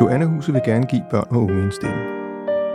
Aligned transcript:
Joanna-huset 0.00 0.54
vil 0.54 0.62
gerne 0.64 0.86
give 0.86 1.04
børn 1.10 1.26
og 1.30 1.36
unge 1.36 1.64
en 1.64 1.72
stemme. 1.72 1.96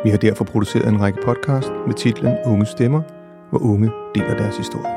Vi 0.04 0.10
har 0.10 0.18
derfor 0.18 0.46
produceret 0.46 0.88
en 0.88 1.02
række 1.02 1.20
podcast 1.26 1.72
med 1.88 1.94
titlen 1.94 2.38
Unge 2.46 2.65
Stemmer, 2.65 3.02
hvor 3.49 3.60
unge 3.60 3.92
deler 4.15 4.38
deres 4.38 4.58
historie. 4.58 4.94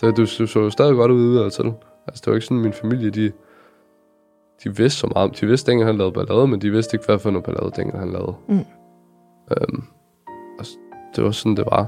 Det, 0.00 0.16
du, 0.16 0.22
du 0.22 0.46
så 0.46 0.70
stadig 0.70 0.94
godt 0.94 1.10
ud 1.10 1.50
til. 1.50 1.74
Altså, 2.06 2.22
det 2.24 2.26
var 2.26 2.34
ikke 2.34 2.46
sådan, 2.46 2.62
min 2.62 2.72
familie, 2.72 3.10
de, 3.10 3.32
de 4.64 4.76
vidste 4.76 5.00
så 5.00 5.06
meget. 5.14 5.40
De 5.40 5.46
vidste, 5.46 5.72
at 5.72 5.86
han 5.86 5.96
lavede 5.96 6.12
ballade, 6.12 6.46
men 6.48 6.60
de 6.60 6.70
vidste 6.70 6.94
ikke, 6.94 7.06
hvad 7.06 7.18
for 7.18 7.30
noget 7.30 7.44
ballade, 7.44 7.72
dengang 7.76 7.98
han 7.98 8.10
lavede. 8.12 8.34
Mm. 8.48 8.58
Øhm, 9.50 9.84
s- 10.62 10.78
det 11.16 11.24
var 11.24 11.30
sådan, 11.30 11.56
det 11.56 11.64
var. 11.70 11.86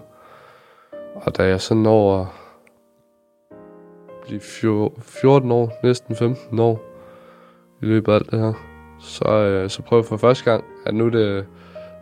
Og 1.15 1.37
da 1.37 1.43
jeg 1.49 1.61
så 1.61 1.75
når 1.75 2.35
blive 4.27 4.41
fjor- 4.41 4.93
14 5.01 5.51
år, 5.51 5.73
næsten 5.83 6.17
15 6.17 6.59
år, 6.59 6.81
i 7.83 7.85
løbet 7.87 8.13
af 8.13 8.17
alt 8.17 8.31
det 8.31 8.39
her, 8.41 8.53
så, 9.01 9.25
øh, 9.29 9.71
så 9.71 9.83
prøver 9.83 10.03
jeg 10.03 10.09
for 10.09 10.17
første 10.17 10.51
gang, 10.51 10.65
at 10.87 10.95
nu 10.95 11.05
det, 11.09 11.47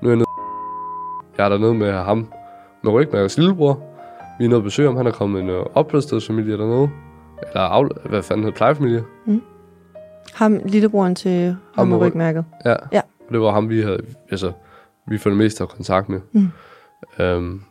nu 0.03 0.09
er 0.09 0.13
jeg 0.13 0.17
nede, 0.17 0.27
jeg 1.39 1.45
er 1.45 1.49
dernede 1.49 1.75
med 1.75 1.93
ham, 1.93 2.29
med 2.83 2.93
Rygmærkers 2.93 3.39
lillebror. 3.39 3.81
Vi 4.39 4.45
er 4.45 4.49
nede 4.49 4.59
og 4.59 4.63
besøge 4.65 4.89
ham, 4.89 4.97
han 4.97 5.07
er 5.07 5.11
kommet 5.11 5.43
en 5.43 5.49
øh, 5.51 5.67
opholdsstedsfamilie 5.75 6.59
dernede. 6.59 6.91
Eller 7.49 7.61
af, 7.61 7.89
hvad 8.09 8.23
fanden 8.23 8.45
hedder 8.45 8.57
plejefamilie. 8.57 9.05
Ham, 10.35 10.61
lillebroren 10.65 11.15
til 11.15 11.47
ham 11.47 11.57
Ham 11.75 11.89
med 11.89 11.97
med 11.99 12.07
ryg- 12.07 12.11
rygmærket. 12.11 12.45
Ja. 12.65 12.77
Ja. 12.93 13.01
Og 13.29 13.33
det 13.33 13.41
var 13.41 13.51
ham, 13.51 13.69
vi 13.69 13.83
havde, 13.83 14.01
altså, 14.31 14.53
vi 15.07 15.19
for 15.19 15.31
det 15.31 15.37
meste 15.39 15.61
havde 15.61 15.71
kontakt 15.77 16.09
med. 16.09 16.21
Mm. 16.33 16.49
Øhm, 17.19 17.63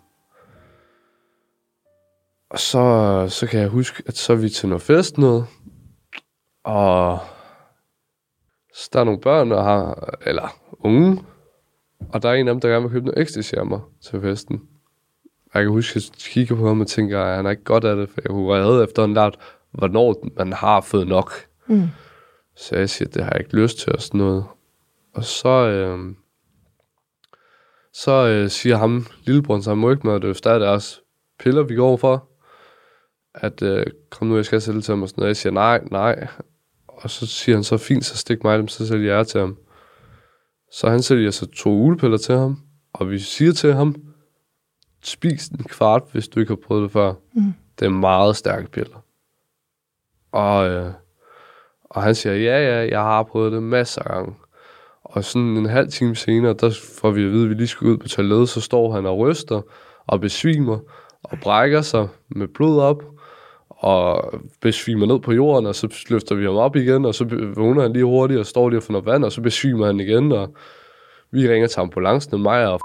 og 2.53 2.59
så, 2.59 3.25
så 3.29 3.47
kan 3.47 3.59
jeg 3.59 3.69
huske, 3.69 4.03
at 4.05 4.17
så 4.17 4.33
er 4.33 4.37
vi 4.37 4.49
til 4.49 4.69
noget 4.69 4.81
fest 4.81 5.17
noget, 5.17 5.45
og 6.63 7.19
så 8.73 8.89
der 8.93 8.99
er 8.99 9.03
nogle 9.03 9.21
børn, 9.21 9.51
der 9.51 9.63
har, 9.63 10.09
eller 10.25 10.47
unge, 10.79 11.23
og 12.09 12.23
der 12.23 12.29
er 12.29 12.33
en 12.33 12.47
af 12.47 12.53
dem, 12.53 12.61
der 12.61 12.69
gerne 12.69 12.83
vil 12.83 12.91
købe 12.91 13.05
noget 13.05 13.21
ecstasy 13.21 13.53
af 13.53 13.65
mig 13.65 13.79
til 14.01 14.21
festen. 14.21 14.61
Og 15.25 15.59
Jeg 15.59 15.63
kan 15.63 15.71
huske, 15.71 15.97
at 15.97 16.09
jeg 16.09 16.13
kigger 16.17 16.55
på 16.55 16.67
ham 16.67 16.81
og 16.81 16.87
tænker, 16.87 17.21
at 17.21 17.35
han 17.35 17.45
er 17.45 17.49
ikke 17.49 17.63
godt 17.63 17.83
af 17.83 17.95
det, 17.95 18.09
for 18.09 18.21
jeg 18.23 18.29
kunne 18.29 18.53
redde 18.53 18.83
efter 18.83 19.03
en 19.03 19.13
lært, 19.13 19.37
hvornår 19.71 20.27
man 20.37 20.53
har 20.53 20.81
fået 20.81 21.07
nok. 21.07 21.31
Mm. 21.67 21.87
Så 22.55 22.75
jeg 22.75 22.89
siger, 22.89 23.09
det 23.09 23.23
har 23.23 23.31
jeg 23.31 23.39
ikke 23.39 23.55
lyst 23.55 23.77
til 23.77 23.93
og 23.93 24.01
sådan 24.01 24.17
noget. 24.17 24.45
Og 25.13 25.23
så, 25.23 25.49
øh, 25.49 26.15
så 27.93 28.11
øh, 28.11 28.49
siger 28.49 28.77
ham, 28.77 29.05
lillebroren, 29.23 29.63
så 29.63 29.69
han 29.69 29.77
må 29.77 29.91
ikke 29.91 30.07
med, 30.07 30.15
at 30.15 30.21
det 30.21 30.45
er 30.45 30.59
deres 30.59 31.01
piller, 31.39 31.63
vi 31.63 31.75
går 31.75 31.97
for. 31.97 32.32
At 33.35 33.61
øh, 33.61 33.85
kom 34.09 34.27
nu, 34.27 34.35
jeg 34.35 34.45
skal 34.45 34.61
sælge 34.61 34.81
til 34.81 34.91
ham 34.91 35.01
og 35.01 35.09
sådan 35.09 35.21
noget. 35.21 35.27
Jeg 35.27 35.37
siger, 35.37 35.53
nej, 35.53 35.81
nej. 35.91 36.27
Og 36.87 37.09
så 37.09 37.27
siger 37.27 37.55
han 37.55 37.63
så, 37.63 37.77
fint, 37.77 38.05
så 38.05 38.17
stik 38.17 38.43
mig 38.43 38.57
dem, 38.57 38.67
så 38.67 38.87
sælger 38.87 39.15
jeg 39.15 39.27
til 39.27 39.39
ham. 39.39 39.57
Så 40.71 40.89
han 40.89 41.01
sælger 41.01 41.31
så 41.31 41.45
to 41.45 41.69
ulepiller 41.69 42.17
til 42.17 42.35
ham, 42.35 42.57
og 42.93 43.09
vi 43.09 43.19
siger 43.19 43.51
til 43.51 43.73
ham, 43.73 43.95
spis 45.03 45.47
en 45.47 45.63
kvart, 45.63 46.03
hvis 46.11 46.27
du 46.27 46.39
ikke 46.39 46.49
har 46.51 46.59
prøvet 46.67 46.83
det 46.83 46.91
før. 46.91 47.13
Mm. 47.33 47.53
Det 47.79 47.85
er 47.85 47.89
meget 47.89 48.35
stærke 48.35 48.71
piller. 48.71 49.05
Og, 50.31 50.69
øh, 50.69 50.91
og 51.83 52.03
han 52.03 52.15
siger, 52.15 52.35
ja, 52.35 52.59
ja, 52.59 52.87
jeg 52.89 52.99
har 52.99 53.23
prøvet 53.23 53.51
det 53.51 53.63
masser 53.63 54.01
af 54.01 54.13
gange. 54.13 54.35
Og 55.03 55.23
sådan 55.23 55.57
en 55.57 55.65
halv 55.65 55.91
time 55.91 56.15
senere, 56.15 56.53
der 56.53 56.79
får 57.01 57.11
vi 57.11 57.23
at 57.23 57.31
vide, 57.31 57.43
at 57.43 57.49
vi 57.49 57.53
lige 57.53 57.67
skal 57.67 57.87
ud 57.87 57.97
på 57.97 58.07
toilettet, 58.07 58.49
så 58.49 58.61
står 58.61 58.93
han 58.93 59.05
og 59.05 59.17
ryster 59.17 59.61
og 60.07 60.21
besvimer 60.21 60.79
og 61.23 61.37
brækker 61.41 61.81
sig 61.81 62.07
med 62.29 62.47
blod 62.47 62.81
op 62.81 63.03
og 63.83 64.33
besvimer 64.61 65.05
ned 65.05 65.19
på 65.19 65.31
jorden, 65.31 65.65
og 65.65 65.75
så 65.75 66.05
løfter 66.09 66.35
vi 66.35 66.45
ham 66.45 66.55
op 66.55 66.75
igen, 66.75 67.05
og 67.05 67.15
så 67.15 67.25
vågner 67.55 67.81
han 67.81 67.93
lige 67.93 68.05
hurtigt 68.05 68.39
og 68.39 68.45
står 68.45 68.69
lige 68.69 68.79
og 68.79 68.83
får 68.83 68.91
noget 68.91 69.05
vand, 69.05 69.23
og 69.23 69.31
så 69.31 69.41
besvimer 69.41 69.85
han 69.85 69.99
igen, 69.99 70.31
og 70.31 70.55
vi 71.31 71.49
ringer 71.49 71.67
til 71.67 71.79
ambulancen, 71.79 72.33
og 72.33 72.39
mig 72.39 72.67
og 72.67 72.79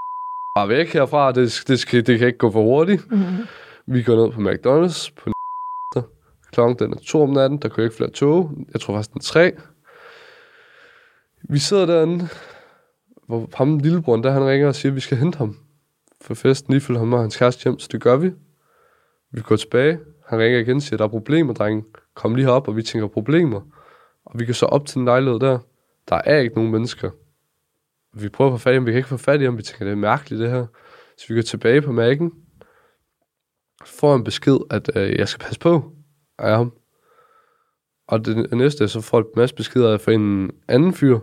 bare 0.54 0.68
væk 0.68 0.92
herfra, 0.92 1.32
det, 1.32 1.64
det, 1.68 1.78
skal, 1.78 2.06
det 2.06 2.18
kan 2.18 2.26
ikke 2.26 2.38
gå 2.38 2.50
for 2.50 2.62
hurtigt. 2.62 3.10
Mm. 3.10 3.18
Vi 3.86 4.02
går 4.02 4.16
ned 4.16 4.32
på 4.32 4.40
McDonald's 4.40 5.12
på 5.16 5.30
klokken 6.52 6.78
den 6.78 6.92
er 6.92 7.00
to 7.06 7.22
om 7.22 7.30
natten, 7.30 7.58
der 7.58 7.68
kører 7.68 7.86
ikke 7.86 7.96
flere 7.96 8.10
tog. 8.10 8.50
Jeg 8.72 8.80
tror 8.80 8.94
faktisk, 8.94 9.12
den 9.12 9.18
er 9.18 9.22
tre. 9.22 9.52
Vi 11.48 11.58
sidder 11.58 11.86
derinde, 11.86 12.28
hvor 13.26 13.48
ham 13.54 13.78
lillebroren, 13.78 14.22
der 14.22 14.30
han 14.30 14.46
ringer 14.46 14.68
og 14.68 14.74
siger, 14.74 14.92
at 14.92 14.96
vi 14.96 15.00
skal 15.00 15.18
hente 15.18 15.38
ham 15.38 15.56
for 16.20 16.34
festen. 16.34 16.72
Lige 16.72 16.80
følge 16.80 16.98
ham 16.98 17.12
og 17.12 17.20
hans 17.20 17.36
kæreste 17.36 17.64
hjem, 17.64 17.78
så 17.78 17.88
det 17.92 18.00
gør 18.00 18.16
vi. 18.16 18.30
Vi 19.32 19.40
går 19.40 19.56
tilbage. 19.56 19.98
Han 20.28 20.38
ringer 20.38 20.58
igen 20.58 20.76
og 20.76 20.82
siger, 20.82 20.96
der 20.96 21.04
er 21.04 21.08
problemer, 21.08 21.52
drenge. 21.52 21.84
Kom 22.14 22.34
lige 22.34 22.46
herop, 22.46 22.68
og 22.68 22.76
vi 22.76 22.82
tænker 22.82 23.08
problemer. 23.08 23.60
Og 24.24 24.38
vi 24.38 24.44
kan 24.44 24.54
så 24.54 24.66
op 24.66 24.86
til 24.86 24.94
den 24.94 25.04
lejlighed 25.04 25.40
der. 25.40 25.58
Der 26.08 26.20
er 26.24 26.38
ikke 26.38 26.54
nogen 26.54 26.72
mennesker. 26.72 27.10
Vi 28.12 28.28
prøver 28.28 28.52
at 28.52 28.60
få 28.60 28.62
fat 28.62 28.72
i 28.72 28.74
ham, 28.74 28.86
vi 28.86 28.90
kan 28.90 28.96
ikke 28.96 29.08
få 29.08 29.16
fat 29.16 29.40
i 29.40 29.44
ham. 29.44 29.58
Vi 29.58 29.62
tænker, 29.62 29.84
det 29.84 29.92
er 29.92 29.96
mærkeligt 29.96 30.40
det 30.40 30.50
her. 30.50 30.66
Så 31.16 31.24
vi 31.28 31.34
går 31.34 31.42
tilbage 31.42 31.82
på 31.82 31.92
mærken. 31.92 32.32
Får 33.84 34.14
en 34.14 34.24
besked, 34.24 34.58
at 34.70 34.90
øh, 34.96 35.18
jeg 35.18 35.28
skal 35.28 35.44
passe 35.44 35.60
på 35.60 35.92
af 36.38 36.56
ham. 36.56 36.72
Og 38.06 38.24
det 38.24 38.56
næste, 38.56 38.88
så 38.88 39.00
får 39.00 39.18
jeg 39.18 39.24
en 39.24 39.32
masse 39.36 39.54
beskeder 39.54 39.98
fra 39.98 40.12
en 40.12 40.50
anden 40.68 40.94
fyr. 40.94 41.18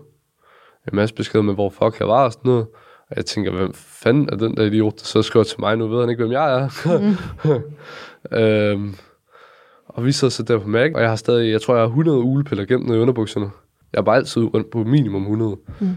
En 0.87 0.95
masse 0.95 1.15
beskeder 1.15 1.43
med, 1.43 1.53
hvor 1.53 1.69
fuck 1.69 1.99
jeg 1.99 2.07
var 2.07 2.25
og 2.25 2.31
sådan 2.31 2.49
noget. 2.49 2.67
Og 3.15 3.19
jeg 3.19 3.25
tænker, 3.25 3.51
hvem 3.51 3.73
fanden 3.73 4.29
er 4.31 4.35
den 4.35 4.57
der 4.57 4.63
idiot, 4.63 4.99
der 4.99 5.05
så 5.05 5.21
skriver 5.21 5.43
til 5.43 5.59
mig? 5.59 5.77
Nu 5.77 5.87
ved 5.87 5.99
han 5.99 6.09
ikke, 6.09 6.23
hvem 6.23 6.31
jeg 6.31 6.61
er. 6.61 6.69
øhm, 8.71 8.95
og 9.85 10.05
vi 10.05 10.11
sidder 10.11 10.31
så 10.31 10.43
der 10.43 10.59
på 10.59 10.67
Mac, 10.67 10.91
og 10.95 11.01
jeg 11.01 11.09
har 11.09 11.15
stadig, 11.15 11.51
jeg 11.51 11.61
tror, 11.61 11.73
jeg 11.73 11.81
har 11.81 11.87
100 11.87 12.19
ulepiller 12.19 12.65
gemt 12.65 12.89
i 12.89 12.91
underbukserne. 12.91 13.49
Jeg 13.93 13.99
er 13.99 14.03
bare 14.03 14.15
altid 14.15 14.41
rundt 14.53 14.69
på 14.69 14.83
minimum 14.83 15.21
100. 15.21 15.57
Mm. 15.79 15.87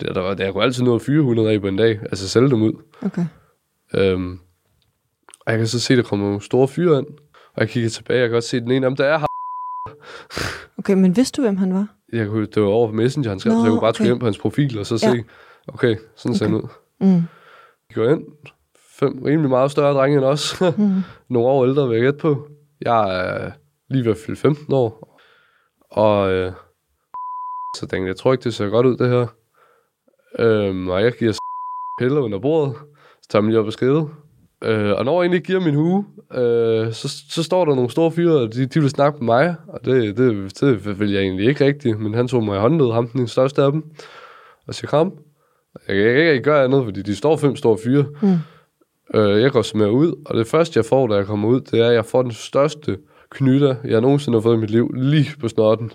Der, 0.00 0.12
der, 0.12 0.34
der, 0.34 0.44
jeg 0.44 0.52
kunne 0.52 0.64
altid 0.64 0.82
nå 0.82 0.94
at 0.94 1.02
fyre 1.02 1.18
100 1.18 1.50
af 1.50 1.60
på 1.60 1.68
en 1.68 1.76
dag, 1.76 1.98
altså 2.02 2.28
sælge 2.28 2.50
dem 2.50 2.62
ud. 2.62 2.72
Okay. 3.02 3.26
Øhm, 3.94 4.38
og 5.46 5.52
jeg 5.52 5.58
kan 5.58 5.66
så 5.66 5.80
se, 5.80 5.96
der 5.96 6.02
kommer 6.02 6.26
nogle 6.26 6.42
store 6.42 6.68
fyre 6.68 6.98
ind, 6.98 7.06
og 7.54 7.60
jeg 7.60 7.68
kigger 7.68 7.90
tilbage, 7.90 8.20
jeg 8.20 8.28
kan 8.28 8.32
godt 8.34 8.44
se, 8.44 8.60
den 8.60 8.70
ene 8.70 8.86
af 8.86 8.90
dem, 8.90 8.96
der 8.96 9.04
er 9.04 9.18
her. 9.18 9.26
Okay, 10.78 10.94
men 10.94 11.16
vidste 11.16 11.36
du, 11.36 11.42
hvem 11.42 11.56
han 11.56 11.74
var? 11.74 11.86
Jeg 12.12 12.26
kunne, 12.26 12.46
det 12.46 12.62
var 12.62 12.68
over 12.68 12.88
på 12.88 12.94
Messenger, 12.94 13.30
han 13.30 13.40
skrev, 13.40 13.52
så 13.52 13.58
jeg 13.58 13.70
kunne 13.70 13.80
bare 13.80 13.88
okay. 13.88 13.96
trykke 13.96 14.12
ind 14.12 14.20
på 14.20 14.26
hans 14.26 14.38
profil, 14.38 14.78
og 14.78 14.86
så 14.86 14.98
se, 14.98 15.06
Ja. 15.06 15.22
Okay, 15.74 15.96
sådan 16.16 16.34
ser 16.36 16.46
Okay. 16.46 16.54
han 16.54 16.62
ud. 16.64 16.68
Mm. 17.00 17.22
Jeg 17.88 17.94
går 17.94 18.08
ind, 18.08 18.24
fem 18.98 19.22
rimelig 19.22 19.50
meget 19.50 19.70
større 19.70 19.94
drenge 19.94 20.16
end 20.16 20.24
os. 20.24 20.60
Mm. 20.78 21.00
nogle 21.28 21.48
år 21.48 21.64
ældre, 21.66 21.88
vil 21.88 21.94
jeg 21.96 22.04
gætte 22.04 22.18
på. 22.18 22.48
Jeg 22.80 23.20
er 23.20 23.50
lige 23.90 24.04
ved 24.04 24.10
at 24.10 24.16
fylde 24.26 24.40
15 24.40 24.74
år. 24.74 25.20
Og 25.90 26.32
øh, 26.32 26.52
så 27.76 27.80
tænkte 27.80 27.96
jeg, 27.96 28.06
jeg 28.06 28.16
tror 28.16 28.32
ikke, 28.32 28.44
det 28.44 28.54
ser 28.54 28.68
godt 28.68 28.86
ud, 28.86 28.96
det 28.96 29.08
her. 29.08 29.26
Øhm, 30.38 30.88
og 30.88 31.02
jeg 31.02 31.12
giver 31.12 31.32
piller 32.00 32.20
under 32.20 32.38
bordet. 32.38 32.74
Så 33.22 33.28
tager 33.30 33.40
dem 33.40 33.48
lige 33.48 33.60
op 33.60 33.66
og 33.66 33.72
skride. 33.72 34.08
Øh, 34.64 34.92
og 34.92 35.04
når 35.04 35.22
jeg 35.22 35.26
egentlig 35.28 35.44
giver 35.44 35.60
min 35.60 35.74
hue, 35.74 36.06
øh, 36.34 36.92
så, 36.92 37.08
så 37.30 37.42
står 37.42 37.64
der 37.64 37.74
nogle 37.74 37.90
store 37.90 38.10
fyre, 38.10 38.40
og 38.40 38.54
de, 38.54 38.66
de 38.66 38.80
vil 38.80 38.90
snakke 38.90 39.18
med 39.18 39.26
mig. 39.26 39.54
Og 39.68 39.84
det, 39.84 40.16
det, 40.16 40.60
det 40.60 41.00
vil 41.00 41.10
jeg 41.12 41.22
egentlig 41.22 41.48
ikke 41.48 41.64
rigtigt. 41.64 42.00
Men 42.00 42.14
han 42.14 42.28
tog 42.28 42.44
mig 42.44 42.56
i 42.56 42.60
håndled, 42.60 42.92
ham 42.92 43.08
den 43.08 43.28
største 43.28 43.62
af 43.62 43.72
dem. 43.72 43.84
Og 44.66 44.74
siger, 44.74 44.88
kom. 44.88 45.18
Jeg 45.88 46.14
kan 46.14 46.32
ikke 46.32 46.42
gøre 46.42 46.64
andet, 46.64 46.84
fordi 46.84 47.02
de 47.02 47.16
står 47.16 47.36
fem 47.36 47.56
store 47.56 47.78
fyre. 47.84 48.06
Mm. 48.22 48.38
Øh, 49.14 49.42
jeg 49.42 49.50
går 49.50 49.76
med 49.76 49.86
ud, 49.86 50.22
og 50.26 50.36
det 50.36 50.46
første, 50.46 50.78
jeg 50.78 50.84
får, 50.84 51.06
da 51.06 51.14
jeg 51.14 51.26
kommer 51.26 51.48
ud, 51.48 51.60
det 51.60 51.80
er, 51.80 51.88
at 51.88 51.94
jeg 51.94 52.04
får 52.04 52.22
den 52.22 52.32
største 52.32 52.98
knytter, 53.30 53.74
jeg 53.84 54.00
nogensinde 54.00 54.36
har 54.36 54.42
fået 54.42 54.56
i 54.56 54.60
mit 54.60 54.70
liv, 54.70 54.92
lige 54.94 55.30
på 55.40 55.48
snotten. 55.48 55.92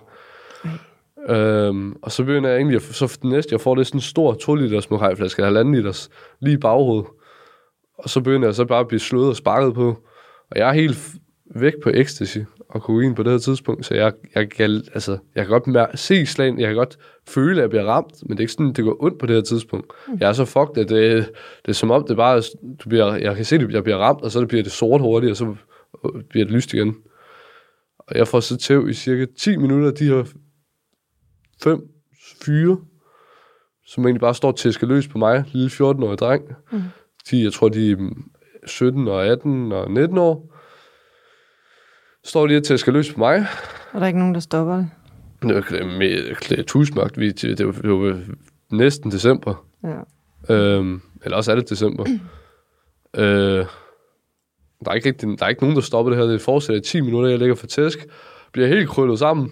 Øhm, 1.29 1.95
og 2.01 2.11
så 2.11 2.23
begynder 2.23 2.49
jeg 2.49 2.57
egentlig, 2.57 2.75
at, 2.75 2.81
så 2.81 3.17
den 3.21 3.29
næste, 3.29 3.53
jeg 3.53 3.61
får, 3.61 3.75
det 3.75 3.81
er 3.81 3.85
sådan 3.85 3.97
en 3.97 4.01
stor 4.01 4.33
2 4.33 4.55
liters 4.55 4.89
morajflaske, 4.89 5.43
halvanden 5.43 5.75
liters, 5.75 6.09
lige 6.39 6.53
i 6.53 6.57
baghovedet. 6.57 7.05
Og 7.97 8.09
så 8.09 8.21
begynder 8.21 8.47
jeg 8.47 8.55
så 8.55 8.65
bare 8.65 8.79
at 8.79 8.87
blive 8.87 8.99
slået 8.99 9.29
og 9.29 9.35
sparket 9.35 9.73
på. 9.73 9.87
Og 10.51 10.57
jeg 10.57 10.69
er 10.69 10.73
helt 10.73 10.97
væk 11.55 11.73
på 11.83 11.89
ecstasy 11.93 12.37
og 12.73 12.81
kokain 12.81 13.15
på 13.15 13.23
det 13.23 13.31
her 13.31 13.39
tidspunkt, 13.39 13.85
så 13.85 13.93
jeg, 13.93 14.13
jeg, 14.35 14.49
kan, 14.49 14.83
altså, 14.93 15.17
jeg 15.35 15.45
kan 15.45 15.59
godt 15.59 15.67
mær- 15.67 15.95
se 15.95 16.25
slagen, 16.25 16.59
jeg 16.59 16.67
kan 16.67 16.75
godt 16.75 16.97
føle, 17.27 17.55
at 17.55 17.61
jeg 17.61 17.69
bliver 17.69 17.85
ramt, 17.85 18.13
men 18.21 18.29
det 18.29 18.37
er 18.37 18.41
ikke 18.41 18.53
sådan, 18.53 18.73
det 18.73 18.83
går 18.83 19.03
ondt 19.03 19.19
på 19.19 19.25
det 19.25 19.35
her 19.35 19.41
tidspunkt. 19.41 19.91
Mm. 20.07 20.17
Jeg 20.19 20.29
er 20.29 20.33
så 20.33 20.45
fucked, 20.45 20.77
at 20.77 20.89
det, 20.89 21.29
det 21.65 21.69
er 21.69 21.73
som 21.73 21.91
om, 21.91 22.07
det 22.07 22.17
bare, 22.17 22.41
du 22.83 22.89
bliver, 22.89 23.15
jeg 23.15 23.35
kan 23.35 23.45
se, 23.45 23.55
at 23.55 23.71
jeg 23.71 23.83
bliver 23.83 23.97
ramt, 23.97 24.21
og 24.21 24.31
så 24.31 24.45
bliver 24.45 24.63
det 24.63 24.71
sort 24.71 25.01
hurtigt, 25.01 25.31
og 25.31 25.37
så 25.37 25.55
bliver 26.29 26.45
det 26.45 26.53
lyst 26.53 26.73
igen. 26.73 26.95
Og 27.97 28.17
jeg 28.17 28.27
får 28.27 28.39
så 28.39 28.57
tæv 28.57 28.89
i 28.89 28.93
cirka 28.93 29.25
10 29.39 29.57
minutter, 29.57 29.91
de 29.91 30.05
her 30.05 30.23
fem 31.63 31.81
fyre, 32.45 32.77
som 33.85 34.05
egentlig 34.05 34.21
bare 34.21 34.35
står 34.35 34.51
til 34.51 34.75
løs 34.81 35.07
på 35.07 35.17
mig, 35.17 35.43
lille 35.51 35.69
14-årig 35.69 36.17
dreng. 36.17 36.43
Mm. 36.71 36.81
De, 37.31 37.43
jeg 37.43 37.53
tror, 37.53 37.69
de 37.69 37.91
er 37.91 37.97
17 38.65 39.07
og 39.07 39.25
18 39.25 39.71
og 39.71 39.91
19 39.91 40.17
år. 40.17 40.52
Står 42.25 42.47
til 42.47 42.73
at 42.73 42.79
skal 42.79 42.93
løs 42.93 43.13
på 43.13 43.19
mig. 43.19 43.45
Og 43.93 43.99
der 43.99 44.01
er 44.01 44.07
ikke 44.07 44.19
nogen, 44.19 44.33
der 44.33 44.39
stopper 44.39 44.75
det? 44.75 44.89
Det 45.41 45.55
var 45.55 45.97
med 45.97 46.63
tusmagt. 46.63 47.19
Vi, 47.19 47.31
det, 47.31 47.65
var, 47.65 47.71
det 47.71 47.89
var 47.89 48.19
næsten 48.71 49.11
december. 49.11 49.65
Ja. 49.83 50.55
Øhm, 50.55 51.01
eller 51.23 51.37
også 51.37 51.51
er 51.51 51.55
det 51.55 51.69
december. 51.69 52.05
øh, 53.17 53.65
der, 54.85 54.91
er 54.91 54.93
ikke 54.93 55.09
rigtig, 55.09 55.39
der 55.39 55.45
er 55.45 55.49
ikke 55.49 55.61
nogen, 55.61 55.75
der 55.75 55.81
stopper 55.81 56.09
det 56.09 56.19
her. 56.19 56.25
Det 56.25 56.41
fortsætter 56.41 56.81
i 56.81 56.83
10 56.83 57.01
minutter. 57.01 57.29
Jeg 57.29 57.39
ligger 57.39 57.55
for 57.55 57.67
tæsk. 57.67 58.05
bliver 58.51 58.67
helt 58.67 58.89
krøllet 58.89 59.19
sammen. 59.19 59.51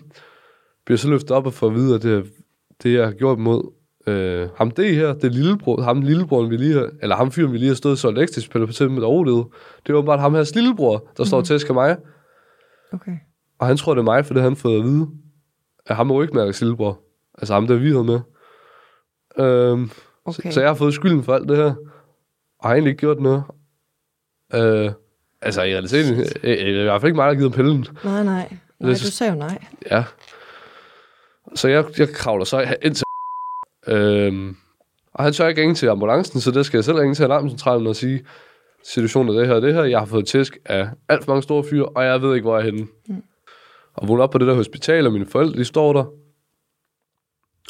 Bliver 0.86 0.98
så 0.98 1.10
løftet 1.10 1.32
op 1.32 1.46
og 1.46 1.54
får 1.54 1.68
at 1.68 1.74
vide, 1.76 1.96
at 1.96 2.04
det, 2.04 2.32
det 2.84 2.94
jeg 2.94 3.06
har 3.06 3.12
gjort 3.12 3.40
mod 3.40 3.72
øh, 4.08 4.50
ham 4.56 4.72
det 4.72 4.96
her, 4.96 5.14
det 5.14 5.36
lillebror, 5.36 5.82
ham 5.82 6.02
lillebroren, 6.02 6.50
vi 6.50 6.58
lige 6.58 6.74
har, 6.74 6.90
eller 7.02 7.16
ham 7.16 7.32
fyren, 7.32 7.54
vi 7.54 7.58
lige 7.58 7.68
har 7.68 7.76
stået 7.76 8.00
så 8.00 8.10
elektrisk 8.10 8.52
på 8.52 8.66
til 8.66 8.92
med 8.92 9.04
overlevet. 9.04 9.46
Det 9.88 9.94
er 9.94 9.98
åbenbart 9.98 10.20
ham 10.20 10.34
her 10.34 10.52
lillebror, 10.56 11.08
der 11.18 11.24
står 11.24 11.38
og 11.38 11.46
tæsker 11.46 11.74
mig. 11.74 11.98
Okay. 12.94 13.18
Og 13.60 13.68
han 13.68 13.78
tror, 13.78 13.94
det 13.94 14.00
er 14.00 14.04
mig, 14.04 14.26
for 14.26 14.34
det 14.34 14.44
han 14.44 14.56
fået 14.56 14.78
at 14.78 14.84
vide. 14.84 15.10
At 15.86 15.96
ham 15.96 16.12
er 16.12 16.22
ikke 16.22 16.34
Mærkes 16.36 16.62
lillebror. 16.62 17.00
Altså 17.38 17.54
ham, 17.54 17.68
der 17.68 17.76
vi 17.76 17.92
havde 17.92 18.04
med. 18.04 18.20
Øhm, 19.40 19.92
Okay. 20.26 20.50
så, 20.50 20.54
så 20.54 20.60
jeg 20.62 20.70
har 20.70 20.76
fået 20.76 20.94
skylden 20.94 21.24
for 21.24 21.34
alt 21.34 21.50
det 21.50 21.58
her. 21.58 21.76
Og 22.60 22.70
har 22.70 22.72
egentlig 22.74 22.90
ikke 22.92 23.00
gjort 23.00 23.20
noget. 23.20 23.44
Øh, 24.54 24.92
altså 25.42 25.62
i 25.62 25.74
realiteten, 25.74 26.18
det 26.20 26.62
er 26.78 26.82
i 26.82 26.84
hvert 26.84 27.02
fald 27.02 27.10
ikke 27.10 27.16
mig, 27.16 27.24
der 27.28 27.34
har 27.34 27.40
givet 27.40 27.54
pillen. 27.54 27.86
Nej, 28.04 28.24
nej. 28.24 28.58
Nej, 28.80 28.90
Det 28.92 29.00
du 29.02 29.06
sagde 29.12 29.34
jo 29.34 29.40
nej. 29.40 29.64
Ja. 29.92 30.04
Så 31.56 31.68
jeg, 31.68 31.86
jeg 31.98 32.10
kravler 32.10 32.46
så 32.46 32.76
ind 32.82 32.96
til 32.96 33.04
øhm, 33.88 34.56
og 35.14 35.24
han 35.24 35.34
tør 35.34 35.48
ikke 35.48 35.62
ringe 35.62 35.76
til 35.76 35.88
ambulancen, 35.88 36.42
så 36.42 36.52
det 36.52 36.66
skal 36.66 36.78
jeg 36.78 36.84
selv 36.86 36.98
ringe 36.98 37.16
til 37.16 37.24
alarmcentralen 37.24 37.88
og 37.88 37.96
sige, 37.96 38.26
situationen 38.84 39.36
er 39.36 39.40
det 39.40 39.48
her 39.48 39.60
det 39.60 39.74
her. 39.74 39.84
Jeg 39.84 40.00
har 40.00 40.06
fået 40.06 40.28
tæsk 40.28 40.58
af 40.66 40.90
alt 41.10 41.24
for 41.24 41.32
mange 41.32 41.44
store 41.44 41.64
fyre, 41.64 41.86
og 41.86 42.06
jeg 42.06 42.22
ved 42.22 42.36
ikke, 42.36 42.46
hvor 42.46 42.58
jeg 42.58 42.68
er 42.68 42.72
henne. 42.72 42.88
Mm. 43.08 43.24
Og 43.94 44.08
vågner 44.08 44.24
op 44.24 44.30
på 44.30 44.38
det 44.38 44.48
der 44.48 44.54
hospital, 44.54 45.08
og 45.08 45.14
mine 45.14 45.26
forældre, 45.26 45.60
de 45.60 45.66
står 45.66 45.94
der. 45.94 46.04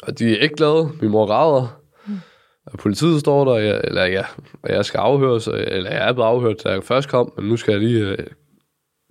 Og 0.02 0.18
de 0.18 0.36
er 0.36 0.38
ikke 0.42 0.56
glade. 0.56 0.90
Min 1.00 1.10
mor 1.10 1.26
græder. 1.26 1.82
Mm. 2.06 2.14
Og 2.66 2.78
politiet 2.78 3.20
står 3.20 3.44
der, 3.44 3.58
jeg, 3.58 3.80
eller 3.84 4.04
ja, 4.04 4.24
og 4.62 4.70
jeg 4.70 4.84
skal 4.84 4.98
afhøres, 4.98 5.46
eller 5.46 5.90
jeg 5.90 6.08
er 6.08 6.12
blevet 6.12 6.28
afhørt, 6.28 6.64
da 6.64 6.68
jeg 6.68 6.84
først 6.84 7.08
kom, 7.08 7.32
men 7.36 7.48
nu 7.48 7.56
skal 7.56 7.72
jeg 7.72 7.80
lige 7.80 8.04
øh, 8.04 8.26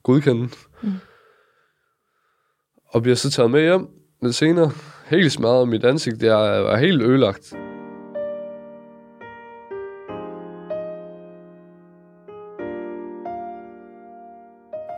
godkende. 0.04 0.50
Mm. 0.82 0.92
Og 2.88 3.02
bliver 3.02 3.16
så 3.16 3.32
taget 3.32 3.52
med 3.52 3.62
hjem 3.62 3.88
lidt 4.22 4.36
senere. 4.36 4.72
Helt 5.06 5.32
smadret 5.32 5.68
mit 5.68 5.86
ansigt. 5.86 6.24
Jeg 6.24 6.64
var 6.64 6.78
helt 6.78 7.02
ødelagt. 7.02 7.54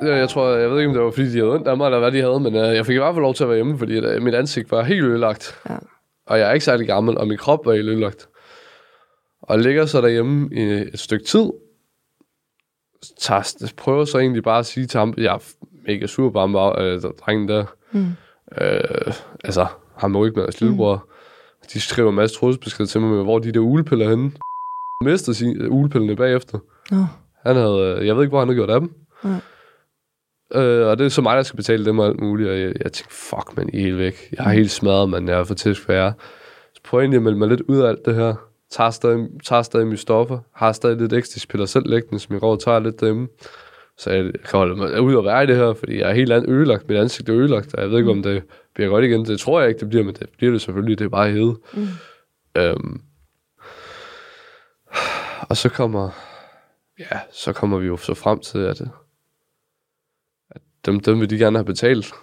Jeg 0.09 0.29
tror, 0.29 0.49
jeg 0.49 0.71
ved 0.71 0.77
ikke, 0.79 0.87
om 0.87 0.93
det 0.93 1.03
var, 1.03 1.11
fordi 1.11 1.31
de 1.31 1.37
havde 1.37 1.51
ondt 1.51 1.67
af 1.67 1.77
mig, 1.77 1.85
eller 1.85 1.99
hvad 1.99 2.11
de 2.11 2.21
havde, 2.21 2.39
men 2.39 2.55
uh, 2.55 2.61
jeg 2.61 2.85
fik 2.85 2.95
i 2.95 2.99
hvert 2.99 3.15
fald 3.15 3.21
lov 3.21 3.33
til 3.33 3.43
at 3.43 3.49
være 3.49 3.57
hjemme, 3.57 3.77
fordi 3.77 4.15
uh, 4.15 4.23
mit 4.23 4.35
ansigt 4.35 4.71
var 4.71 4.83
helt 4.83 5.03
ødelagt. 5.03 5.59
Ja. 5.69 5.75
Og 6.27 6.39
jeg 6.39 6.49
er 6.49 6.53
ikke 6.53 6.65
særlig 6.65 6.87
gammel, 6.87 7.17
og 7.17 7.27
min 7.27 7.37
krop 7.37 7.65
var 7.65 7.73
helt 7.73 7.89
ødelagt. 7.89 8.27
Og 9.41 9.59
ligger 9.59 9.85
så 9.85 10.01
derhjemme 10.01 10.49
i 10.51 10.61
et 10.61 10.99
stykke 10.99 11.25
tid. 11.25 11.51
Tager, 13.19 13.73
prøver 13.77 14.05
så 14.05 14.19
egentlig 14.19 14.43
bare 14.43 14.59
at 14.59 14.65
sige 14.65 14.85
til 14.85 14.99
ham, 14.99 15.13
jeg 15.17 15.35
er 15.35 15.53
mega 15.87 16.07
sur 16.07 16.29
på 16.29 16.39
ham, 16.39 16.55
øh, 16.55 17.01
der, 17.01 17.11
drengen 17.11 17.47
der. 17.47 17.65
Mm. 17.91 18.07
Øh, 18.61 19.13
altså, 19.43 19.65
ham 19.97 20.15
er 20.15 20.25
ikke 20.25 20.39
med 20.39 20.61
lillebror. 20.61 20.95
Mm. 20.95 21.67
De 21.73 21.81
skriver 21.81 22.09
en 22.09 22.15
masse 22.15 22.35
trusselsbeskeder 22.35 22.87
til 22.87 23.01
mig 23.01 23.09
med, 23.09 23.23
hvor 23.23 23.39
de 23.39 23.51
der 23.51 23.59
ulepiller 23.59 24.05
er 24.05 24.09
henne. 24.09 24.31
Mistede 25.03 25.35
sin, 25.35 25.67
ulepillerne 25.67 26.15
bagefter. 26.15 26.59
Nå. 26.91 27.05
Han 27.45 27.55
havde, 27.55 27.97
øh, 27.99 28.07
jeg 28.07 28.15
ved 28.15 28.23
ikke, 28.23 28.29
hvor 28.29 28.39
han 28.39 28.47
har 28.47 28.55
gjort 28.55 28.69
af 28.69 28.79
dem. 28.79 28.93
Nej. 29.23 29.39
Øh, 30.55 30.87
og 30.87 30.97
det 30.97 31.05
er 31.05 31.09
så 31.09 31.21
mig, 31.21 31.37
der 31.37 31.43
skal 31.43 31.57
betale 31.57 31.85
dem 31.85 31.99
og 31.99 32.07
alt 32.07 32.19
muligt. 32.19 32.49
Og 32.49 32.59
jeg, 32.59 32.73
jeg 32.83 32.91
tænkte, 32.91 33.15
fuck, 33.15 33.57
man, 33.57 33.69
I 33.73 33.77
er 33.77 33.81
helt 33.81 33.97
væk. 33.97 34.29
Jeg 34.37 34.45
er 34.45 34.49
helt 34.49 34.71
smadret, 34.71 35.09
man. 35.09 35.27
Jeg 35.27 35.39
er 35.39 35.43
for 35.43 35.53
tæsk 35.53 35.81
for 35.81 35.93
jer. 35.93 36.11
Så 36.73 36.81
prøver 36.83 37.01
jeg 37.01 37.05
egentlig 37.05 37.17
at 37.17 37.23
melde 37.23 37.37
mig 37.37 37.47
lidt 37.47 37.61
ud 37.61 37.77
af 37.77 37.89
alt 37.89 38.05
det 38.05 38.15
her. 38.15 38.35
Tager 38.71 38.89
stadig, 38.89 39.27
tager 39.43 39.61
stadig 39.61 39.87
mine 39.87 39.97
stoffer. 39.97 40.39
Har 40.55 40.71
stadig 40.71 40.97
lidt 40.97 41.13
ekstra 41.13 41.39
spiller 41.39 41.65
selv 41.65 41.89
liggende, 41.89 42.19
som 42.19 42.33
jeg 42.33 42.39
går 42.39 42.51
og 42.51 42.59
tager 42.59 42.79
lidt 42.79 42.99
derhjemme. 42.99 43.27
Så 43.97 44.11
jeg 44.11 44.23
kan 44.23 44.57
holde 44.57 44.75
mig 44.75 45.01
ud 45.01 45.15
og 45.15 45.25
være 45.25 45.43
i 45.43 45.47
det 45.47 45.55
her, 45.55 45.73
fordi 45.73 45.99
jeg 45.99 46.09
er 46.09 46.13
helt 46.13 46.31
andet 46.31 46.49
ødelagt. 46.49 46.89
Mit 46.89 46.97
ansigt 46.97 47.29
er 47.29 47.35
ødelagt, 47.35 47.73
og 47.73 47.81
jeg 47.81 47.89
ved 47.89 47.97
ikke, 47.97 48.11
om 48.11 48.23
det 48.23 48.43
bliver 48.75 48.89
godt 48.89 49.05
igen. 49.05 49.25
Det 49.25 49.39
tror 49.39 49.59
jeg 49.59 49.69
ikke, 49.69 49.79
det 49.79 49.89
bliver, 49.89 50.03
men 50.03 50.13
det 50.13 50.29
bliver 50.37 50.51
det 50.51 50.61
selvfølgelig. 50.61 50.99
Det 50.99 51.05
er 51.05 51.09
bare 51.09 51.29
hede. 51.29 51.55
Mm. 51.73 51.87
Øhm. 52.57 53.01
Og 55.49 55.57
så 55.57 55.69
kommer, 55.69 56.09
ja, 56.99 57.19
så 57.31 57.53
kommer 57.53 57.77
vi 57.77 57.87
jo 57.87 57.97
så 57.97 58.13
frem 58.13 58.39
til, 58.39 58.59
at 58.59 58.81
dem, 60.85 60.99
dem 60.99 61.19
vil 61.19 61.29
de 61.29 61.37
gerne 61.37 61.57
have 61.57 61.65
betalt. 61.65 62.13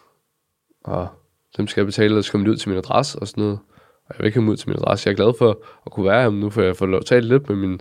Og 0.85 1.09
dem 1.57 1.67
skal 1.67 1.81
jeg 1.81 1.87
betale, 1.87 2.17
og 2.17 2.25
så 2.25 2.33
kommer 2.33 2.47
de 2.47 2.51
ud 2.51 2.57
til 2.57 2.69
min 2.69 2.79
adresse 2.79 3.19
og 3.19 3.29
sådan 3.29 3.43
noget. 3.43 3.59
Og 4.07 4.15
jeg 4.15 4.19
vil 4.19 4.27
ikke 4.27 4.41
dem 4.41 4.49
ud 4.49 4.57
til 4.57 4.69
min 4.69 4.79
adresse. 4.79 5.09
Jeg 5.09 5.13
er 5.13 5.17
glad 5.17 5.33
for 5.39 5.59
at 5.87 5.93
kunne 5.93 6.07
være 6.07 6.23
her 6.23 6.31
nu, 6.31 6.51
for 6.51 6.63
jeg 6.63 6.77
får 6.77 6.87
lov 6.87 6.99
at 6.99 7.07
tale 7.07 7.29
lidt 7.29 7.49
med 7.49 7.57
min, 7.57 7.81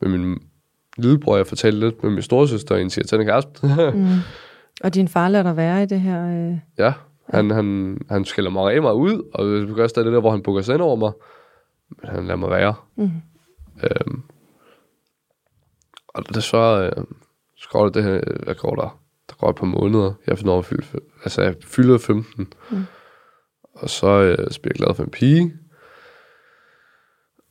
med 0.00 0.18
min 0.18 0.38
lillebror. 0.96 1.36
Jeg 1.36 1.46
får 1.46 1.56
talt 1.56 1.76
lidt 1.76 2.02
med 2.02 2.10
min 2.10 2.22
storesøster 2.22 2.74
og 2.74 2.82
en 2.82 2.90
siger 2.90 3.24
kæreste. 3.24 3.66
Mm. 3.94 4.18
Og 4.84 4.94
din 4.94 5.08
far 5.08 5.28
lader 5.28 5.42
dig 5.42 5.56
være 5.56 5.82
i 5.82 5.86
det 5.86 6.00
her... 6.00 6.26
Øh... 6.28 6.58
Ja, 6.78 6.92
han, 7.28 7.50
han, 7.50 7.98
han 8.10 8.24
skælder 8.24 8.50
mig 8.50 8.74
af 8.74 8.82
mig 8.82 8.94
ud, 8.94 9.30
og 9.34 9.44
det 9.44 9.76
gør 9.76 9.86
stadig 9.86 10.06
det 10.06 10.12
der, 10.12 10.20
hvor 10.20 10.30
han 10.30 10.42
bukker 10.42 10.62
sig 10.62 10.74
ind 10.74 10.82
over 10.82 10.96
mig. 10.96 11.12
Men 11.88 12.10
han 12.10 12.26
lader 12.26 12.36
mig 12.36 12.50
være. 12.50 12.74
Mm. 12.96 13.10
Øhm, 13.82 14.22
og 16.08 16.28
det 16.34 16.42
så, 16.42 16.90
øh, 16.96 17.04
så 17.56 17.68
går 17.68 17.84
det, 17.84 17.94
det 17.94 18.04
her, 18.04 18.20
hvad 18.44 18.54
går 18.54 18.74
der? 18.74 19.01
Der 19.30 19.34
går 19.36 19.50
et 19.50 19.56
par 19.56 19.66
måneder. 19.66 20.12
Jeg 20.26 20.38
finder 20.38 20.52
over 20.52 20.62
fylde, 20.62 20.86
altså 21.24 21.42
jeg 21.42 21.54
fylder 21.64 21.98
15. 21.98 22.52
Mm. 22.70 22.84
Og 23.74 23.90
så, 23.90 24.06
øh, 24.06 24.50
så 24.50 24.60
bliver 24.60 24.72
jeg 24.74 24.84
glad 24.84 24.94
for 24.94 25.04
en 25.04 25.10
pige. 25.10 25.54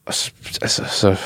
Og 0.06 0.14
så, 0.14 0.32
altså, 0.62 0.86
så 0.86 1.20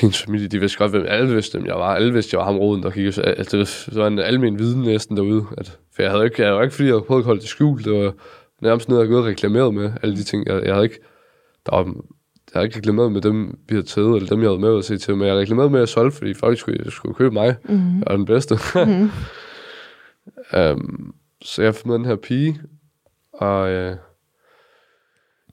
hendes 0.00 0.22
familie, 0.22 0.48
de 0.48 0.60
vidste 0.60 0.78
godt, 0.78 0.90
hvem 0.90 1.04
alle 1.08 1.34
vidste, 1.34 1.58
hvem 1.58 1.66
jeg 1.66 1.74
var. 1.74 1.94
Alle 1.94 2.12
vidste, 2.12 2.34
jeg 2.34 2.38
var 2.38 2.44
ham 2.44 2.58
roden, 2.58 2.82
der 2.82 2.90
kiggede. 2.90 3.12
Så, 3.12 3.20
altså, 3.20 3.56
det 3.90 3.98
var 3.98 4.06
en 4.06 4.18
almen 4.18 4.58
viden 4.58 4.82
næsten 4.82 5.16
derude. 5.16 5.46
At, 5.58 5.78
for 5.94 6.02
jeg 6.02 6.10
havde 6.10 6.24
ikke, 6.24 6.42
jeg 6.42 6.50
havde 6.50 6.64
ikke, 6.64 6.74
fordi 6.74 6.88
jeg 6.88 6.94
havde 6.94 7.04
prøvet 7.04 7.22
at 7.22 7.26
holde 7.26 7.40
det 7.40 7.48
skjult. 7.48 7.84
Det 7.84 7.92
var 7.92 8.12
nærmest 8.62 8.88
noget, 8.88 9.00
jeg 9.00 9.06
havde 9.06 9.14
gået 9.14 9.24
og 9.24 9.30
reklameret 9.30 9.74
med. 9.74 9.92
Alle 10.02 10.16
de 10.16 10.24
ting, 10.24 10.46
jeg, 10.46 10.62
jeg 10.64 10.74
havde 10.74 10.84
ikke, 10.84 10.98
der 11.66 11.76
var, 11.76 11.84
jeg 11.84 11.94
havde 12.54 12.66
ikke 12.66 12.76
reklameret 12.78 13.12
med 13.12 13.20
dem, 13.20 13.58
vi 13.68 13.74
havde 13.74 13.86
taget, 13.86 14.16
eller 14.16 14.28
dem, 14.28 14.40
jeg 14.40 14.48
havde 14.48 14.60
med 14.60 14.78
at 14.78 14.84
se 14.84 14.98
til, 14.98 15.16
men 15.16 15.28
jeg 15.28 15.36
reklamerede 15.36 15.70
med 15.70 15.80
at 15.82 15.88
solge, 15.88 16.12
fordi 16.12 16.34
folk 16.34 16.58
skulle, 16.58 16.90
skulle 16.90 17.14
købe 17.14 17.34
mig. 17.34 17.56
Mm. 17.64 17.98
Jeg 17.98 18.06
var 18.06 18.16
den 18.16 18.26
bedste. 18.26 18.58
Mm. 18.74 19.10
um, 20.52 21.14
så 21.42 21.62
jeg 21.62 21.74
fandt 21.74 21.86
med 21.86 21.94
den 21.94 22.04
her 22.04 22.16
pige, 22.16 22.60
og 23.32 23.70
øh, 23.70 23.96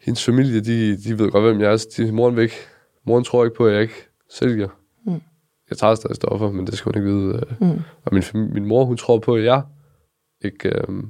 hendes 0.01 0.25
familie, 0.25 0.61
de, 0.61 0.97
de 1.03 1.19
ved 1.19 1.31
godt, 1.31 1.43
hvem 1.43 1.61
jeg 1.61 1.71
er. 1.71 1.77
Så 1.77 1.87
de, 1.97 2.11
moren 2.11 2.35
væk. 2.35 2.51
Moren 3.05 3.23
tror 3.23 3.43
ikke 3.45 3.55
på, 3.57 3.67
at 3.67 3.73
jeg 3.73 3.81
ikke 3.81 4.07
sælger. 4.29 4.67
Mm. 5.05 5.21
Jeg 5.69 5.77
tager 5.77 5.95
stadig 5.95 6.15
stoffer, 6.15 6.51
men 6.51 6.67
det 6.67 6.73
skal 6.77 6.91
hun 6.93 7.01
ikke 7.03 7.13
vide. 7.15 7.35
Øh. 7.61 7.67
Mm. 7.69 7.79
Og 8.05 8.13
min, 8.13 8.23
min 8.53 8.65
mor, 8.65 8.85
hun 8.85 8.97
tror 8.97 9.19
på, 9.19 9.35
at 9.35 9.43
jeg 9.43 9.63
ikke... 10.41 10.69
Øh, 10.69 11.03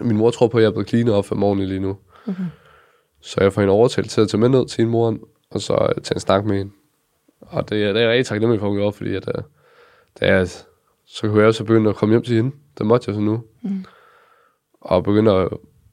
min 0.00 0.16
mor 0.16 0.30
tror 0.30 0.48
på, 0.48 0.56
at 0.58 0.62
jeg 0.62 0.68
er 0.68 0.72
blevet 0.72 0.88
cleanet 0.88 1.14
op 1.14 1.24
for 1.26 1.34
morgenen 1.34 1.66
lige 1.68 1.80
nu. 1.80 1.98
Okay. 2.28 2.44
Så 3.20 3.40
jeg 3.40 3.52
får 3.52 3.60
hende 3.60 3.72
overtalt 3.74 4.10
til 4.10 4.20
at 4.20 4.28
tage 4.28 4.40
med 4.40 4.48
ned 4.48 4.66
til 4.68 4.76
hende 4.76 4.90
moren, 4.92 5.20
og 5.50 5.60
så 5.60 5.92
øh, 5.96 6.02
tage 6.02 6.16
en 6.16 6.20
snak 6.20 6.44
med 6.44 6.58
hende. 6.58 6.72
Og 7.40 7.68
det, 7.68 7.84
er- 7.84 7.92
det 7.92 7.96
er 7.96 8.00
jeg 8.00 8.10
rigtig 8.10 8.26
taknemmelig 8.26 8.60
for, 8.60 8.66
at 8.66 8.70
hun 8.70 8.78
gjorde, 8.78 8.92
fordi 8.92 9.14
at, 9.14 9.28
øh, 9.28 9.42
det 10.20 10.28
er, 10.28 10.64
så 11.12 11.28
kunne 11.28 11.38
jeg 11.38 11.46
også 11.46 11.64
begynde 11.64 11.90
at 11.90 11.96
komme 11.96 12.12
hjem 12.12 12.22
til 12.22 12.36
hende. 12.36 12.50
Det 12.78 12.86
måtte 12.86 13.04
jeg 13.08 13.14
så 13.14 13.20
nu. 13.20 13.42
Mm. 13.62 13.84
Og 14.80 15.04
begynde 15.04 15.32
at... 15.32 15.48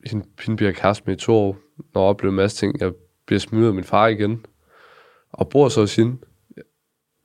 Hende, 0.06 0.26
hende 0.46 0.58
bliver 0.58 0.72
kæreste 0.72 1.04
med 1.06 1.16
i 1.16 1.20
to 1.20 1.34
år, 1.36 1.58
når 1.94 2.02
jeg 2.02 2.10
oplever 2.10 2.32
en 2.32 2.36
masse 2.36 2.58
ting. 2.58 2.82
Jeg 2.82 2.92
bliver 3.26 3.40
smidt 3.40 3.66
af 3.68 3.74
min 3.74 3.84
far 3.84 4.08
igen. 4.08 4.46
Og 5.32 5.50
bor 5.50 5.70
så 5.70 5.80
hos 5.80 5.96
hende. 5.96 6.18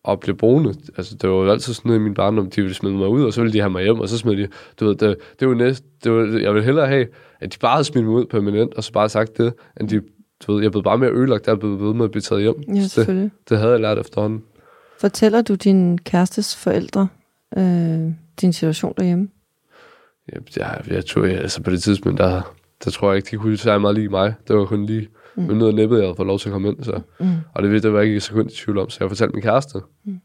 Og 0.04 0.20
bliver 0.20 0.36
boende. 0.36 0.74
Altså, 0.96 1.16
det 1.16 1.30
var 1.30 1.36
jo 1.36 1.50
altid 1.50 1.74
sådan 1.74 1.88
noget 1.88 2.00
i 2.00 2.02
min 2.02 2.14
barndom. 2.14 2.50
De 2.50 2.62
ville 2.62 2.74
smide 2.74 2.94
mig 2.94 3.08
ud, 3.08 3.24
og 3.24 3.32
så 3.32 3.40
ville 3.40 3.52
de 3.52 3.60
have 3.60 3.70
mig 3.70 3.82
hjem, 3.82 4.00
og 4.00 4.08
så 4.08 4.18
smed 4.18 4.36
de... 4.36 4.48
Du 4.80 4.86
ved, 4.86 4.94
det, 4.94 5.16
det 5.40 5.48
var 5.48 5.54
næst... 5.54 5.84
Det 6.04 6.12
var, 6.12 6.38
jeg 6.38 6.54
ville 6.54 6.64
hellere 6.64 6.86
have, 6.86 7.06
at 7.40 7.52
de 7.52 7.58
bare 7.58 7.72
havde 7.72 7.84
smidt 7.84 8.04
mig 8.04 8.14
ud 8.14 8.26
permanent, 8.26 8.74
og 8.74 8.84
så 8.84 8.92
bare 8.92 9.08
sagt 9.08 9.38
det, 9.38 9.54
end 9.80 9.88
de... 9.88 10.02
Du 10.46 10.52
ved, 10.54 10.62
jeg 10.62 10.70
blev 10.70 10.82
bare 10.82 10.98
mere 10.98 11.12
ødelagt, 11.12 11.46
jeg 11.46 11.58
blev 11.58 11.80
ved 11.80 11.94
med 11.94 12.04
at 12.04 12.10
blive 12.10 12.22
taget 12.22 12.42
hjem. 12.42 12.60
Ja, 12.60 12.74
Så 12.74 12.80
det, 12.82 12.90
selvfølgelig. 12.90 13.30
det 13.48 13.58
havde 13.58 13.72
jeg 13.72 13.80
lært 13.80 13.98
efterhånden. 13.98 14.42
Fortæller 15.00 15.42
du 15.42 15.54
din 15.54 15.98
kærestes 15.98 16.56
forældre 16.56 17.08
øh, 17.56 18.12
din 18.40 18.52
situation 18.52 18.94
derhjemme? 18.98 19.28
Jeg, 20.32 20.42
jeg, 20.56 20.82
jeg 20.88 21.06
tror, 21.06 21.24
jeg, 21.24 21.38
altså 21.38 21.62
på 21.62 21.70
det 21.70 21.82
tidspunkt, 21.82 22.18
der, 22.18 22.54
der 22.84 22.90
tror 22.90 23.10
jeg 23.10 23.16
ikke, 23.16 23.30
de 23.30 23.36
kunne 23.36 23.56
særlig 23.56 23.80
meget 23.80 23.94
lige 23.94 24.08
mig. 24.08 24.34
Det 24.48 24.56
var 24.56 24.64
kun 24.64 24.86
lige 24.86 25.08
Mm. 25.36 25.42
med 25.42 25.54
noget 25.54 25.68
af 25.72 25.74
nippet, 25.74 25.96
jeg 25.96 26.04
havde 26.04 26.16
fået 26.16 26.26
lov 26.26 26.38
til 26.38 26.48
at 26.48 26.52
komme 26.52 26.68
ind. 26.68 26.84
Så. 26.84 27.00
Mm. 27.20 27.26
Og 27.54 27.62
det, 27.62 27.82
det 27.82 27.92
var 27.92 27.98
jeg 27.98 28.06
ikke 28.06 28.16
et 28.16 28.22
sekund 28.22 28.50
i 28.50 28.54
tvivl 28.54 28.78
om, 28.78 28.90
så 28.90 28.98
jeg 29.00 29.10
fortalte 29.10 29.32
min 29.34 29.42
kæreste. 29.42 29.78
Mm. 30.04 30.20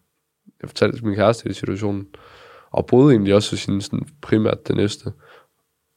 Jeg 0.62 0.69
fortalte 0.69 1.05
min 1.05 1.15
kæreste 1.15 1.50
i 1.50 1.53
situationen. 1.53 2.07
Og 2.71 2.86
boede 2.86 3.13
egentlig 3.13 3.33
også 3.36 3.57
sin 3.57 3.81
sådan, 3.81 4.07
primært 4.21 4.67
det 4.67 4.75
næste. 4.75 5.12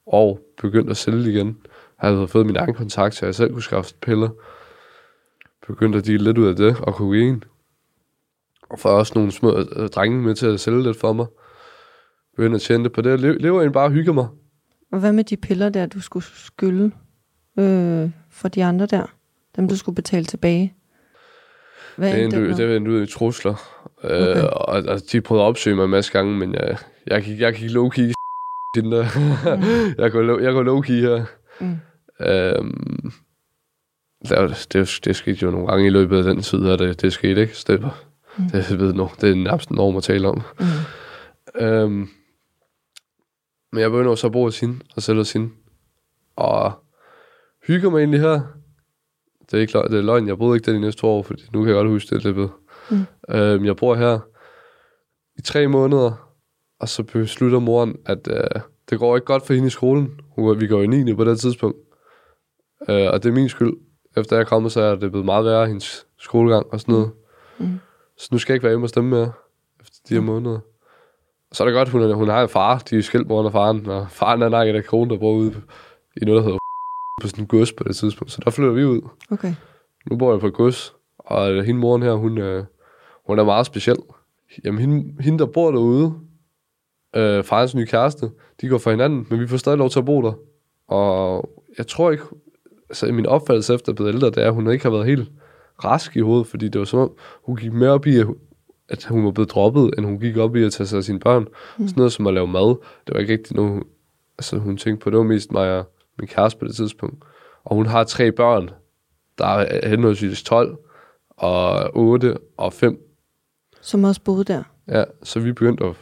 Og 0.06 0.40
begyndte 0.62 0.90
at 0.90 0.96
sælge 0.96 1.30
igen. 1.30 1.56
Jeg 2.02 2.10
havde 2.10 2.28
fået 2.28 2.46
min 2.46 2.56
egen 2.56 2.74
kontakt, 2.74 3.14
så 3.14 3.26
jeg 3.26 3.34
selv 3.34 3.52
kunne 3.52 3.62
skaffe 3.62 3.94
piller. 4.02 4.28
Begyndte 5.66 5.98
at 5.98 6.06
dele 6.06 6.24
lidt 6.24 6.38
ud 6.38 6.46
af 6.46 6.56
det, 6.56 6.76
og 6.80 6.94
kokain. 6.94 7.44
Og 8.72 8.78
får 8.78 8.90
også 8.90 9.12
nogle 9.14 9.32
små 9.32 9.58
øh, 9.76 9.88
drenge 9.88 10.22
med 10.22 10.34
til 10.34 10.46
at 10.46 10.60
sælge 10.60 10.82
lidt 10.82 10.96
for 11.00 11.12
mig. 11.12 11.26
Begyndte 12.36 12.54
at 12.56 12.60
tjene 12.60 12.84
det 12.84 12.92
på 12.92 13.00
det. 13.00 13.10
Jeg 13.10 13.18
lever 13.18 13.58
egentlig 13.58 13.72
bare 13.72 13.84
og 13.84 13.90
hygger 13.90 14.12
mig. 14.12 14.26
Og 14.92 15.00
hvad 15.00 15.12
med 15.12 15.24
de 15.24 15.36
piller 15.36 15.68
der, 15.68 15.86
du 15.86 16.00
skulle 16.00 16.24
skylde 16.24 16.90
øh, 17.58 18.10
for 18.30 18.48
de 18.48 18.64
andre 18.64 18.86
der? 18.86 19.06
Dem, 19.56 19.68
du 19.68 19.76
skulle 19.76 19.96
betale 19.96 20.24
tilbage? 20.24 20.74
Hvad 21.96 22.12
Det 22.12 22.22
endte 22.24 22.40
med? 22.40 22.54
det 22.54 22.76
endte 22.76 22.90
ud 22.90 23.02
i 23.02 23.06
trusler. 23.06 23.54
Okay. 24.04 24.30
Okay. 24.30 24.36
Øh, 24.36 24.44
og, 24.44 24.66
og, 24.66 25.00
de 25.12 25.20
prøvede 25.20 25.44
at 25.44 25.48
opsøge 25.48 25.76
mig 25.76 25.84
en 25.84 25.90
masse 25.90 26.12
gange, 26.12 26.38
men 26.38 26.54
jeg, 26.54 26.76
jeg, 27.06 27.22
gik, 27.22 27.40
jeg 27.40 27.54
gik 27.54 27.70
low-key 27.70 28.12
hende 28.76 28.90
der. 28.96 29.04
jeg 29.98 30.12
går, 30.12 30.40
jeg 30.40 30.52
går 30.52 30.62
low-key 30.62 30.92
her. 30.92 31.24
Mm. 31.60 31.76
Øhm, 32.26 33.12
det, 34.28 34.66
det, 34.72 35.00
det 35.04 35.16
skete 35.16 35.38
jo 35.42 35.50
nogle 35.50 35.66
gange 35.66 35.86
i 35.86 35.90
løbet 35.90 36.18
af 36.18 36.24
den 36.24 36.42
tid, 36.42 36.62
her, 36.62 36.76
det, 36.76 37.02
det 37.02 37.12
skete 37.12 37.40
ikke. 37.40 37.56
Så 37.56 37.64
det, 37.68 37.90
Mm. 38.38 38.44
det, 38.50 38.70
jeg 38.70 38.78
ved 38.78 38.92
nu, 38.92 39.10
det 39.20 39.30
er 39.30 39.34
nærmest 39.34 39.70
en 39.70 39.76
norm 39.76 39.96
at 39.96 40.02
tale 40.02 40.28
om. 40.28 40.42
Mm. 40.60 40.66
Øhm, 41.66 42.08
men 43.72 43.80
jeg 43.80 43.90
begynder 43.90 44.14
så 44.14 44.26
at 44.26 44.32
bo 44.32 44.42
hos 44.42 44.60
hende, 44.60 44.80
og 44.96 45.02
selv 45.02 45.18
hos 45.18 45.32
hende. 45.32 45.50
Og 46.36 46.72
hygger 47.66 47.90
mig 47.90 47.98
egentlig 47.98 48.20
her. 48.20 48.40
Det 49.40 49.54
er 49.54 49.60
ikke 49.60 49.72
løgn, 49.72 49.90
det 49.90 49.98
er 49.98 50.02
løgn. 50.02 50.28
Jeg 50.28 50.38
boede 50.38 50.56
ikke 50.56 50.66
der 50.66 50.72
de 50.72 50.80
næste 50.80 51.00
to 51.00 51.08
år, 51.08 51.22
fordi 51.22 51.42
nu 51.52 51.60
kan 51.60 51.68
jeg 51.68 51.74
godt 51.74 51.88
huske 51.88 52.18
det. 52.18 52.36
ved. 52.36 52.48
Mm. 52.90 53.04
Øhm, 53.30 53.64
jeg 53.64 53.76
bor 53.76 53.94
her 53.94 54.18
i 55.38 55.42
tre 55.42 55.68
måneder, 55.68 56.34
og 56.80 56.88
så 56.88 57.02
beslutter 57.02 57.58
moren, 57.58 57.96
at 58.06 58.28
øh, 58.30 58.60
det 58.90 58.98
går 58.98 59.16
ikke 59.16 59.24
godt 59.24 59.46
for 59.46 59.54
hende 59.54 59.66
i 59.66 59.70
skolen. 59.70 60.20
Hun, 60.36 60.60
vi 60.60 60.66
går 60.66 60.82
i 60.82 60.86
9. 60.86 61.14
på 61.14 61.24
det 61.24 61.40
tidspunkt. 61.40 61.78
Øh, 62.88 63.10
og 63.12 63.22
det 63.22 63.28
er 63.28 63.32
min 63.32 63.48
skyld. 63.48 63.72
Efter 64.16 64.36
jeg 64.36 64.40
er 64.40 64.48
kommet, 64.48 64.72
så 64.72 64.80
er 64.80 64.94
det 64.94 65.10
blevet 65.10 65.24
meget 65.24 65.44
værre, 65.44 65.66
hendes 65.66 66.06
skolegang 66.18 66.66
og 66.72 66.80
sådan 66.80 66.92
noget. 66.92 67.10
Mm. 67.58 67.78
Så 68.22 68.28
nu 68.32 68.38
skal 68.38 68.52
jeg 68.52 68.56
ikke 68.56 68.64
være 68.64 68.72
hjemme 68.72 68.84
og 68.84 68.88
stemme 68.88 69.10
mere, 69.10 69.32
efter 69.80 69.98
de 70.08 70.14
her 70.14 70.20
måneder. 70.20 70.58
Og 71.50 71.56
så 71.56 71.62
er 71.62 71.66
det 71.66 71.74
godt, 71.74 71.88
hun, 71.88 72.14
hun 72.14 72.28
har 72.28 72.42
en 72.42 72.48
far. 72.48 72.78
De 72.78 72.98
er 72.98 73.02
skilt, 73.02 73.30
og 73.30 73.52
faren. 73.52 73.86
Og 73.86 74.10
faren 74.10 74.42
er 74.42 74.60
en 74.60 74.76
af 74.76 74.84
kone, 74.84 75.10
der 75.10 75.18
bor 75.18 75.32
ude 75.32 75.62
i 76.16 76.24
noget, 76.24 76.38
der 76.38 76.42
hedder 76.42 76.58
på 77.22 77.28
sådan 77.28 77.44
en 77.44 77.48
gods 77.48 77.72
på 77.72 77.84
det 77.84 77.96
tidspunkt. 77.96 78.32
Så 78.32 78.40
der 78.44 78.50
flytter 78.50 78.72
vi 78.72 78.84
ud. 78.84 79.08
Okay. 79.30 79.54
Nu 80.10 80.16
bor 80.16 80.30
jeg 80.32 80.40
på 80.40 80.46
et 80.46 80.54
gods. 80.54 80.94
Og 81.18 81.64
hende 81.64 81.80
moren 81.80 82.02
her, 82.02 82.12
hun, 82.12 82.38
øh, 82.38 82.64
hun 83.26 83.38
er 83.38 83.44
meget 83.44 83.66
speciel. 83.66 83.96
Jamen, 84.64 84.80
hende, 84.80 85.22
hende 85.22 85.38
der 85.38 85.46
bor 85.46 85.70
derude, 85.70 86.14
øh, 87.16 87.44
farens 87.44 87.74
nye 87.74 87.86
kæreste, 87.86 88.30
de 88.60 88.68
går 88.68 88.78
for 88.78 88.90
hinanden, 88.90 89.26
men 89.30 89.40
vi 89.40 89.46
får 89.46 89.56
stadig 89.56 89.78
lov 89.78 89.90
til 89.90 89.98
at 89.98 90.04
bo 90.04 90.22
der. 90.22 90.32
Og 90.88 91.50
jeg 91.78 91.86
tror 91.86 92.10
ikke, 92.10 92.24
altså 92.88 93.12
min 93.12 93.26
opfattelse 93.26 93.74
efter 93.74 93.92
at 93.92 93.96
blive 93.96 94.08
ældre, 94.08 94.26
det 94.26 94.38
er, 94.38 94.46
at 94.46 94.54
hun 94.54 94.70
ikke 94.70 94.84
har 94.84 94.90
været 94.90 95.06
helt 95.06 95.30
rask 95.84 96.16
i 96.16 96.20
hovedet, 96.20 96.46
fordi 96.46 96.68
det 96.68 96.78
var 96.78 96.84
som 96.84 96.98
om, 97.00 97.12
hun 97.44 97.56
gik 97.56 97.72
mere 97.72 97.90
op 97.90 98.06
i, 98.06 98.16
at 98.88 99.04
hun- 99.04 99.24
var 99.24 99.30
blevet 99.30 99.50
droppet, 99.50 99.90
end 99.98 100.06
hun 100.06 100.20
gik 100.20 100.36
op 100.36 100.56
i 100.56 100.62
at 100.64 100.72
tage 100.72 100.86
sig 100.86 100.96
af 100.96 101.04
sine 101.04 101.20
børn. 101.20 101.42
Mm. 101.78 101.88
Sådan 101.88 102.00
noget 102.00 102.12
som 102.12 102.26
at 102.26 102.34
lave 102.34 102.46
mad, 102.46 102.68
det 103.06 103.14
var 103.14 103.20
ikke 103.20 103.32
rigtig 103.32 103.56
noget, 103.56 103.70
hun- 103.70 103.84
altså, 104.38 104.58
hun 104.58 104.76
tænkte 104.76 105.04
på. 105.04 105.10
Det 105.10 105.16
var 105.18 105.24
mest 105.24 105.52
mig 105.52 105.78
og 105.78 105.90
min 106.18 106.28
kæreste 106.28 106.58
på 106.60 106.66
det 106.66 106.74
tidspunkt. 106.76 107.24
Og 107.64 107.76
hun 107.76 107.86
har 107.86 108.04
tre 108.04 108.32
børn, 108.32 108.70
der 109.38 109.46
er 109.46 109.88
henholdsvis 109.88 110.42
12 110.42 110.76
og 111.30 111.90
8 111.96 112.36
og 112.56 112.72
5 112.72 112.98
Som 113.80 114.04
også 114.04 114.20
boede 114.24 114.44
der. 114.44 114.62
Ja, 114.88 115.04
så 115.22 115.40
vi 115.40 115.52
begyndte 115.52 115.84
at 115.84 115.96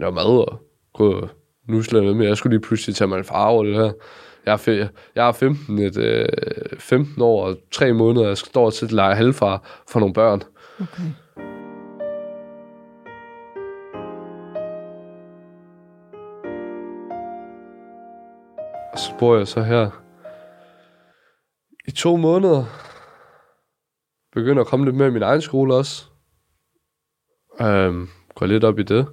lave 0.00 0.12
mad 0.12 0.24
og 0.48 0.60
gå 0.94 1.12
og 1.12 1.28
nusle 1.68 2.00
noget 2.00 2.16
med. 2.16 2.26
Jeg 2.26 2.36
skulle 2.36 2.56
lige 2.56 2.66
pludselig 2.66 2.96
tage 2.96 3.08
mig 3.08 3.18
en 3.18 3.24
far 3.24 3.46
over 3.46 3.64
det 3.64 3.74
her. 3.74 3.92
Jeg 4.48 4.60
er, 4.66 4.88
jeg 5.14 5.28
er 5.28 5.32
15, 5.32 5.78
et, 5.78 5.98
øh, 5.98 6.26
15 6.78 7.22
år 7.22 7.46
og 7.46 7.56
3 7.70 7.92
måneder, 7.92 8.24
og 8.24 8.28
jeg 8.28 8.38
står 8.38 8.70
til 8.70 8.84
at 8.84 8.92
lege 8.92 9.16
halvfar 9.16 9.82
for 9.88 10.00
nogle 10.00 10.14
børn. 10.14 10.42
Okay. 10.80 11.02
Og 18.92 18.98
så 18.98 19.12
bor 19.18 19.36
jeg 19.36 19.48
så 19.48 19.62
her 19.62 19.90
i 21.88 21.90
to 21.90 22.16
måneder. 22.16 22.64
Begynder 24.32 24.62
at 24.62 24.68
komme 24.68 24.84
lidt 24.84 24.96
mere 24.96 25.08
i 25.08 25.10
min 25.10 25.22
egen 25.22 25.40
skole 25.40 25.74
også. 25.74 26.04
Øhm, 27.60 28.08
går 28.34 28.46
lidt 28.46 28.64
op 28.64 28.78
i 28.78 28.82
det. 28.82 29.06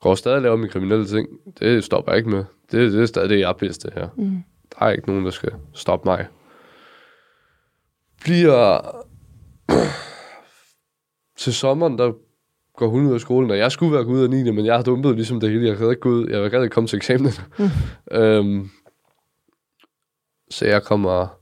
Går 0.00 0.14
stadig 0.14 0.36
og 0.36 0.42
laver 0.42 0.56
mine 0.56 0.68
kriminelle 0.70 1.06
ting. 1.06 1.28
Det 1.58 1.84
stopper 1.84 2.12
jeg 2.12 2.18
ikke 2.18 2.30
med. 2.30 2.44
Det, 2.70 2.92
det 2.92 3.02
er 3.02 3.06
stadig 3.06 3.28
det, 3.28 3.40
jeg 3.40 3.56
bedst 3.58 3.80
til 3.80 3.90
her. 3.94 4.08
Mm. 4.16 4.42
Der 4.70 4.86
er 4.86 4.90
ikke 4.90 5.08
nogen, 5.08 5.24
der 5.24 5.30
skal 5.30 5.52
stoppe 5.74 6.08
mig. 6.08 6.26
Bliver... 8.24 8.80
til 11.36 11.54
sommeren, 11.54 11.98
der 11.98 12.12
går 12.76 12.88
hun 12.88 13.06
ud 13.06 13.14
af 13.14 13.20
skolen, 13.20 13.50
og 13.50 13.58
jeg 13.58 13.72
skulle 13.72 13.92
være 13.92 14.04
gået 14.04 14.18
ud 14.18 14.24
af 14.24 14.30
9. 14.30 14.50
men 14.50 14.66
jeg 14.66 14.74
har 14.74 14.82
dumpet 14.82 15.14
ligesom 15.14 15.40
det 15.40 15.50
hele. 15.50 15.66
Jeg 15.66 15.76
gad 15.76 15.90
ikke 15.90 16.00
gå 16.00 16.08
ud. 16.08 16.28
Jeg 16.28 16.50
gad 16.50 16.62
ikke 16.62 16.74
komme 16.74 16.88
til 16.88 16.96
eksamen. 16.96 17.32
Mm. 17.58 17.68
øhm, 18.18 18.70
så 20.50 20.66
jeg 20.66 20.82
kommer... 20.82 21.40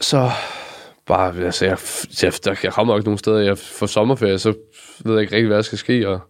Så 0.00 0.30
bare, 1.06 1.36
altså, 1.44 1.64
jeg, 1.64 1.78
jeg, 2.22 2.32
der, 2.44 2.60
jeg 2.62 2.72
kommer 2.72 2.96
ikke 2.96 3.04
nogen 3.04 3.18
steder. 3.18 3.38
Jeg 3.38 3.58
får 3.58 3.86
sommerferie, 3.86 4.38
så 4.38 4.54
ved 5.04 5.14
jeg 5.14 5.22
ikke 5.22 5.34
rigtig, 5.34 5.46
hvad 5.46 5.56
der 5.56 5.62
skal 5.62 5.78
ske, 5.78 6.08
og 6.08 6.20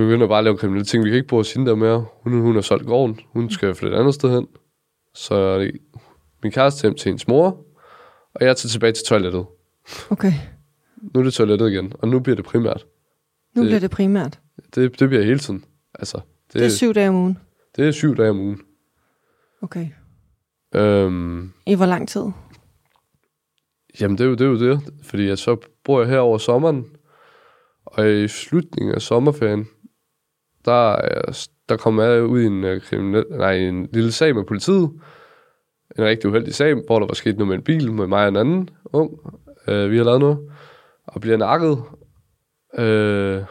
begynder 0.00 0.26
bare 0.28 0.38
at 0.38 0.44
lave 0.44 0.56
kriminelle 0.56 0.84
ting. 0.84 1.04
Vi 1.04 1.08
kan 1.10 1.16
ikke 1.16 1.28
bo 1.28 1.36
hos 1.36 1.52
hende 1.52 1.70
der 1.70 1.76
mere. 1.76 2.06
Hun, 2.22 2.32
hun 2.40 2.54
har 2.54 2.62
solgt 2.62 2.86
gården. 2.86 3.20
Hun 3.32 3.50
skal 3.50 3.74
flytte 3.74 3.96
et 3.96 4.00
andet 4.00 4.14
sted 4.14 4.30
hen. 4.34 4.46
Så 5.14 5.58
min 6.42 6.52
kæreste 6.52 6.82
hjem 6.82 6.94
til 6.94 7.08
hendes 7.08 7.28
mor, 7.28 7.46
og 8.34 8.44
jeg 8.46 8.56
tager 8.56 8.68
tilbage 8.70 8.92
til 8.92 9.04
toilettet. 9.06 9.46
Okay. 10.10 10.32
Nu 11.14 11.20
er 11.20 11.24
det 11.24 11.34
toilettet 11.34 11.70
igen, 11.70 11.92
og 11.98 12.08
nu 12.08 12.20
bliver 12.20 12.36
det 12.36 12.44
primært. 12.44 12.86
Nu 13.56 13.62
Det- 13.62 13.68
bliver 13.68 13.80
det 13.80 13.90
primært. 13.90 14.40
Det, 14.74 15.00
det 15.00 15.08
bliver 15.08 15.24
hele 15.24 15.38
tiden. 15.38 15.64
Altså, 15.94 16.20
det, 16.52 16.54
Det 16.54 16.64
er 16.64 16.68
syv 16.70 16.94
dage 16.94 17.08
om 17.08 17.14
ugen. 17.14 17.38
det 17.76 17.86
er 17.88 17.90
syv 17.92 18.16
dage 18.16 18.30
om 18.30 18.38
ugen. 18.40 18.60
Okay. 19.62 19.88
Øhm, 20.74 21.52
I 21.66 21.74
hvor 21.74 21.86
lang 21.86 22.08
tid? 22.08 22.22
Jamen, 24.00 24.18
det 24.18 24.24
er 24.24 24.28
jo 24.28 24.34
det, 24.34 24.40
er 24.44 24.46
jo 24.46 24.56
det. 24.72 24.80
Fordi 25.02 25.26
jeg 25.26 25.38
så 25.38 25.56
bor 25.84 26.00
jeg 26.00 26.08
her 26.10 26.18
over 26.18 26.38
sommeren, 26.38 26.86
og 27.84 28.10
i 28.10 28.28
slutningen 28.28 28.94
af 28.94 29.02
sommerferien, 29.02 29.66
der, 30.64 30.92
er- 30.92 31.48
der 31.68 31.76
kommer 31.76 32.02
jeg 32.02 32.24
ud 32.24 32.40
i 32.40 32.46
en, 32.46 32.64
øh, 32.64 32.80
kriminel, 32.80 33.24
nej, 33.30 33.52
en 33.54 33.88
lille 33.92 34.12
sag 34.12 34.34
med 34.34 34.44
politiet. 34.44 34.90
En 35.98 36.04
rigtig 36.04 36.30
uheldig 36.30 36.54
sag, 36.54 36.74
hvor 36.86 36.98
der 36.98 37.06
var 37.06 37.14
sket 37.14 37.34
noget 37.36 37.48
med 37.48 37.56
en 37.56 37.62
bil 37.62 37.92
med 37.92 38.06
mig 38.06 38.22
og 38.22 38.28
en 38.28 38.36
anden 38.36 38.70
ung. 38.92 39.10
Øh, 39.68 39.90
vi 39.90 39.96
har 39.96 40.04
lavet 40.04 40.20
noget. 40.20 40.38
Og 41.06 41.20
bliver 41.20 41.36
nakket. 41.36 41.78
Øh, 42.78 43.42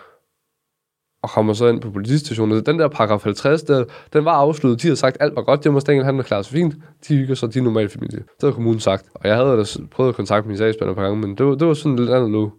og 1.23 1.29
kommer 1.29 1.53
så 1.53 1.67
ind 1.67 1.81
på 1.81 1.91
politistationen. 1.91 2.65
Den 2.65 2.79
der 2.79 2.87
paragraf 2.87 3.23
50, 3.23 3.63
der, 3.63 3.85
den 4.13 4.25
var 4.25 4.31
afsluttet. 4.31 4.81
De 4.81 4.87
har 4.87 4.95
sagt, 4.95 5.17
alt 5.19 5.35
var 5.35 5.41
godt. 5.41 5.63
Det 5.63 5.73
må 5.73 5.79
Stengel, 5.79 6.05
han 6.05 6.19
er 6.19 6.23
klar 6.23 6.41
så 6.41 6.51
fint. 6.51 6.75
De 7.07 7.15
hygger 7.15 7.35
sig, 7.35 7.53
de 7.53 7.59
er 7.59 7.63
normale 7.63 7.89
familie. 7.89 8.17
Det 8.19 8.25
havde 8.41 8.53
kommunen 8.53 8.79
sagt. 8.79 9.05
Og 9.15 9.27
jeg 9.27 9.35
havde 9.35 9.57
da 9.57 9.63
prøvet 9.91 10.09
at 10.09 10.15
kontakte 10.15 10.47
min 10.47 10.57
sagsspænder 10.57 10.91
et 10.91 10.95
par 10.95 11.03
gange, 11.03 11.19
men 11.27 11.37
det 11.37 11.45
var, 11.45 11.55
det 11.55 11.67
var 11.67 11.73
sådan 11.73 11.95
lidt 11.99 12.09
andet 12.09 12.31
nu. 12.31 12.53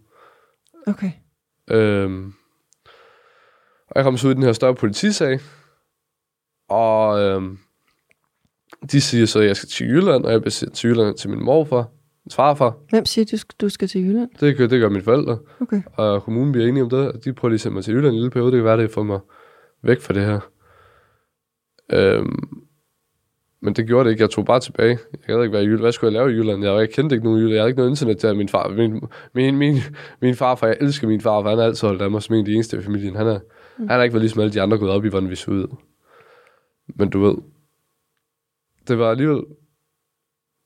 Okay. 0.87 1.11
Øhm, 1.71 2.33
og 3.87 3.93
jeg 3.95 4.03
kom 4.03 4.17
så 4.17 4.27
ud 4.27 4.31
i 4.31 4.35
den 4.35 4.43
her 4.43 4.53
større 4.53 4.75
politisag, 4.75 5.39
og 6.69 7.19
øhm, 7.19 7.57
de 8.91 9.01
siger 9.01 9.25
så, 9.25 9.39
at 9.39 9.47
jeg 9.47 9.55
skal 9.57 9.69
til 9.69 9.87
Jylland, 9.87 10.25
og 10.25 10.31
jeg 10.31 10.41
bliver 10.41 10.51
sendt 10.51 10.73
til 10.73 10.89
Jylland 10.89 11.17
til 11.17 11.29
min 11.29 11.43
morfar, 11.43 11.87
min 12.25 12.31
farfar. 12.31 12.77
Hvem 12.89 13.05
siger, 13.05 13.25
du, 13.31 13.37
skal- 13.37 13.55
du 13.61 13.69
skal 13.69 13.87
til 13.87 14.01
Jylland? 14.07 14.29
Det 14.39 14.57
gør, 14.57 14.67
det 14.67 14.79
gør 14.79 14.89
mine 14.89 15.03
forældre, 15.03 15.37
Okay. 15.61 15.81
og 15.93 16.23
kommunen 16.23 16.51
bliver 16.51 16.67
enige 16.67 16.83
om 16.83 16.89
det, 16.89 17.11
og 17.11 17.23
de 17.25 17.33
prøver 17.33 17.49
lige 17.49 17.55
at 17.57 17.61
sende 17.61 17.73
mig 17.75 17.83
til 17.83 17.93
Jylland 17.93 18.07
en 18.13 18.15
lille 18.15 18.29
periode. 18.31 18.51
Det 18.51 18.57
kan 18.57 18.65
være, 18.65 18.77
det 18.77 18.91
får 18.91 19.03
mig 19.03 19.19
væk 19.83 20.01
fra 20.01 20.13
det 20.13 20.25
her. 20.25 20.39
Øhm, 21.93 22.43
men 23.61 23.73
det 23.73 23.87
gjorde 23.87 24.05
det 24.05 24.11
ikke. 24.11 24.21
Jeg 24.21 24.29
tog 24.29 24.45
bare 24.45 24.59
tilbage. 24.59 24.99
Jeg 25.11 25.19
gad 25.35 25.41
ikke 25.43 25.53
være 25.53 25.63
i 25.63 25.65
Jylland. 25.65 25.81
Hvad 25.81 25.91
skulle 25.91 26.13
jeg 26.13 26.21
lave 26.25 26.31
i 26.35 26.39
Jylland? 26.39 26.63
Jeg, 26.63 26.79
jeg 26.79 26.89
kendte 26.89 27.15
ikke 27.15 27.25
nogen 27.25 27.39
i 27.39 27.41
Jylland. 27.41 27.53
Jeg 27.55 27.61
havde 27.61 27.69
ikke 27.69 27.77
noget 27.77 27.89
internet 27.89 28.17
til 28.17 28.35
min 28.35 28.49
far. 28.49 28.67
Min, 28.69 29.01
min, 29.33 29.57
min, 29.57 29.77
min 30.21 30.35
farfar, 30.35 30.67
jeg 30.67 30.77
elsker 30.81 31.07
min 31.07 31.21
far, 31.21 31.41
for 31.41 31.49
han 31.49 31.57
har 31.57 31.65
altid 31.65 31.87
holdt 31.87 32.01
af 32.01 32.11
mig 32.11 32.21
som 32.21 32.35
en 32.35 32.39
af 32.39 32.45
de 32.45 32.53
eneste 32.53 32.77
i 32.77 32.81
familien. 32.81 33.15
Han, 33.15 33.27
er, 33.27 33.39
mm. 33.77 33.87
han 33.87 33.97
har 33.97 34.03
ikke 34.03 34.13
været 34.13 34.21
ligesom 34.21 34.41
alle 34.41 34.53
de 34.53 34.61
andre 34.61 34.77
gået 34.77 34.91
op 34.91 35.05
i, 35.05 35.09
hvordan 35.09 35.29
vi 35.29 35.35
så 35.35 35.51
ud. 35.51 35.75
Men 36.95 37.09
du 37.09 37.19
ved, 37.19 37.35
det 38.87 38.99
var 38.99 39.11
alligevel, 39.11 39.43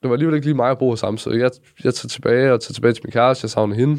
det 0.01 0.09
var 0.09 0.11
alligevel 0.11 0.35
ikke 0.35 0.47
lige 0.47 0.55
mig 0.55 0.71
at 0.71 0.77
bo 0.79 0.95
ham, 1.03 1.17
så 1.17 1.29
jeg, 1.31 1.51
jeg 1.83 1.93
tager 1.93 2.07
tilbage 2.09 2.53
og 2.53 2.61
tager 2.61 2.73
tilbage 2.73 2.93
til 2.93 3.03
min 3.05 3.11
kæreste, 3.11 3.45
jeg 3.45 3.49
savner 3.49 3.75
hende. 3.75 3.97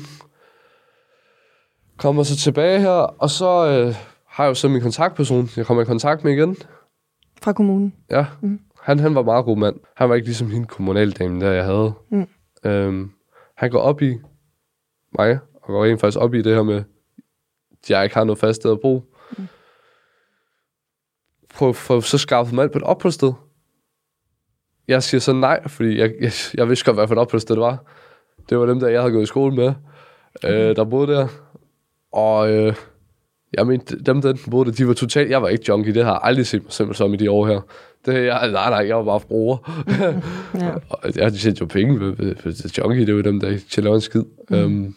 Kommer 1.99 2.23
så 2.23 2.37
tilbage 2.37 2.81
her, 2.81 2.91
og 2.91 3.31
så 3.31 3.47
øh, 3.47 3.95
har 4.27 4.45
jeg 4.45 4.49
jo 4.49 4.55
så 4.55 4.69
min 4.69 4.81
kontaktperson, 4.81 5.49
jeg 5.57 5.67
kommer 5.67 5.83
i 5.83 5.87
kontakt 5.87 6.25
med 6.25 6.33
igen. 6.33 6.57
Fra 7.43 7.53
kommunen? 7.53 7.95
Ja, 8.11 8.27
Mm. 8.41 8.61
han, 8.83 8.99
han 8.99 9.15
var 9.15 9.23
meget 9.23 9.45
god 9.45 9.57
mand. 9.57 9.77
Han 9.97 10.09
var 10.09 10.15
ikke 10.15 10.27
ligesom 10.27 10.51
hende 10.51 10.67
kommunaldamen, 10.67 11.41
der 11.41 11.51
jeg 11.51 11.65
havde. 11.65 11.93
Mm. 12.11 12.27
Øhm, 12.67 13.11
han 13.57 13.71
går 13.71 13.81
op 13.81 14.03
i 14.03 14.19
mig, 15.19 15.39
og 15.55 15.67
går 15.67 15.85
rent 15.85 16.01
faktisk 16.01 16.19
op 16.19 16.35
i 16.35 16.43
det 16.43 16.55
her 16.55 16.63
med, 16.63 16.83
jeg 17.89 18.05
ikke 18.05 18.17
har 18.17 18.25
noget 18.25 18.39
fast 18.39 18.61
sted 18.61 18.73
at 18.73 18.81
bo. 18.81 19.15
Mm. 19.39 19.47
Prøv 21.55 21.75
for 21.75 22.01
så 22.01 22.19
skaffet 22.19 22.55
mig 22.55 22.63
alt 22.63 22.73
på 22.73 22.79
et 22.79 22.85
opholdssted. 22.85 23.33
Jeg 24.89 25.03
siger 25.03 25.21
så 25.21 25.33
nej, 25.33 25.69
fordi 25.69 25.99
jeg, 25.99 26.13
jeg, 26.21 26.33
jeg 26.55 26.69
vidste 26.69 26.85
godt, 26.85 26.97
hvad 26.97 27.07
for 27.07 27.15
et 27.15 27.21
opholdssted 27.21 27.55
det 27.55 27.63
var. 27.63 27.85
Det 28.51 28.59
var 28.59 28.67
dem, 28.67 28.81
der 28.81 28.89
jeg 28.89 29.01
havde 29.01 29.13
gået 29.13 29.23
i 29.23 29.27
skole 29.27 29.57
med, 29.57 29.73
øh, 30.45 30.77
der 30.77 30.85
boede 30.85 31.13
der. 31.13 31.29
Og 32.13 32.53
øh, 32.53 32.75
jeg 33.53 33.67
mente, 33.67 33.99
dem, 33.99 34.23
der 34.23 34.35
boede 34.51 34.71
der, 34.71 34.77
de 34.77 34.89
var 34.89 34.95
totalt... 34.95 35.31
Jeg 35.31 35.43
var 35.43 35.49
ikke 35.49 35.65
junkie, 35.69 35.95
det 35.95 36.05
har 36.05 36.13
jeg 36.13 36.21
aldrig 36.23 36.47
set 36.47 36.63
mig 36.63 36.73
selv 36.73 36.95
som 36.95 37.15
i 37.15 37.17
de 37.17 37.31
år 37.31 37.47
her. 37.47 37.61
Det, 38.07 38.15
jeg, 38.15 38.51
nej, 38.51 38.71
nej, 38.71 38.87
jeg 38.89 38.97
var 38.97 39.05
bare 39.05 39.21
bruger. 39.21 39.57
Ja. 40.61 40.71
Og 40.89 41.17
jeg 41.17 41.33
tjente 41.33 41.61
jo 41.61 41.67
penge 41.67 42.01
ved 42.01 42.71
junkie, 42.79 43.07
det 43.07 43.17
var 43.17 43.23
dem, 43.23 43.41
der 43.41 43.49
ikke 43.49 43.65
tjener 43.71 43.95
en 43.95 44.01
skid. 44.01 44.25
Mm. 44.51 44.57
Øhm, 44.57 44.95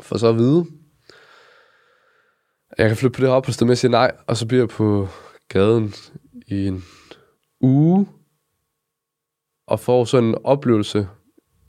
for 0.00 0.18
så 0.18 0.28
at 0.28 0.36
vide, 0.36 0.66
jeg 2.78 2.88
kan 2.88 2.96
flytte 2.96 3.16
på 3.16 3.20
det 3.20 3.28
her 3.28 3.36
opholdssted, 3.36 3.66
men 3.66 3.70
jeg 3.70 3.78
siger 3.78 3.90
nej, 3.90 4.12
og 4.26 4.36
så 4.36 4.46
bliver 4.46 4.62
jeg 4.62 4.68
på 4.68 5.08
gaden 5.48 5.94
i 6.46 6.66
en 6.66 6.84
uge, 7.60 8.06
og 9.66 9.80
får 9.80 10.04
sådan 10.04 10.28
en 10.28 10.34
oplevelse 10.44 11.08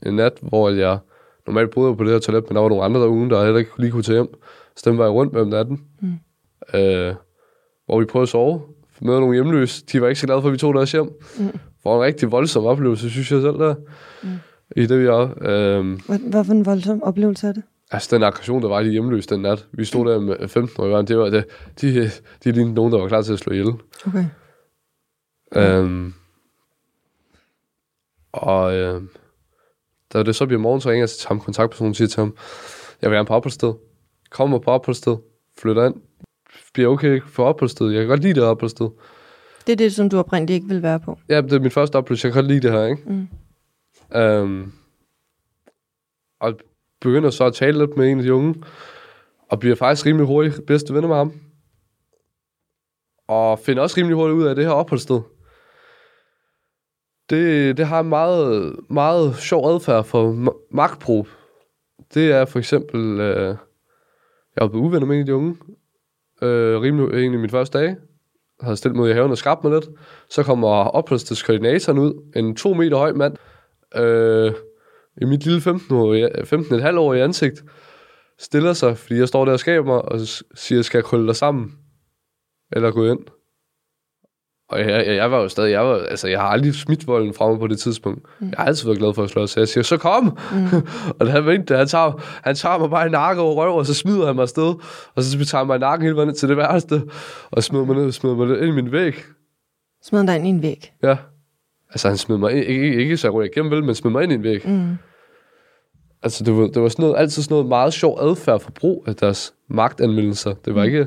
en 0.06 0.14
nat, 0.16 0.32
hvor 0.42 0.70
jeg 0.70 0.98
normalt 1.46 1.70
boede 1.70 1.96
på 1.96 2.04
det 2.04 2.12
her 2.12 2.18
toilet, 2.18 2.44
men 2.48 2.54
der 2.56 2.62
var 2.62 2.68
nogle 2.68 2.84
andre 2.84 3.00
der 3.00 3.08
ugen, 3.08 3.30
der 3.30 3.44
heller 3.44 3.58
ikke 3.58 3.70
lige 3.78 3.90
kunne 3.90 4.02
tage 4.02 4.16
hjem. 4.16 4.34
Så 4.76 4.90
dem 4.90 4.98
var 4.98 5.04
jeg 5.04 5.12
rundt 5.12 5.32
med 5.32 5.40
om 5.40 5.48
natten. 5.48 5.80
Mm. 6.00 6.14
Øh, 6.78 7.14
hvor 7.86 7.98
vi 8.00 8.04
prøvede 8.04 8.22
at 8.22 8.28
sove, 8.28 8.62
møder 9.00 9.20
nogle 9.20 9.34
hjemløse. 9.34 9.84
De 9.92 10.00
var 10.00 10.08
ikke 10.08 10.20
så 10.20 10.26
glade 10.26 10.40
for, 10.42 10.48
at 10.48 10.52
vi 10.52 10.58
tog 10.58 10.74
deres 10.74 10.92
hjem. 10.92 11.10
Mm. 11.38 11.58
For 11.82 11.96
en 11.96 12.02
rigtig 12.02 12.32
voldsom 12.32 12.64
oplevelse, 12.64 13.10
synes 13.10 13.32
jeg 13.32 13.40
selv 13.42 13.58
der. 13.58 13.74
Mm. 14.22 14.28
I 14.76 14.86
det, 14.86 15.00
vi 15.00 15.04
er. 15.04 15.34
Øh, 15.40 16.00
Hvad, 16.06 16.30
hvad 16.30 16.44
for 16.44 16.52
en 16.52 16.66
voldsom 16.66 17.02
oplevelse 17.02 17.46
er 17.48 17.52
det? 17.52 17.62
Altså, 17.90 18.16
den 18.16 18.22
aggression, 18.22 18.62
der 18.62 18.68
var 18.68 18.80
i 18.80 18.84
de 18.84 18.90
hjemløse 18.90 19.28
den 19.28 19.42
nat. 19.42 19.66
Vi 19.72 19.84
stod 19.84 20.10
der 20.10 20.20
med 20.20 20.48
15 20.48 20.84
år 20.84 21.02
det 21.02 21.18
var 21.18 21.30
det. 21.30 21.44
De, 21.80 22.10
de 22.44 22.52
lignede 22.52 22.74
nogen, 22.74 22.92
der 22.92 22.98
var 22.98 23.08
klar 23.08 23.22
til 23.22 23.32
at 23.32 23.38
slå 23.38 23.52
ihjel. 23.52 23.72
Okay. 24.06 24.24
Øhm, 25.56 26.14
og 28.32 28.74
øh, 28.74 29.02
da 30.12 30.22
det 30.22 30.36
så 30.36 30.46
bliver 30.46 30.60
morgen, 30.60 30.80
så 30.80 30.90
ringer 30.90 31.02
jeg 31.02 31.10
til 31.10 31.28
ham 31.28 31.40
kontaktpersonen 31.40 31.94
siger 31.94 32.08
til 32.08 32.20
ham, 32.20 32.36
jeg 33.02 33.10
vil 33.10 33.16
gerne 33.16 33.26
på 33.26 33.34
opholdssted. 33.34 33.74
Kommer 34.30 34.58
på 34.58 34.70
opholdssted, 34.70 35.16
flytter 35.58 35.86
ind, 35.86 35.94
bliver 36.74 36.88
okay 36.88 37.20
for 37.26 37.44
opholdssted. 37.44 37.90
Jeg 37.90 38.00
kan 38.00 38.08
godt 38.08 38.20
lide 38.20 38.34
det 38.34 38.42
opholdssted. 38.42 38.88
Det 39.66 39.72
er 39.72 39.76
det, 39.76 39.94
som 39.94 40.10
du 40.10 40.18
oprindeligt 40.18 40.54
ikke 40.54 40.68
vil 40.68 40.82
være 40.82 41.00
på. 41.00 41.18
Ja, 41.28 41.40
det 41.40 41.52
er 41.52 41.60
min 41.60 41.70
første 41.70 41.96
oplevelse. 41.96 42.26
Jeg 42.26 42.32
kan 42.32 42.42
godt 42.42 42.52
lide 42.52 42.60
det 42.60 42.72
her, 42.72 42.86
ikke? 42.86 43.02
Mm. 43.06 43.28
Øhm, 44.18 44.72
og 46.40 46.54
begynder 47.00 47.30
så 47.30 47.44
at 47.44 47.54
tale 47.54 47.78
lidt 47.78 47.96
med 47.96 48.08
en 48.08 48.18
af 48.18 48.24
de 48.24 48.34
unge, 48.34 48.54
og 49.48 49.60
bliver 49.60 49.76
faktisk 49.76 50.06
rimelig 50.06 50.26
hurtigt 50.26 50.66
bedste 50.66 50.94
venner 50.94 51.08
med 51.08 51.16
ham. 51.16 51.32
Og 53.28 53.58
finder 53.58 53.82
også 53.82 53.96
rimelig 53.96 54.16
hurtigt 54.16 54.38
ud 54.38 54.44
af 54.44 54.54
det 54.54 54.64
her 54.64 54.72
opholdssted. 54.72 55.20
Det, 57.30 57.76
det 57.76 57.86
har 57.86 58.00
en 58.00 58.08
meget, 58.08 58.76
meget 58.90 59.36
sjov 59.36 59.74
adfærd 59.74 60.04
for 60.04 60.52
magtbrug. 60.70 61.26
Det 62.14 62.32
er 62.32 62.44
for 62.44 62.58
eksempel, 62.58 63.20
øh, 63.20 63.56
jeg 64.56 64.62
var 64.62 64.68
blevet 64.68 64.84
uvenner 64.84 65.06
med 65.06 65.16
en 65.16 65.20
af 65.20 65.26
de 65.26 65.34
unge, 65.34 65.56
øh, 66.42 66.80
rimelig 66.80 67.18
egentlig 67.18 67.40
min 67.40 67.50
første 67.50 67.78
dag, 67.78 67.86
Jeg 67.86 67.96
havde 68.60 68.76
stillet 68.76 68.96
mod 68.96 69.10
i 69.10 69.12
haven 69.12 69.30
og 69.30 69.38
skabt 69.38 69.64
mig 69.64 69.72
lidt. 69.72 69.88
Så 70.30 70.42
kommer 70.42 70.68
opholdstedskoordinatoren 70.68 71.98
ud, 71.98 72.32
en 72.36 72.56
to 72.56 72.74
meter 72.74 72.96
høj 72.96 73.12
mand, 73.12 73.36
øh, 73.96 74.52
i 75.22 75.24
mit 75.24 75.44
lille 75.44 75.60
15,5 75.60 76.98
år 76.98 77.14
i 77.14 77.20
ansigt, 77.20 77.64
stiller 78.38 78.72
sig, 78.72 78.98
fordi 78.98 79.14
jeg 79.14 79.28
står 79.28 79.44
der 79.44 79.52
og 79.52 79.60
skaber 79.60 79.86
mig, 79.86 80.02
og 80.02 80.20
siger, 80.54 80.82
skal 80.82 80.98
jeg 80.98 81.04
krølle 81.04 81.26
dig 81.26 81.36
sammen? 81.36 81.72
Eller 82.72 82.90
gå 82.90 83.04
ind? 83.04 83.20
Og 84.70 84.80
jeg, 84.80 85.06
jeg, 85.06 85.16
jeg 85.16 85.30
var 85.30 85.40
jo 85.40 85.48
stadig, 85.48 85.70
jeg, 85.72 85.86
var, 85.86 85.96
altså, 85.96 86.28
jeg 86.28 86.40
har 86.40 86.48
aldrig 86.48 86.74
smidt 86.74 87.06
volden 87.06 87.34
fra 87.34 87.48
mig 87.48 87.58
på 87.58 87.66
det 87.66 87.78
tidspunkt. 87.78 88.22
Mm. 88.40 88.48
Jeg 88.48 88.58
har 88.58 88.64
altid 88.64 88.86
været 88.86 88.98
glad 88.98 89.14
for 89.14 89.22
at 89.22 89.30
slå, 89.30 89.46
så 89.46 89.60
jeg 89.60 89.68
siger, 89.68 89.84
så 89.84 89.96
kom! 89.96 90.24
Mm. 90.24 90.66
og 91.20 91.32
han 91.32 91.46
ventede, 91.46 91.78
han 91.78 91.88
tager, 91.88 92.12
han 92.42 92.54
tager 92.54 92.78
mig 92.78 92.90
bare 92.90 93.06
i 93.06 93.10
nakke 93.10 93.42
over 93.42 93.54
røv, 93.54 93.76
og 93.76 93.86
så 93.86 93.94
smider 93.94 94.26
han 94.26 94.34
mig 94.34 94.42
afsted. 94.42 94.74
Og 95.14 95.22
så 95.22 95.44
tager 95.44 95.58
han 95.58 95.66
mig 95.66 95.76
i 95.76 95.78
nakken 95.78 96.04
hele 96.04 96.16
vejen 96.16 96.34
til 96.34 96.48
det 96.48 96.56
værste, 96.56 97.02
og 97.50 97.64
smider 97.64 97.84
mig 97.84 97.96
ned, 97.96 98.12
smider 98.12 98.36
mig 98.36 98.58
ind 98.58 98.68
i 98.68 98.70
min 98.70 98.92
væg. 98.92 99.14
Smider 100.02 100.26
dig 100.26 100.36
ind 100.36 100.46
i 100.46 100.50
en 100.50 100.62
væg? 100.62 100.92
Ja. 101.02 101.16
Altså, 101.90 102.08
han 102.08 102.16
smed 102.16 102.38
mig 102.38 102.52
ind, 102.52 102.64
ikke, 102.64 102.84
ikke, 102.84 103.02
ikke 103.02 103.16
så 103.16 103.26
jeg 103.26 103.34
ryger 103.34 103.50
igennem 103.50 103.70
vel, 103.70 103.84
men 103.84 103.94
smed 103.94 104.12
mig 104.12 104.22
ind 104.22 104.32
i 104.32 104.34
en 104.34 104.42
væg. 104.42 104.68
Mm. 104.68 104.96
Altså, 106.22 106.44
det 106.44 106.56
var, 106.56 106.66
det 106.66 106.82
var 106.82 106.88
sådan 106.88 107.02
noget, 107.02 107.18
altid 107.18 107.42
sådan 107.42 107.54
noget 107.54 107.68
meget 107.68 107.92
sjov 107.92 108.18
adfærd 108.20 108.60
for 108.60 108.70
brug 108.70 109.04
af 109.06 109.16
deres 109.16 109.54
magtanmeldelser. 109.68 110.54
Det 110.54 110.74
var 110.74 110.80
mm. 110.80 110.86
ikke, 110.86 111.06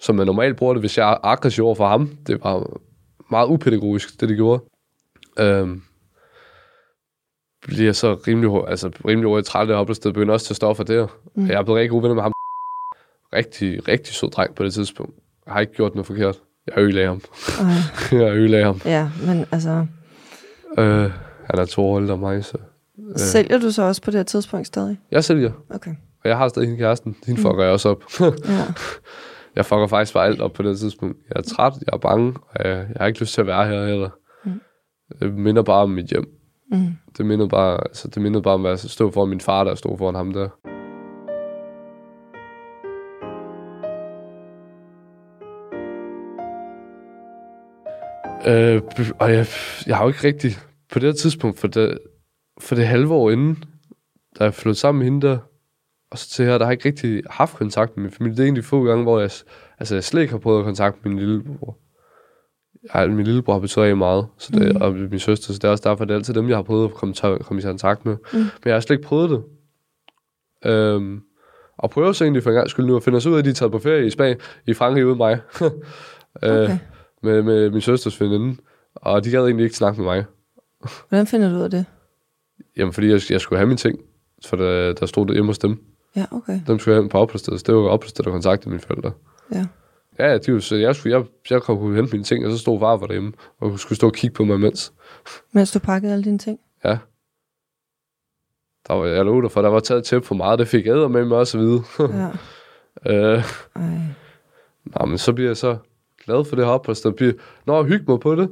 som 0.00 0.14
man 0.16 0.26
normalt 0.26 0.56
bruger 0.56 0.72
det, 0.72 0.82
hvis 0.82 0.98
jeg 0.98 1.10
er 1.12 1.16
aggressiv 1.22 1.64
over 1.64 1.74
for 1.74 1.88
ham. 1.88 2.10
Det 2.26 2.44
var 2.44 2.80
meget 3.30 3.48
upædagogisk, 3.48 4.20
det 4.20 4.28
de 4.28 4.34
gjorde. 4.34 4.62
Øhm, 5.38 5.82
bliver 7.62 7.92
så 7.92 8.14
rimelig, 8.14 8.68
altså, 8.68 8.90
rimelig 9.06 9.28
hurtigt 9.28 9.46
træt 9.46 9.70
af 9.70 9.80
opholdsted, 9.80 10.12
begynder 10.12 10.34
også 10.34 10.46
til 10.46 10.52
at 10.52 10.56
stå 10.56 10.74
for 10.74 10.84
det. 10.84 11.08
Mm. 11.34 11.46
Jeg 11.46 11.54
er 11.54 11.62
blevet 11.62 11.78
rigtig 11.78 11.90
god 11.90 12.02
venner 12.02 12.14
med 12.14 12.22
ham. 12.22 12.32
Rigtig, 13.32 13.88
rigtig 13.88 14.14
sød 14.14 14.30
dreng 14.30 14.54
på 14.54 14.64
det 14.64 14.74
tidspunkt. 14.74 15.14
Jeg 15.46 15.52
har 15.52 15.60
ikke 15.60 15.72
gjort 15.72 15.94
noget 15.94 16.06
forkert. 16.06 16.40
Jeg 16.66 16.78
ødelagde 16.78 17.08
ham. 17.08 17.20
Okay. 17.60 18.20
jeg 18.24 18.36
ødelagde 18.36 18.64
ham. 18.64 18.80
Ja, 18.84 19.10
men 19.26 19.46
altså... 19.52 19.86
Øh, 20.78 21.10
han 21.50 21.58
er 21.58 21.64
to 21.64 21.82
år 21.82 22.00
ældre 22.00 22.16
mig, 22.16 22.44
så... 22.44 22.58
Øh. 22.98 23.18
Sælger 23.18 23.58
du 23.58 23.70
så 23.70 23.82
også 23.82 24.02
på 24.02 24.10
det 24.10 24.18
her 24.18 24.24
tidspunkt 24.24 24.66
stadig? 24.66 24.98
Jeg 25.10 25.24
sælger. 25.24 25.52
Okay. 25.70 25.90
Og 26.24 26.28
jeg 26.28 26.36
har 26.36 26.48
stadig 26.48 26.68
hende 26.68 26.80
kæresten. 26.80 27.16
Hende 27.26 27.40
fucker 27.40 27.62
jeg 27.62 27.72
også 27.72 27.88
op. 27.88 28.02
Ja. 28.48 28.64
jeg 29.56 29.66
fucker 29.66 29.86
faktisk 29.86 30.14
bare 30.14 30.26
alt 30.26 30.40
op 30.40 30.52
på 30.52 30.62
det 30.62 30.78
tidspunkt. 30.78 31.16
Jeg 31.28 31.36
er 31.36 31.42
træt, 31.42 31.72
jeg 31.72 31.92
er 31.92 31.98
bange, 31.98 32.34
og 32.50 32.64
jeg, 32.64 32.76
jeg 32.76 32.96
har 32.96 33.06
ikke 33.06 33.20
lyst 33.20 33.34
til 33.34 33.40
at 33.40 33.46
være 33.46 33.66
her 33.68 33.86
heller. 33.86 34.10
Mm. 34.44 34.60
Det 35.20 35.34
minder 35.34 35.62
bare 35.62 35.82
om 35.82 35.90
mit 35.90 36.06
hjem. 36.06 36.26
Mm. 36.72 36.86
Det 37.18 37.26
minder 37.26 37.48
bare, 37.48 37.80
altså, 37.80 38.08
det 38.08 38.22
minder 38.22 38.40
bare 38.40 38.54
om 38.54 38.66
at 38.66 38.80
stå 38.80 39.10
foran 39.10 39.28
min 39.28 39.40
far, 39.40 39.64
der 39.64 39.74
stod 39.74 39.98
foran 39.98 40.14
ham 40.14 40.32
der. 40.32 40.48
Øh, 48.46 48.82
og 49.18 49.32
jeg, 49.32 49.46
jeg 49.86 49.96
har 49.96 50.04
jo 50.04 50.08
ikke 50.08 50.24
rigtig, 50.24 50.52
på 50.92 50.98
det 50.98 51.06
her 51.06 51.12
tidspunkt, 51.12 51.58
for 51.58 51.68
det, 51.68 51.98
for 52.60 52.74
det 52.74 52.86
halve 52.86 53.14
år 53.14 53.30
inden, 53.30 53.64
da 54.38 54.44
jeg 54.44 54.54
flyttede 54.54 54.78
sammen 54.78 54.98
med 54.98 55.06
hende 55.06 55.26
der, 55.26 55.38
og 56.10 56.18
så 56.18 56.30
til 56.30 56.44
her, 56.44 56.58
der 56.58 56.64
har 56.64 56.72
jeg 56.72 56.86
ikke 56.86 56.88
rigtig 56.88 57.22
haft 57.30 57.56
kontakt 57.56 57.96
med 57.96 58.02
min 58.02 58.12
familie. 58.12 58.36
Det 58.36 58.40
er 58.40 58.44
egentlig 58.44 58.64
få 58.64 58.84
gange, 58.84 59.02
hvor 59.02 59.20
jeg, 59.20 59.30
altså, 59.78 59.94
jeg 59.94 60.04
slet 60.04 60.20
ikke 60.20 60.32
har 60.32 60.38
prøvet 60.38 60.58
at 60.58 60.64
kontakte 60.64 61.08
min 61.08 61.18
lillebror. 61.18 61.78
Jeg, 62.94 63.10
min 63.10 63.24
lillebror 63.24 63.52
har 63.52 63.60
betydet 63.60 63.82
rigtig 63.82 63.98
meget, 63.98 64.26
så 64.38 64.52
det, 64.52 64.74
mm. 64.74 64.82
og 64.82 64.92
min 64.94 65.18
søster, 65.18 65.52
så 65.52 65.58
det 65.58 65.64
er 65.64 65.68
også 65.68 65.88
derfor, 65.88 66.04
det 66.04 66.14
er 66.14 66.18
altid 66.18 66.34
dem, 66.34 66.48
jeg 66.48 66.56
har 66.56 66.62
prøvet 66.62 66.84
at 66.84 66.94
komme, 66.94 67.14
komme 67.40 67.62
i 67.62 67.64
kontakt 67.64 68.06
med. 68.06 68.16
Mm. 68.32 68.38
Men 68.38 68.50
jeg 68.64 68.74
har 68.74 68.80
slet 68.80 68.96
ikke 68.96 69.08
prøvet 69.08 69.30
det. 69.30 69.42
Øhm, 70.70 71.20
og 71.78 71.90
prøver 71.90 72.12
så 72.12 72.24
egentlig 72.24 72.42
for 72.42 72.50
en 72.50 72.56
gang 72.56 72.70
skyld 72.70 72.86
nu 72.86 72.96
at 72.96 73.02
finde 73.02 73.16
os 73.16 73.26
ud 73.26 73.34
af, 73.34 73.38
at 73.38 73.44
de 73.44 73.50
er 73.50 73.54
taget 73.54 73.72
på 73.72 73.78
ferie 73.78 74.06
i 74.06 74.10
Spanien, 74.10 74.38
i 74.66 74.74
Frankrig 74.74 75.06
uden 75.06 75.18
mig. 75.18 75.40
Okay. 76.42 76.70
øh, 76.70 76.78
med, 77.24 77.42
med 77.42 77.70
min 77.70 77.80
søsters 77.80 78.20
veninde. 78.20 78.56
Og 78.94 79.24
de 79.24 79.30
gad 79.30 79.44
egentlig 79.44 79.64
ikke 79.64 79.76
snakke 79.76 80.02
med 80.02 80.10
mig. 80.10 80.24
Hvordan 81.08 81.26
finder 81.26 81.50
du 81.50 81.56
ud 81.56 81.62
af 81.62 81.70
det? 81.70 81.84
Jamen, 82.76 82.92
fordi 82.92 83.06
jeg, 83.06 83.20
jeg 83.30 83.40
skulle 83.40 83.58
have 83.58 83.66
mine 83.66 83.76
ting. 83.76 83.98
For 84.46 84.56
der, 84.56 84.92
der 84.92 85.06
stod 85.06 85.26
det 85.26 85.34
hjemme 85.34 85.48
hos 85.48 85.58
dem. 85.58 85.84
Ja, 86.16 86.26
okay. 86.30 86.60
Dem 86.66 86.78
skulle 86.78 86.94
jeg 86.94 87.02
have 87.02 87.08
på 87.08 87.18
opholdsstedet. 87.18 87.60
Så 87.60 87.64
det 87.66 87.74
var 87.74 87.80
opholdsstedet, 87.80 88.24
der 88.24 88.32
kontaktede 88.32 88.70
mine 88.70 88.80
forældre. 88.80 89.12
Ja. 89.52 89.66
Ja, 90.18 90.38
de 90.38 90.52
var, 90.52 90.60
så 90.60 90.76
jeg, 90.76 90.96
skulle, 90.96 91.16
jeg, 91.16 91.26
jeg 91.50 91.62
kunne 91.62 91.96
hente 91.96 92.12
mine 92.12 92.24
ting, 92.24 92.46
og 92.46 92.52
så 92.52 92.58
stod 92.58 92.80
far 92.80 92.98
for 92.98 93.06
derhjemme, 93.06 93.32
og 93.60 93.78
skulle 93.78 93.96
stå 93.96 94.06
og 94.06 94.12
kigge 94.12 94.34
på 94.34 94.44
mig 94.44 94.54
imens. 94.54 94.92
Mens 95.52 95.72
du 95.72 95.78
pakkede 95.78 96.12
alle 96.12 96.24
dine 96.24 96.38
ting? 96.38 96.58
Ja. 96.84 96.98
Der 98.88 98.94
var, 98.94 99.06
jeg 99.06 99.24
lovede 99.24 99.50
for, 99.50 99.62
der 99.62 99.68
var 99.68 99.80
taget 99.80 100.04
tæp 100.04 100.24
for 100.24 100.34
meget, 100.34 100.58
det 100.58 100.68
fik 100.68 100.86
jeg 100.86 101.10
med 101.10 101.24
mig 101.24 101.38
også 101.38 101.58
at 101.58 101.64
vide. 101.64 101.82
Ja. 101.98 102.30
øh, 103.34 103.44
Ej. 103.76 103.98
Nå, 104.84 105.06
men 105.06 105.18
så 105.18 105.32
bliver 105.32 105.48
jeg 105.50 105.56
så 105.56 105.76
glad 106.24 106.44
for 106.44 106.56
det 106.56 106.64
her 106.64 106.72
opholdssted. 106.72 107.12
Bliver, 107.12 107.32
når 107.66 107.76
jeg 107.76 107.84
hygger 107.84 108.12
mig 108.12 108.20
på 108.20 108.34
det, 108.34 108.50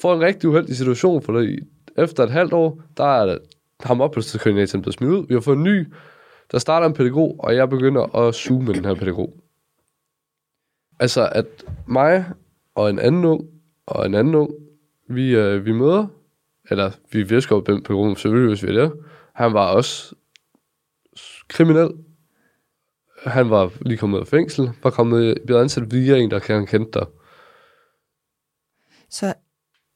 får 0.00 0.14
en 0.14 0.20
rigtig 0.20 0.48
uheldig 0.48 0.76
situation, 0.76 1.22
for 1.22 1.32
det, 1.32 1.68
efter 1.98 2.22
et 2.24 2.30
halvt 2.30 2.52
år, 2.52 2.80
der 2.96 3.04
er 3.04 3.38
ham 3.80 4.00
opholdsstedskoordinatoren 4.00 4.82
blevet 4.82 4.94
smidt 4.94 5.12
ud. 5.12 5.26
Vi 5.28 5.34
har 5.34 5.40
fået 5.40 5.56
en 5.56 5.62
ny, 5.62 5.86
der 6.52 6.58
starter 6.58 6.86
en 6.86 6.94
pædagog, 6.94 7.36
og 7.38 7.56
jeg 7.56 7.68
begynder 7.70 8.16
at 8.16 8.34
suge 8.34 8.64
med 8.64 8.74
den 8.74 8.84
her 8.84 8.94
pædagog. 8.94 9.34
Altså, 11.00 11.28
at 11.32 11.46
mig 11.86 12.24
og 12.74 12.90
en 12.90 12.98
anden 12.98 13.24
ung, 13.24 13.44
og 13.86 14.06
en 14.06 14.14
anden 14.14 14.34
ung, 14.34 14.50
vi, 15.08 15.36
øh, 15.36 15.66
vi 15.66 15.72
møder, 15.72 16.06
eller 16.70 16.90
vi 17.12 17.22
visker 17.22 17.56
op 17.56 17.66
den 17.66 17.82
pædagog, 17.82 18.18
selvfølgelig 18.18 18.48
hvis 18.48 18.62
vi 18.62 18.68
er 18.68 18.80
der. 18.80 18.90
Han 19.34 19.52
var 19.52 19.66
også 19.66 20.14
kriminel. 21.48 21.90
Han 23.24 23.50
var 23.50 23.72
lige 23.80 23.98
kommet 23.98 24.16
ud 24.16 24.20
af 24.20 24.28
fængsel, 24.28 24.70
var 24.82 24.90
kommet, 24.90 25.38
blevet 25.46 25.60
ansat 25.60 25.92
via 25.92 26.16
en, 26.16 26.30
der 26.30 26.38
kan 26.38 26.66
kende 26.66 26.88
dig. 26.94 27.06
Så 29.10 29.34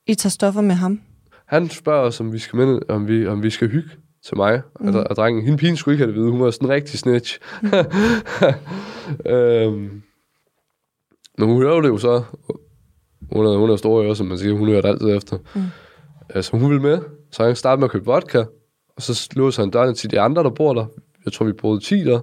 I 0.06 0.14
tager 0.14 0.30
stoffer 0.30 0.60
med 0.60 0.74
ham? 0.74 1.00
Han 1.46 1.68
spørger 1.68 2.02
os, 2.02 2.20
om 2.20 2.32
vi 2.32 2.38
skal, 2.38 2.56
minde, 2.56 2.80
om 2.88 3.08
vi, 3.08 3.26
om 3.26 3.42
vi 3.42 3.50
skal 3.50 3.68
hygge 3.68 3.90
til 4.24 4.36
mig 4.36 4.62
mm. 4.80 4.94
og, 4.94 5.04
og 5.10 5.16
drengen. 5.16 5.44
Hende 5.44 5.58
pigen 5.58 5.76
skulle 5.76 5.94
ikke 5.94 6.04
have 6.04 6.12
det 6.14 6.20
vide. 6.20 6.30
Hun 6.30 6.40
var 6.40 6.50
sådan 6.50 6.68
en 6.68 6.72
rigtig 6.72 6.98
snitch. 6.98 7.38
Mm. 7.62 7.68
øhm, 9.32 10.02
men 11.38 11.48
hun 11.48 11.62
hører 11.62 11.80
det 11.80 11.88
jo 11.88 11.98
så. 11.98 12.22
Hun 13.32 13.46
er, 13.46 13.56
hun 13.56 13.70
er 13.70 13.76
stor 13.76 14.02
jo, 14.02 14.14
som 14.14 14.26
man 14.26 14.38
siger. 14.38 14.52
Hun 14.52 14.68
hører 14.68 14.80
det 14.80 14.88
altid 14.88 15.16
efter. 15.16 15.38
Mm. 15.54 15.62
Altså, 16.28 16.56
hun 16.56 16.70
vil 16.70 16.80
med. 16.80 16.98
Så 17.32 17.44
han 17.44 17.56
startede 17.56 17.80
med 17.80 17.84
at 17.84 17.90
købe 17.90 18.04
vodka. 18.04 18.44
Og 18.96 19.02
så 19.02 19.28
låser 19.36 19.62
han 19.62 19.70
dørene 19.70 19.94
til 19.94 20.10
de 20.10 20.20
andre, 20.20 20.42
der 20.42 20.50
bor 20.50 20.74
der. 20.74 20.86
Jeg 21.24 21.32
tror, 21.32 21.46
vi 21.46 21.52
boede 21.52 21.80
10 21.80 22.04
der. 22.04 22.20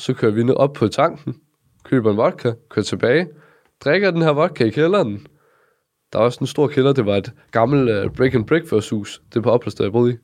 Så 0.00 0.14
kører 0.14 0.32
vi 0.32 0.42
ned 0.42 0.54
op 0.54 0.72
på 0.72 0.88
tanken. 0.88 1.36
Køber 1.84 2.10
en 2.10 2.16
vodka. 2.16 2.52
Kører 2.70 2.84
tilbage. 2.84 3.28
Drikker 3.84 4.10
den 4.10 4.22
her 4.22 4.30
vodka 4.30 4.64
i 4.64 4.70
kælderen. 4.70 5.26
Der 6.12 6.18
er 6.18 6.22
også 6.22 6.38
en 6.40 6.46
stor 6.46 6.68
kælder. 6.68 6.92
Det 6.92 7.06
var 7.06 7.16
et 7.16 7.32
gammelt 7.50 8.06
uh, 8.06 8.12
break 8.12 8.34
and 8.34 8.46
breakfast 8.46 8.90
hus. 8.90 9.22
Det 9.28 9.36
er 9.36 9.42
på 9.42 9.50
opholdsstedet, 9.50 9.86
jeg 9.86 9.92
boede 9.92 10.12
i. 10.12 10.16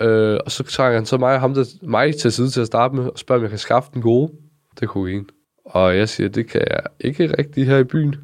Uh, 0.00 0.38
og 0.44 0.50
så 0.50 0.62
tager 0.62 0.92
han 0.92 1.06
så 1.06 1.16
mig 1.16 1.40
ham 1.40 1.54
der, 1.54 1.64
mig 1.82 2.16
til 2.16 2.32
side 2.32 2.50
til 2.50 2.60
at 2.60 2.66
starte 2.66 2.94
med, 2.94 3.08
og 3.08 3.18
spørger, 3.18 3.38
om 3.38 3.42
jeg 3.42 3.50
kan 3.50 3.58
skaffe 3.58 3.90
den 3.94 4.02
gode. 4.02 4.32
Det 4.74 4.82
er 4.82 4.86
kokain. 4.86 5.28
Og 5.64 5.96
jeg 5.96 6.08
siger, 6.08 6.28
det 6.28 6.48
kan 6.48 6.60
jeg 6.60 6.80
ikke 7.00 7.34
rigtig 7.38 7.66
her 7.66 7.78
i 7.78 7.84
byen. 7.84 8.16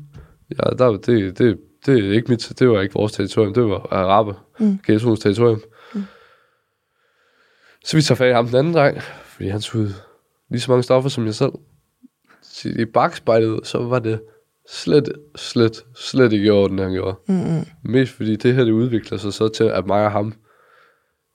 Ja, 0.51 0.71
der, 0.79 0.91
det, 0.91 1.39
det, 1.39 1.59
det, 1.87 2.09
er 2.09 2.13
ikke 2.13 2.29
mit, 2.29 2.53
det 2.59 2.69
var 2.69 2.81
ikke 2.81 2.95
vores 2.95 3.13
territorium, 3.13 3.55
det 3.55 3.65
var 3.65 3.87
araber. 3.91 4.35
Mm. 4.59 4.79
Ghettoens 4.87 5.21
territorium. 5.21 5.63
Mm. 5.95 6.03
Så 7.85 7.97
vi 7.97 8.03
tager 8.03 8.17
fat 8.17 8.31
i 8.31 8.33
ham 8.33 8.47
den 8.47 8.57
anden 8.57 8.75
dreng, 8.75 9.01
fordi 9.41 9.51
han 9.51 9.63
ud 9.75 9.93
lige 10.51 10.61
så 10.61 10.71
mange 10.71 10.83
stoffer 10.83 11.11
som 11.11 11.27
jeg 11.27 11.35
selv. 11.35 11.53
Så 12.43 12.69
i 12.69 12.85
bagspejlet, 12.85 13.67
så 13.67 13.79
var 13.79 13.99
det 13.99 14.21
slet, 14.69 15.13
slet, 15.37 15.85
slet 15.95 16.33
ikke 16.33 16.47
i 16.47 16.51
orden, 16.51 16.79
han 16.79 16.93
gjorde. 16.93 17.17
Mm-mm. 17.29 17.65
Mest 17.83 18.13
fordi 18.13 18.37
det 18.37 18.55
her, 18.55 18.65
det 18.65 18.73
udvikler 18.73 19.19
sig 19.19 19.33
så 19.33 19.49
til, 19.49 19.65
at 19.65 19.87
mig 19.87 20.05
og 20.05 20.13
ham, 20.13 20.35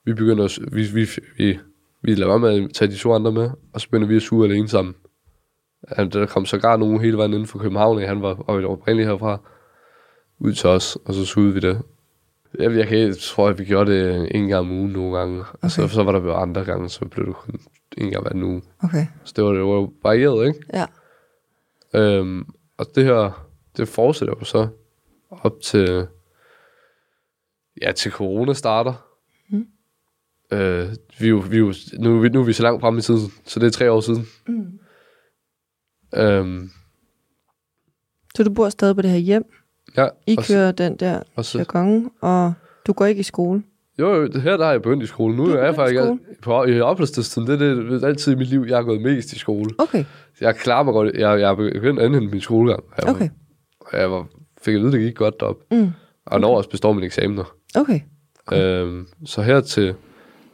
vi 0.03 0.13
begynder 0.13 0.45
at, 0.45 0.59
vi, 0.71 0.83
vi, 0.93 1.07
vi, 1.37 1.59
vi 2.01 2.15
lader 2.15 2.27
være 2.27 2.39
med 2.39 2.63
at 2.63 2.73
tage 2.73 2.91
de 2.91 2.95
to 2.95 3.13
andre 3.13 3.31
med, 3.31 3.49
og 3.73 3.81
så 3.81 3.89
begynder 3.89 4.07
vi 4.07 4.15
at 4.15 4.21
suge 4.21 4.45
alene 4.45 4.67
sammen. 4.67 4.95
Han, 5.87 6.09
der 6.09 6.25
kom 6.25 6.45
sågar 6.45 6.77
nogen 6.77 7.01
hele 7.01 7.17
vejen 7.17 7.33
inden 7.33 7.47
for 7.47 7.59
København, 7.59 8.01
han 8.01 8.21
var 8.21 8.65
oprindeligt 8.67 9.09
herfra, 9.09 9.39
ud 10.39 10.53
til 10.53 10.69
os, 10.69 10.97
og 11.05 11.13
så 11.13 11.25
sugede 11.25 11.53
vi 11.53 11.59
det. 11.59 11.81
Jeg, 12.59 12.75
jeg, 12.75 12.87
kan, 12.87 12.97
jeg 12.97 13.17
tror, 13.17 13.49
at 13.49 13.59
vi 13.59 13.65
gjorde 13.65 13.91
det 13.91 14.35
en 14.35 14.47
gang 14.47 14.59
om 14.59 14.71
ugen 14.71 14.91
nogle 14.91 15.17
gange, 15.17 15.39
okay. 15.39 15.57
og 15.61 15.71
så, 15.71 15.87
så 15.87 16.03
var 16.03 16.11
der 16.11 16.19
bare 16.19 16.35
andre 16.35 16.63
gange, 16.63 16.89
så 16.89 17.05
blev 17.05 17.25
det 17.25 17.35
kun 17.35 17.59
en 17.97 18.11
gang 18.11 18.23
hver 18.23 18.43
uge. 18.45 18.61
Okay. 18.83 19.05
Så 19.23 19.33
det 19.35 19.43
var, 19.43 19.51
det 19.51 19.61
var 19.61 19.89
varieret, 20.03 20.47
ikke? 20.47 20.59
Ja. 20.73 20.85
Øhm, 21.93 22.45
og 22.77 22.85
det 22.95 23.05
her, 23.05 23.47
det 23.77 23.87
fortsætter 23.87 24.33
jo 24.39 24.45
så 24.45 24.67
op 25.31 25.61
til, 25.63 26.07
ja, 27.81 27.91
til 27.91 28.11
corona 28.11 28.53
starter. 28.53 28.93
Mm. 29.49 29.67
Øh, 30.51 30.89
vi 31.19 31.27
jo, 31.27 31.37
vi 31.49 31.57
jo, 31.57 31.73
nu, 31.99 32.19
vi- 32.19 32.29
nu 32.29 32.39
er 32.41 32.43
vi 32.45 32.53
så 32.53 32.63
langt 32.63 32.81
frem 32.81 32.97
i 32.97 33.01
tiden, 33.01 33.31
så 33.45 33.59
det 33.59 33.67
er 33.67 33.71
tre 33.71 33.91
år 33.91 34.01
siden. 34.01 34.25
Mm. 34.47 34.79
Øhm, 36.15 36.69
Så 38.35 38.43
du 38.43 38.53
bor 38.53 38.69
stadig 38.69 38.95
på 38.95 39.01
det 39.01 39.11
her 39.11 39.17
hjem. 39.17 39.43
ja, 39.97 40.07
I 40.27 40.35
og 40.37 40.43
så- 40.43 40.53
kører 40.53 40.71
den 40.71 40.95
der 40.97 41.23
jargon, 41.57 42.11
og 42.21 42.53
du 42.87 42.93
går 42.93 43.05
ikke 43.05 43.19
i 43.19 43.23
skole. 43.23 43.63
Jo, 43.99 44.13
jo, 44.15 44.27
det 44.27 44.41
her 44.41 44.57
der 44.57 44.65
er 44.65 44.71
jeg 44.71 44.81
begyndt 44.81 45.03
i 45.03 45.07
skole. 45.07 45.35
Nu 45.35 45.45
er 45.45 45.63
jeg 45.63 45.75
faktisk 45.75 46.01
på, 46.41 46.65
i 46.65 46.79
opholdstidstiden. 46.81 47.47
Det 47.47 47.59
det, 47.59 47.77
det 47.77 48.03
er 48.03 48.07
altid 48.07 48.31
i 48.33 48.35
mit 48.35 48.47
liv, 48.47 48.65
jeg 48.67 48.77
har 48.77 48.83
gået 48.83 49.01
mest 49.01 49.33
i 49.33 49.39
skole. 49.39 49.69
Okay, 49.77 50.03
Jeg 50.41 50.55
klarer 50.55 50.83
mig 50.83 50.93
godt. 50.93 51.13
Jeg, 51.15 51.39
jeg 51.39 51.49
er 51.51 51.55
begyndt 51.55 51.99
at 51.99 52.05
anhente 52.05 52.27
min 52.27 52.41
skolegang. 52.41 52.83
Jeg, 52.97 53.07
var- 53.07 53.13
okay. 53.13 53.29
jeg 53.93 54.11
var, 54.11 54.27
fik 54.61 54.75
at 54.75 54.81
vide, 54.81 54.91
det 54.91 54.99
gik 54.99 55.15
godt 55.15 55.41
op. 55.41 55.55
Mm. 55.71 55.89
Og 56.25 56.39
når 56.41 56.57
også 56.57 56.69
består 56.69 56.93
mine 56.93 57.05
eksamener. 57.05 57.43
Okay. 57.75 57.99
Øhm, 58.53 59.07
så 59.25 59.41
her 59.41 59.61
til, 59.61 59.93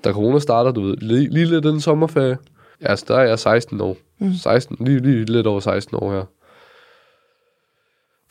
da 0.03 0.11
corona 0.11 0.39
starter, 0.39 0.71
du 0.71 0.81
ved, 0.81 0.97
lige, 0.97 1.29
lige 1.29 1.45
lidt 1.45 1.63
den 1.63 1.81
sommerferie. 1.81 2.37
Ja, 2.81 2.95
så 2.95 3.05
der 3.07 3.15
er 3.15 3.23
jeg 3.27 3.39
16 3.39 3.81
år. 3.81 3.97
Mm. 4.19 4.33
16, 4.33 4.77
lige, 4.79 4.99
lige 4.99 5.25
lidt 5.25 5.47
over 5.47 5.59
16 5.59 5.97
år 6.01 6.11
her. 6.13 6.23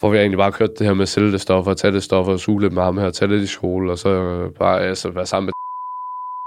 Hvor 0.00 0.10
vi 0.10 0.18
egentlig 0.18 0.38
bare 0.38 0.52
kørt 0.52 0.78
det 0.78 0.86
her 0.86 0.94
med 0.94 1.02
at 1.02 1.08
sælge 1.08 1.32
det 1.32 1.40
stoffer, 1.40 1.74
tage 1.74 1.92
det 1.92 2.02
stoffer, 2.02 2.32
og 2.32 2.40
suge 2.40 2.60
lidt 2.60 2.72
med 2.72 2.82
ham 2.82 2.98
her, 2.98 3.10
tage 3.10 3.30
lidt 3.30 3.42
i 3.42 3.46
skole, 3.46 3.92
og 3.92 3.98
så 3.98 4.08
øh, 4.08 4.52
bare 4.52 4.80
altså, 4.80 5.10
være 5.10 5.26
sammen 5.26 5.46
med 5.46 5.52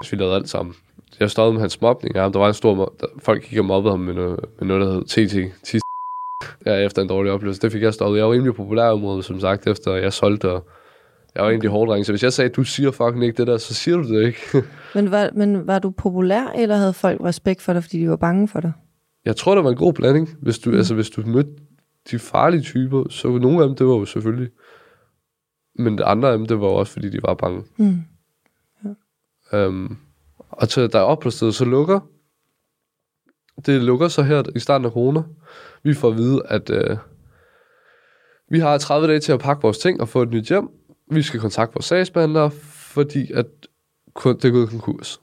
vi 0.11 0.17
lavede 0.17 0.35
alt 0.35 0.49
sammen. 0.49 0.75
Jeg 1.19 1.31
stod 1.31 1.51
med 1.51 1.61
hans 1.61 1.81
mobning. 1.81 2.15
Ja, 2.15 2.21
der 2.21 2.39
var 2.39 2.47
en 2.47 2.53
stor 2.53 2.93
der, 3.01 3.07
folk 3.19 3.43
gik 3.43 3.59
og 3.59 3.65
mobbede 3.65 3.93
ham 3.93 3.99
med 3.99 4.13
noget, 4.13 4.39
med 4.59 4.67
noget 4.67 4.81
der 4.87 4.93
hed 4.93 5.05
TT. 5.05 5.35
Tis- 5.67 5.79
Ja, 6.65 6.75
efter 6.75 7.01
en 7.01 7.07
dårlig 7.07 7.31
oplevelse. 7.31 7.61
Det 7.61 7.71
fik 7.71 7.81
jeg 7.81 7.93
stoppet. 7.93 8.17
Jeg 8.17 8.25
var 8.25 8.31
rimelig 8.33 8.55
populær 8.55 8.85
i 8.85 8.91
området, 8.91 9.25
som 9.25 9.39
sagt, 9.39 9.67
efter 9.67 9.95
jeg 9.95 10.13
solgte, 10.13 10.51
og 10.51 10.67
jeg 11.35 11.43
var 11.43 11.49
egentlig 11.49 11.69
hård. 11.69 12.03
Så 12.03 12.11
hvis 12.11 12.23
jeg 12.23 12.33
sagde, 12.33 12.49
du 12.49 12.63
siger 12.63 12.91
fucking 12.91 13.23
ikke 13.23 13.37
det 13.37 13.47
der, 13.47 13.57
så 13.57 13.73
siger 13.73 13.97
du 13.97 14.03
det 14.03 14.27
ikke. 14.27 14.39
Men 14.95 15.11
var, 15.11 15.29
men 15.33 15.67
var 15.67 15.79
du 15.79 15.89
populær, 15.89 16.53
eller 16.55 16.75
havde 16.75 16.93
folk 16.93 17.21
respekt 17.23 17.61
for 17.61 17.73
dig, 17.73 17.83
fordi 17.83 17.99
de 17.99 18.09
var 18.09 18.15
bange 18.15 18.47
for 18.47 18.59
dig? 18.59 18.71
Jeg 19.25 19.35
tror, 19.35 19.55
der 19.55 19.61
var 19.61 19.69
en 19.69 19.75
god 19.77 19.93
blanding. 19.93 20.29
Hvis 20.41 20.59
du, 20.59 20.69
mm. 20.69 20.77
altså, 20.77 20.95
hvis 20.95 21.09
du 21.09 21.21
mødte 21.25 21.49
de 22.11 22.19
farlige 22.19 22.61
typer, 22.61 23.09
så 23.09 23.27
nogle 23.27 23.61
af 23.61 23.67
dem, 23.67 23.75
det 23.75 23.87
var 23.87 23.93
jo 23.93 24.05
selvfølgelig. 24.05 24.51
Men 25.75 25.97
de 25.97 26.05
andre 26.05 26.31
af 26.31 26.37
dem, 26.37 26.47
det 26.47 26.59
var 26.59 26.67
jo 26.67 26.73
også, 26.73 26.93
fordi 26.93 27.09
de 27.09 27.19
var 27.23 27.33
bange. 27.33 27.63
Mm. 27.77 28.01
Um, 29.53 29.97
og 30.49 30.69
til 30.69 30.91
der 30.91 30.99
er 30.99 31.03
opholdsstedet, 31.03 31.55
så 31.55 31.65
lukker. 31.65 31.99
Det 33.65 33.81
lukker 33.81 34.07
så 34.07 34.23
her 34.23 34.43
i 34.55 34.59
starten 34.59 34.85
af 34.85 34.91
corona. 34.91 35.23
Vi 35.83 35.93
får 35.93 36.09
at 36.09 36.17
vide, 36.17 36.41
at 36.45 36.69
uh, 36.69 36.97
vi 38.49 38.59
har 38.59 38.77
30 38.77 39.07
dage 39.07 39.19
til 39.19 39.31
at 39.31 39.39
pakke 39.39 39.61
vores 39.61 39.77
ting 39.77 40.01
og 40.01 40.09
få 40.09 40.21
et 40.21 40.29
nyt 40.29 40.49
hjem. 40.49 40.69
Vi 41.11 41.21
skal 41.21 41.39
kontakte 41.39 41.73
vores 41.73 41.85
sagsbehandlere, 41.85 42.51
fordi 42.51 43.31
at 43.31 43.45
kun, 44.13 44.35
det 44.35 44.45
er 44.45 44.51
gået 44.51 44.69
konkurs. 44.69 45.21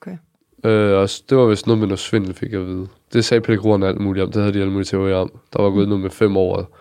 Okay. 0.00 0.16
Øh, 0.64 0.98
og 0.98 1.08
det 1.30 1.38
var 1.38 1.46
vist 1.46 1.66
noget 1.66 1.78
med 1.78 1.86
noget 1.86 1.98
svindel, 1.98 2.34
fik 2.34 2.52
jeg 2.52 2.60
at 2.60 2.66
vide. 2.66 2.88
Det 3.12 3.24
sagde 3.24 3.40
pædagogerne 3.40 3.86
alt 3.86 4.00
muligt 4.00 4.24
om. 4.24 4.32
Det 4.32 4.42
havde 4.42 4.54
de 4.54 4.60
alle 4.60 4.72
mulige 4.72 4.84
teorier 4.86 5.16
om. 5.16 5.38
Der 5.52 5.62
var 5.62 5.70
gået 5.70 5.88
noget 5.88 6.02
med 6.02 6.10
fem 6.10 6.36
år. 6.36 6.76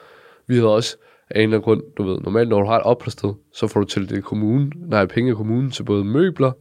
Vi 0.47 0.55
havde 0.55 0.73
også 0.75 0.97
af 1.29 1.35
en 1.39 1.43
eller 1.43 1.57
anden 1.57 1.61
grund, 1.63 1.81
du 1.97 2.03
ved, 2.03 2.19
normalt 2.21 2.49
når 2.49 2.59
du 2.59 2.65
har 2.67 2.75
et 2.77 2.83
opholdssted, 2.83 3.29
så 3.53 3.67
får 3.67 3.79
du 3.79 3.85
tildelt 3.85 4.25
kommunen, 4.25 4.73
nej, 4.75 5.05
penge 5.05 5.29
af 5.31 5.35
kommunen 5.37 5.71
til 5.71 5.83
både 5.83 6.05
møbler 6.05 6.51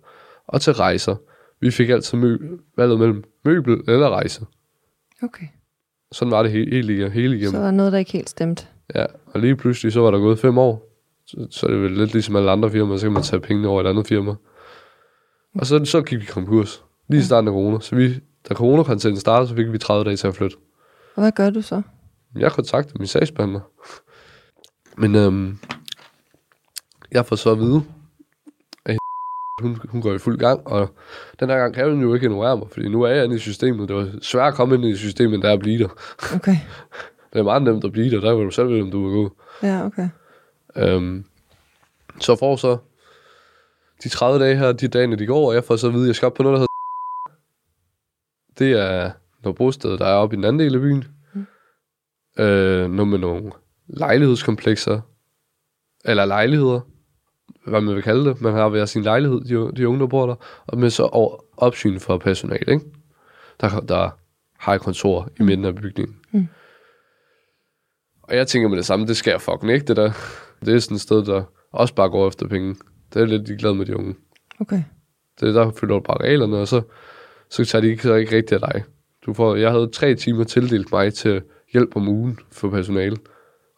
og 0.46 0.60
til 0.60 0.72
rejser. 0.72 1.16
Vi 1.60 1.70
fik 1.70 1.88
altid 1.90 2.18
mø- 2.18 2.58
valget 2.76 2.98
mellem 2.98 3.24
møbel 3.44 3.80
eller 3.88 4.10
rejse. 4.10 4.46
Okay. 5.22 5.46
Sådan 6.12 6.30
var 6.32 6.42
det 6.42 6.50
he- 6.50 6.74
hele, 6.74 6.92
igennem- 6.94 7.10
hele 7.12 7.34
Så 7.34 7.36
igennem. 7.42 7.60
var 7.60 7.64
der 7.64 7.70
noget, 7.76 7.92
der 7.92 7.98
ikke 7.98 8.12
helt 8.12 8.28
stemte. 8.30 8.66
Ja, 8.94 9.06
og 9.26 9.40
lige 9.40 9.56
pludselig, 9.56 9.92
så 9.92 10.00
var 10.00 10.10
der 10.10 10.18
gået 10.18 10.38
fem 10.38 10.58
år. 10.58 10.88
Så, 11.26 11.46
så 11.50 11.66
er 11.66 11.70
det 11.70 11.82
vel 11.82 11.90
lidt 11.92 12.12
ligesom 12.12 12.36
alle 12.36 12.50
andre 12.50 12.70
firmaer, 12.70 12.96
så 12.96 13.06
kan 13.06 13.12
man 13.12 13.22
tage 13.22 13.40
pengene 13.40 13.68
over 13.68 13.80
et 13.80 13.86
andet 13.86 14.06
firma. 14.06 14.34
Og 15.54 15.66
så, 15.66 15.84
så 15.84 16.02
gik 16.02 16.20
vi 16.20 16.24
konkurs. 16.24 16.84
Lige 17.08 17.20
i 17.20 17.22
starten 17.24 17.48
af 17.48 17.52
corona. 17.52 17.80
Så 17.80 17.96
vi, 17.96 18.14
da 18.48 18.54
coronakoncerten 18.54 19.20
startede, 19.20 19.48
så 19.48 19.54
fik 19.54 19.72
vi 19.72 19.78
30 19.78 20.04
dage 20.04 20.16
til 20.16 20.26
at 20.26 20.34
flytte. 20.34 20.56
Og 21.14 21.22
hvad 21.22 21.32
gør 21.32 21.50
du 21.50 21.62
så? 21.62 21.82
Jeg 22.36 22.52
kontaktede 22.52 22.98
min 22.98 23.06
sagsbehandler. 23.06 23.60
Men 24.96 25.14
øhm, 25.14 25.58
jeg 27.12 27.26
får 27.26 27.36
så 27.36 27.50
at 27.52 27.58
vide, 27.58 27.82
at 28.84 28.96
hun, 29.62 29.78
hun 29.88 30.02
går 30.02 30.14
i 30.14 30.18
fuld 30.18 30.38
gang, 30.38 30.66
og 30.66 30.90
den 31.40 31.50
her 31.50 31.56
gang 31.56 31.74
kan 31.74 31.90
hun 31.90 32.02
jo 32.02 32.14
ikke 32.14 32.24
ignorere 32.26 32.56
mig, 32.56 32.66
fordi 32.72 32.88
nu 32.88 33.02
er 33.02 33.08
jeg 33.08 33.24
inde 33.24 33.36
i 33.36 33.38
systemet. 33.38 33.88
Det 33.88 33.96
var 33.96 34.08
svært 34.22 34.48
at 34.48 34.54
komme 34.54 34.74
ind 34.74 34.84
i 34.84 34.96
systemet, 34.96 35.34
end 35.34 35.42
det 35.42 35.48
er 35.48 35.52
at 35.52 35.60
blive 35.60 35.78
der. 35.78 35.88
Okay. 36.34 36.56
Det 37.32 37.40
er 37.40 37.44
meget 37.44 37.62
nemt 37.62 37.84
at 37.84 37.92
blive 37.92 38.10
der, 38.10 38.20
der 38.20 38.36
kan 38.36 38.44
du 38.44 38.50
selv 38.50 38.68
vælge, 38.68 38.82
om 38.82 38.90
du 38.90 39.08
vil 39.08 39.14
gå. 39.14 39.36
Ja, 39.62 39.86
okay. 39.86 40.08
Øhm, 40.76 41.24
så 42.20 42.36
får 42.36 42.56
så 42.56 42.76
de 44.04 44.08
30 44.08 44.44
dage 44.44 44.56
her, 44.56 44.72
de 44.72 44.88
dagene 44.88 45.16
de 45.16 45.26
går, 45.26 45.48
og 45.48 45.54
jeg 45.54 45.64
får 45.64 45.76
så 45.76 45.86
at 45.86 45.92
vide, 45.92 46.04
at 46.04 46.06
jeg 46.06 46.14
skal 46.14 46.26
op 46.26 46.34
på 46.34 46.42
noget, 46.42 46.60
der 46.60 46.65
Det 48.58 48.72
er 48.72 49.10
noget 49.42 49.56
bosted, 49.56 49.98
der 49.98 50.06
er 50.06 50.14
oppe 50.14 50.34
i 50.34 50.36
den 50.36 50.44
anden 50.44 50.60
del 50.60 50.74
af 50.74 50.80
byen. 50.80 51.04
Mm. 51.34 51.46
Øh, 52.38 52.90
noget 52.90 53.08
med 53.08 53.18
nogle 53.18 53.52
lejlighedskomplekser, 53.86 55.00
eller 56.04 56.24
lejligheder, 56.24 56.80
hvad 57.66 57.80
man 57.80 57.94
vil 57.94 58.02
kalde 58.02 58.24
det. 58.24 58.40
Man 58.40 58.52
har 58.52 58.68
hver 58.68 58.84
sin 58.84 59.02
lejlighed, 59.02 59.40
de, 59.40 59.76
de 59.76 59.88
unge, 59.88 60.00
der 60.00 60.06
bor 60.06 60.26
der, 60.26 60.34
og 60.66 60.78
med 60.78 60.90
så 60.90 61.02
over, 61.02 61.44
opsyn 61.56 61.98
for 61.98 62.18
personal, 62.18 62.68
ikke? 62.68 62.84
Der, 63.60 63.80
der 63.80 64.10
har 64.58 64.74
et 64.74 64.80
kontor 64.80 65.28
i 65.40 65.42
midten 65.42 65.64
af 65.64 65.74
bygningen. 65.74 66.16
Mm. 66.32 66.48
Og 68.22 68.36
jeg 68.36 68.46
tænker 68.46 68.68
med 68.68 68.76
det 68.76 68.86
samme, 68.86 69.06
det 69.06 69.16
skal 69.16 69.30
jeg 69.30 69.40
fucking 69.40 69.72
ikke, 69.72 69.86
det 69.86 69.96
der. 69.96 70.12
Det 70.64 70.74
er 70.74 70.78
sådan 70.78 70.94
et 70.94 71.00
sted, 71.00 71.24
der 71.24 71.42
også 71.72 71.94
bare 71.94 72.10
går 72.10 72.28
efter 72.28 72.48
penge. 72.48 72.76
Det 73.14 73.22
er 73.22 73.26
lidt 73.26 73.48
ligeglad 73.48 73.74
med 73.74 73.86
de 73.86 73.96
unge. 73.96 74.14
Okay. 74.60 74.82
Det, 75.40 75.54
der 75.54 75.70
følger 75.70 76.00
bare 76.00 76.20
reglerne, 76.20 76.56
og 76.56 76.68
så, 76.68 76.82
så 77.50 77.64
tager 77.64 77.82
de 77.82 77.88
ikke, 77.88 78.02
så 78.02 78.14
ikke 78.14 78.36
rigtigt 78.36 78.62
af 78.62 78.72
dig. 78.72 78.84
Du 79.26 79.32
får, 79.32 79.56
jeg 79.56 79.70
havde 79.70 79.88
tre 79.92 80.14
timer 80.14 80.44
tildelt 80.44 80.92
mig 80.92 81.14
til 81.14 81.42
hjælp 81.72 81.96
om 81.96 82.08
ugen 82.08 82.38
for 82.52 82.70
personale. 82.70 83.16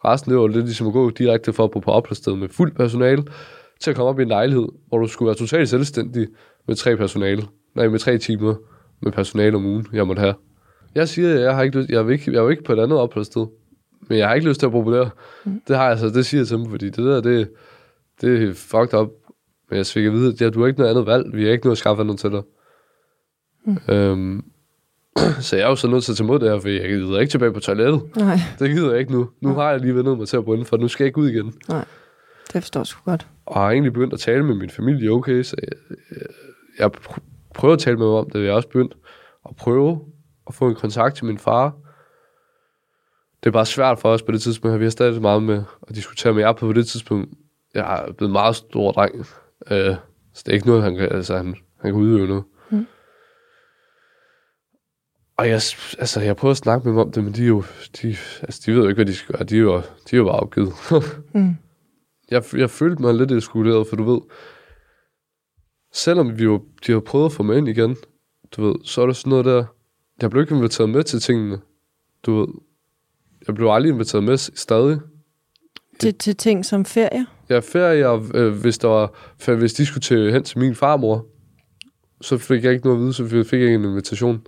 Resten, 0.05 0.31
det 0.31 0.39
var 0.39 0.47
lidt 0.47 0.65
ligesom 0.65 0.87
at 0.87 0.93
gå 0.93 1.09
direkte 1.09 1.53
for 1.53 1.63
at 1.63 1.71
bo 1.71 1.79
på 1.79 1.91
opholdssted 1.91 2.35
med 2.35 2.49
fuld 2.49 2.71
personale, 2.71 3.23
til 3.79 3.89
at 3.89 3.95
komme 3.95 4.09
op 4.09 4.19
i 4.19 4.21
en 4.21 4.27
lejlighed, 4.27 4.67
hvor 4.87 4.97
du 4.97 5.07
skulle 5.07 5.27
være 5.27 5.35
totalt 5.35 5.69
selvstændig 5.69 6.27
med 6.67 6.75
tre 6.75 6.97
personale. 6.97 7.43
Nej, 7.75 7.87
med 7.87 7.99
tre 7.99 8.17
timer 8.17 8.55
med 9.01 9.11
personale 9.11 9.55
om 9.55 9.65
ugen, 9.65 9.87
jeg 9.93 10.07
måtte 10.07 10.19
have. 10.19 10.33
Jeg 10.95 11.09
siger, 11.09 11.35
at 11.35 11.41
jeg 11.41 11.55
har 11.55 11.63
ikke 11.63 11.77
lyst, 11.77 11.89
jeg 11.89 12.07
vil 12.07 12.13
ikke, 12.13 12.33
jeg 12.33 12.43
vil 12.43 12.51
ikke 12.51 12.63
på 12.63 12.73
et 12.73 12.79
andet 12.79 12.99
opholdssted. 12.99 13.45
Men 14.07 14.17
jeg 14.17 14.27
har 14.27 14.35
ikke 14.35 14.47
lyst 14.47 14.59
til 14.59 14.65
at 14.65 14.71
på 14.71 14.93
her. 14.93 15.09
Mm. 15.45 15.61
Det 15.67 15.75
har 15.75 15.83
jeg 15.83 15.91
altså, 15.91 16.09
det 16.09 16.25
siger 16.25 16.41
jeg 16.41 16.47
til 16.47 16.57
dem, 16.57 16.69
fordi 16.69 16.85
det 16.85 16.97
der, 16.97 17.21
det, 17.21 17.49
det 18.21 18.49
er 18.49 18.53
fucked 18.53 18.99
up. 18.99 19.09
Men 19.69 19.77
jeg 19.77 19.85
fik 19.85 20.05
at 20.05 20.11
vide, 20.11 20.33
at 20.33 20.41
ja, 20.41 20.49
du 20.49 20.59
har 20.59 20.67
ikke 20.67 20.79
noget 20.79 20.91
andet 20.91 21.05
valg. 21.05 21.25
Vi 21.33 21.43
har 21.43 21.51
ikke 21.51 21.65
noget 21.65 21.75
at 21.75 21.77
skaffe 21.77 22.03
noget 22.03 22.19
til 22.19 22.31
dig. 22.31 22.41
Mm. 23.87 23.93
Øhm, 23.93 24.43
så 25.47 25.55
jeg 25.57 25.65
er 25.65 25.69
jo 25.69 25.75
så 25.75 25.87
nødt 25.87 26.03
til 26.03 26.11
at 26.11 26.17
tage 26.17 26.25
imod 26.25 26.39
det 26.39 26.49
her, 26.51 26.59
for 26.59 26.67
jeg 26.69 26.89
gider 26.89 27.19
ikke 27.19 27.31
tilbage 27.31 27.53
på 27.53 27.59
toilettet. 27.59 28.01
Nej, 28.15 28.37
Det 28.59 28.69
gider 28.69 28.91
jeg 28.91 28.99
ikke 28.99 29.11
nu. 29.11 29.29
Nu 29.41 29.53
har 29.53 29.71
jeg 29.71 29.79
lige 29.79 29.95
vendt 29.95 30.17
mig 30.17 30.27
til 30.27 30.37
at 30.37 30.45
brænde, 30.45 30.65
for 30.65 30.77
nu 30.77 30.87
skal 30.87 31.03
jeg 31.03 31.07
ikke 31.07 31.17
ud 31.19 31.29
igen. 31.29 31.53
det 32.53 32.63
forstår 32.63 32.79
jeg 32.79 32.87
sgu 32.87 33.01
godt. 33.11 33.27
Og 33.45 33.61
har 33.61 33.71
egentlig 33.71 33.93
begyndt 33.93 34.13
at 34.13 34.19
tale 34.19 34.43
med 34.43 34.55
min 34.55 34.69
familie, 34.69 35.09
okay, 35.09 35.43
så 35.43 35.55
jeg, 35.61 35.97
jeg, 36.11 36.25
jeg 36.79 36.91
pr- 36.97 37.19
prøver 37.55 37.73
at 37.73 37.79
tale 37.79 37.97
med 37.97 38.05
dem 38.05 38.13
om 38.13 38.29
det. 38.29 38.39
Jeg 38.43 38.49
har 38.49 38.55
også 38.55 38.67
begyndt 38.67 38.93
at 39.49 39.55
prøve 39.55 39.99
at 40.47 40.53
få 40.53 40.67
en 40.67 40.75
kontakt 40.75 41.15
til 41.15 41.25
min 41.25 41.37
far. 41.37 41.75
Det 43.43 43.47
er 43.49 43.51
bare 43.51 43.65
svært 43.65 43.99
for 43.99 44.09
os 44.09 44.21
på 44.23 44.31
det 44.31 44.41
tidspunkt. 44.41 44.79
Vi 44.79 44.85
har 44.85 44.89
stadig 44.91 45.21
meget 45.21 45.43
med 45.43 45.63
at 45.87 45.95
diskutere 45.95 46.33
med 46.33 46.41
jer 46.41 46.53
på 46.53 46.73
det 46.73 46.87
tidspunkt. 46.87 47.29
Jeg 47.73 48.03
er 48.07 48.11
blevet 48.13 48.31
meget 48.31 48.55
stor 48.55 48.91
dreng. 48.91 49.19
Øh, 49.71 49.95
så 50.33 50.43
det 50.45 50.47
er 50.47 50.53
ikke 50.53 50.67
noget, 50.67 50.83
han 50.83 50.95
kan, 50.95 51.11
altså, 51.11 51.37
han, 51.37 51.45
han 51.81 51.91
kan 51.91 52.01
udøve 52.01 52.27
noget. 52.27 52.43
Og 55.39 55.47
jeg, 55.47 55.61
altså, 55.99 56.21
jeg 56.21 56.35
prøver 56.35 56.51
at 56.51 56.57
snakke 56.57 56.87
med 56.87 56.93
dem 56.93 56.99
om 56.99 57.11
det, 57.11 57.23
men 57.23 57.33
de, 57.33 57.43
er 57.43 57.47
jo, 57.47 57.63
de, 58.01 58.15
altså, 58.41 58.61
de 58.65 58.71
ved 58.71 58.81
jo 58.81 58.87
ikke, 58.87 58.97
hvad 58.97 59.05
de 59.05 59.15
skal 59.15 59.35
gøre. 59.35 59.43
De 59.43 59.55
er 59.55 59.59
jo, 59.59 59.77
de 59.77 60.13
er 60.13 60.17
jo 60.17 60.23
bare 60.23 60.39
afgivet. 60.39 60.73
Mm. 61.33 61.55
jeg, 62.31 62.43
jeg 62.53 62.69
følte 62.69 63.01
mig 63.01 63.13
lidt 63.13 63.31
ekskluderet, 63.31 63.87
for 63.87 63.95
du 63.95 64.03
ved, 64.03 64.21
selvom 65.93 66.39
vi 66.39 66.43
jo, 66.43 66.63
de 66.87 66.91
har 66.91 66.99
prøvet 66.99 67.25
at 67.25 67.31
få 67.31 67.43
mig 67.43 67.57
ind 67.57 67.67
igen, 67.67 67.95
du 68.55 68.67
ved, 68.67 68.75
så 68.83 69.01
er 69.01 69.05
der 69.05 69.13
sådan 69.13 69.29
noget 69.29 69.45
der, 69.45 69.65
jeg 70.21 70.29
blev 70.29 70.41
ikke 70.41 70.55
inviteret 70.55 70.89
med 70.89 71.03
til 71.03 71.19
tingene, 71.19 71.59
du 72.25 72.39
ved. 72.39 72.47
Jeg 73.47 73.55
blev 73.55 73.67
aldrig 73.67 73.89
inviteret 73.93 74.23
med 74.23 74.37
stadig. 74.37 74.99
Til, 75.99 76.13
til 76.13 76.35
ting 76.35 76.65
som 76.65 76.85
ferie? 76.85 77.25
Jeg 77.49 77.63
ferie, 77.63 78.09
og 78.09 78.25
øh, 78.33 78.53
hvis, 78.61 78.77
der 78.77 78.87
var, 78.87 79.55
hvis 79.55 79.73
de 79.73 79.85
skulle 79.85 80.01
til, 80.01 80.31
hen 80.31 80.43
til 80.43 80.59
min 80.59 80.75
farmor, 80.75 81.25
så 82.21 82.37
fik 82.37 82.63
jeg 82.63 82.73
ikke 82.73 82.85
noget 82.85 82.97
at 82.97 83.03
vide, 83.03 83.13
så 83.13 83.25
fik 83.27 83.59
jeg 83.59 83.61
ikke 83.61 83.75
en 83.75 83.85
invitation. 83.85 84.41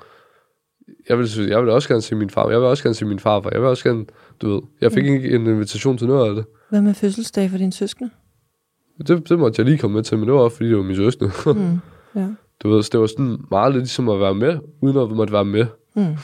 Jeg 1.10 1.17
vil, 1.17 1.48
jeg 1.48 1.62
vil 1.62 1.70
også 1.70 1.89
gerne 1.89 2.02
se 2.02 2.15
min 2.15 2.30
far, 2.30 2.50
jeg 2.50 2.60
vil 2.60 2.67
også 2.67 2.84
gerne 2.84 2.96
se 2.96 3.06
min 3.06 3.20
farfar, 3.20 3.50
jeg 3.50 3.62
vil 3.62 3.70
også 3.70 3.84
gerne, 3.84 4.06
du 4.41 4.54
ved, 4.54 4.62
jeg 4.82 4.91
fik 4.91 5.06
ikke 5.06 5.36
en 5.36 5.48
invitation 5.48 5.98
til 5.98 6.08
noget 6.08 6.30
af 6.30 6.36
det. 6.36 6.46
Hvad 6.70 6.82
med 6.82 6.94
fødselsdag 6.94 7.50
for 7.50 7.58
dine 7.58 7.74
søskende? 7.74 8.10
Det, 9.08 9.30
det 9.30 9.39
måtte 9.39 9.60
jeg 9.60 9.65
lige 9.65 9.78
komme 9.78 9.94
med 9.96 10.04
til, 10.04 10.17
men 10.17 10.28
det 10.28 10.34
var 10.34 10.39
også, 10.39 10.58
fordi 10.58 10.70
det 10.70 10.78
var 10.78 10.84
min 10.84 10.96
søskende. 10.96 11.32
Mm. 11.46 11.80
Ja. 12.15 12.28
Du 12.63 12.70
ved, 12.70 12.84
så 12.84 12.89
det 12.91 13.00
var 13.00 13.08
sådan 13.08 13.38
meget 13.52 13.72
lidt 13.72 13.82
ligesom 13.82 14.10
at 14.10 14.20
være 14.20 14.36
med, 14.36 14.60
uden 14.82 14.98
at 14.98 15.12
måtte 15.12 15.34
være 15.34 15.46
med. 15.46 15.65
Mm. 15.96 16.15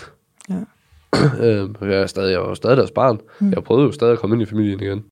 øhm, 1.45 1.75
jeg, 1.81 2.01
er 2.01 2.05
stadig, 2.05 2.31
jeg 2.31 2.41
var 2.41 2.47
jo 2.47 2.55
stadig 2.55 2.77
deres 2.77 2.91
barn. 2.91 3.15
Mm. 3.15 3.47
Mm. 3.47 3.53
Jeg 3.53 3.63
prøvede 3.63 3.85
jo 3.85 3.91
stadig 3.91 4.13
at 4.13 4.19
komme 4.19 4.35
ind 4.35 4.41
i 4.41 4.45
familien 4.45 4.79
igen. 4.79 5.03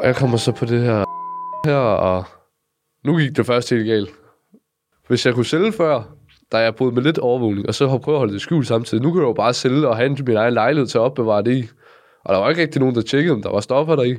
Og 0.00 0.06
jeg 0.06 0.16
kommer 0.16 0.36
så 0.36 0.52
på 0.52 0.64
det 0.64 0.82
her 0.82 1.04
her, 1.66 1.76
og 1.76 2.24
nu 3.04 3.18
gik 3.18 3.36
det 3.36 3.46
først 3.46 3.70
helt 3.70 3.86
galt. 3.86 4.10
Hvis 5.08 5.26
jeg 5.26 5.34
kunne 5.34 5.44
sælge 5.44 5.72
før, 5.72 6.02
der 6.52 6.58
jeg 6.58 6.74
boet 6.74 6.94
med 6.94 7.02
lidt 7.02 7.18
overvågning, 7.18 7.68
og 7.68 7.74
så 7.74 7.88
har 7.88 7.98
prøvet 7.98 8.16
at 8.16 8.18
holde 8.18 8.32
det 8.32 8.40
skjult 8.40 8.66
samtidig. 8.66 9.04
Nu 9.04 9.12
kan 9.12 9.20
jeg 9.20 9.28
jo 9.28 9.32
bare 9.32 9.54
sælge 9.54 9.88
og 9.88 9.96
have 9.96 10.16
min 10.26 10.36
egen 10.36 10.54
lejlighed 10.54 10.86
til 10.86 10.98
at 10.98 11.02
opbevare 11.02 11.42
det 11.42 11.56
i. 11.56 11.68
Og 12.24 12.34
der 12.34 12.40
var 12.40 12.48
ikke 12.48 12.62
rigtig 12.62 12.80
nogen, 12.80 12.94
der 12.94 13.02
tjekkede, 13.02 13.34
om 13.34 13.42
der 13.42 13.50
var 13.50 13.60
stoffer 13.60 13.96
deri. 13.96 14.16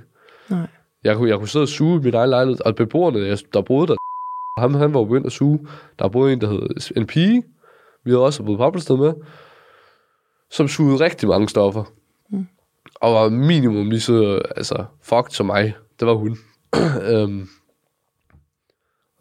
Nej. 0.49 0.67
Jeg 1.03 1.15
kunne, 1.15 1.29
jeg 1.29 1.37
kunne 1.37 1.47
sidde 1.47 1.63
og 1.63 1.67
suge 1.67 1.99
i 1.99 2.03
min 2.03 2.13
egen 2.13 2.29
lejlighed, 2.29 2.65
og 2.65 2.75
beboerne, 2.75 3.37
der 3.53 3.61
boede 3.61 3.87
der, 3.87 3.95
ham, 4.61 4.73
han 4.73 4.93
var 4.93 5.03
begyndt 5.03 5.25
at 5.25 5.31
suge. 5.31 5.67
Der 5.99 6.07
boede 6.07 6.33
en, 6.33 6.41
der 6.41 6.47
hed 6.47 6.91
en 6.97 7.07
pige, 7.07 7.43
vi 8.03 8.11
havde 8.11 8.23
også 8.23 8.43
boet 8.43 8.57
på 8.87 8.95
med, 8.95 9.13
som 10.51 10.67
sugede 10.67 11.03
rigtig 11.03 11.29
mange 11.29 11.49
stoffer. 11.49 11.83
Mm. 12.29 12.47
Og 12.95 13.13
var 13.13 13.29
minimum 13.29 13.89
lige 13.89 14.01
så 14.01 14.41
altså, 14.55 14.85
fucked 15.03 15.31
som 15.31 15.45
mig. 15.45 15.75
Det 15.99 16.07
var 16.07 16.13
hun. 16.13 16.37
øhm, 17.11 17.47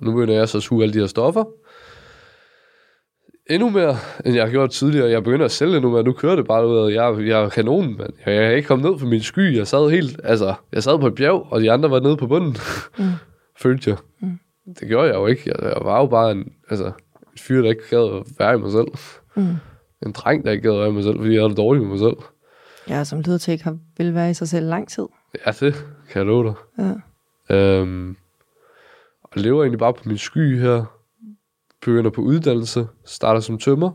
nu 0.00 0.12
begynder 0.12 0.34
jeg 0.34 0.48
så 0.48 0.58
at 0.58 0.62
suge 0.62 0.82
alle 0.82 0.94
de 0.94 0.98
her 0.98 1.06
stoffer. 1.06 1.44
Endnu 3.50 3.70
mere, 3.70 3.96
end 4.24 4.34
jeg 4.34 4.44
har 4.44 4.50
gjort 4.50 4.70
tidligere. 4.70 5.10
Jeg 5.10 5.24
begynder 5.24 5.44
at 5.44 5.50
sælge 5.50 5.76
endnu 5.76 5.90
mere. 5.90 6.02
Nu 6.02 6.12
kører 6.12 6.36
det 6.36 6.46
bare 6.46 6.68
ud 6.68 6.76
af, 6.76 6.94
jeg, 6.94 7.26
jeg 7.26 7.42
er 7.42 7.48
kanonen, 7.48 7.98
mand. 7.98 8.12
Jeg, 8.26 8.34
jeg 8.34 8.44
er 8.44 8.50
ikke 8.50 8.66
kommet 8.66 8.90
ned 8.90 8.98
fra 8.98 9.06
min 9.06 9.22
sky. 9.22 9.56
Jeg 9.56 9.66
sad 9.66 9.90
helt, 9.90 10.20
altså, 10.24 10.54
jeg 10.72 10.82
sad 10.82 10.98
på 10.98 11.06
et 11.06 11.14
bjerg, 11.14 11.46
og 11.50 11.60
de 11.60 11.72
andre 11.72 11.90
var 11.90 12.00
nede 12.00 12.16
på 12.16 12.26
bunden. 12.26 12.56
Mm. 12.98 13.04
Følte 13.62 13.90
jeg. 13.90 13.98
Mm. 14.20 14.38
Det 14.80 14.88
gjorde 14.88 15.08
jeg 15.08 15.14
jo 15.14 15.26
ikke. 15.26 15.42
Jeg, 15.46 15.56
jeg 15.62 15.78
var 15.82 16.00
jo 16.00 16.06
bare 16.06 16.32
en, 16.32 16.52
altså, 16.70 16.86
en 16.86 17.38
fyr, 17.38 17.62
der 17.62 17.70
ikke 17.70 17.88
gad 17.90 18.16
at 18.16 18.38
være 18.38 18.54
i 18.54 18.58
mig 18.58 18.72
selv. 18.72 18.88
Mm. 19.36 19.56
En 20.06 20.12
dreng, 20.12 20.44
der 20.44 20.50
ikke 20.50 20.62
gad 20.62 20.72
at 20.72 20.78
være 20.78 20.88
i 20.88 20.92
mig 20.92 21.04
selv, 21.04 21.18
fordi 21.18 21.32
jeg 21.32 21.40
havde 21.40 21.50
det 21.50 21.56
dårligt 21.56 21.82
med 21.82 21.90
mig 21.90 21.98
selv. 21.98 22.16
Ja, 22.88 23.04
som 23.04 23.20
lyder 23.20 23.38
til 23.38 23.52
ikke 23.52 23.64
har, 23.64 23.78
vil 23.96 24.14
være 24.14 24.30
i 24.30 24.34
sig 24.34 24.48
selv 24.48 24.66
lang 24.66 24.88
tid. 24.88 25.06
Ja, 25.46 25.50
det 25.50 25.74
kan 26.10 26.18
jeg 26.18 26.26
love 26.26 26.44
dig. 26.44 26.54
Ja. 26.78 26.92
Øhm, 27.50 28.16
og 29.22 29.40
lever 29.40 29.62
egentlig 29.62 29.78
bare 29.78 29.94
på 29.94 30.02
min 30.04 30.18
sky 30.18 30.58
her. 30.58 30.84
Begynder 31.80 32.10
på 32.10 32.20
uddannelse. 32.20 32.86
Starter 33.04 33.40
som 33.40 33.58
tømmer. 33.58 33.90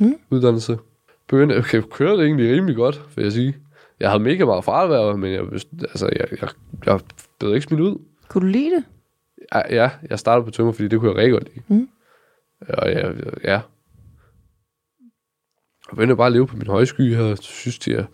Mm. 0.00 0.14
Uddannelse. 0.30 0.78
Begynder, 1.26 1.58
okay, 1.58 1.82
kører 1.90 2.16
det 2.16 2.24
egentlig 2.24 2.54
rimelig 2.54 2.76
godt, 2.76 3.02
vil 3.16 3.22
jeg 3.22 3.32
sige. 3.32 3.56
Jeg 4.00 4.10
havde 4.10 4.22
mega 4.22 4.44
meget 4.44 4.64
fravær, 4.64 5.16
men 5.16 5.32
jeg, 5.32 5.42
altså, 5.80 6.10
jeg, 6.18 6.26
jeg, 6.40 6.48
jeg 6.86 7.00
blev 7.38 7.54
ikke 7.54 7.66
smidt 7.66 7.80
ud. 7.80 7.98
Kunne 8.28 8.42
du 8.42 8.46
lide 8.46 8.70
det? 8.70 8.84
Ja, 9.54 9.74
ja, 9.74 9.90
jeg 10.10 10.18
startede 10.18 10.44
på 10.44 10.50
tømmer, 10.50 10.72
fordi 10.72 10.88
det 10.88 11.00
kunne 11.00 11.10
jeg 11.10 11.18
rigtig 11.18 11.32
godt 11.32 11.54
lide. 11.54 11.64
Mm. 11.68 11.88
Og 12.68 12.90
ja, 12.90 13.08
ja. 13.44 13.60
Jeg 15.92 15.96
begyndte 15.96 16.16
bare 16.16 16.26
at 16.26 16.32
leve 16.32 16.46
på 16.46 16.56
min 16.56 16.66
høje 16.66 16.86
sky 16.86 17.14
her, 17.14 17.34
synes 17.34 17.88
er. 17.88 18.04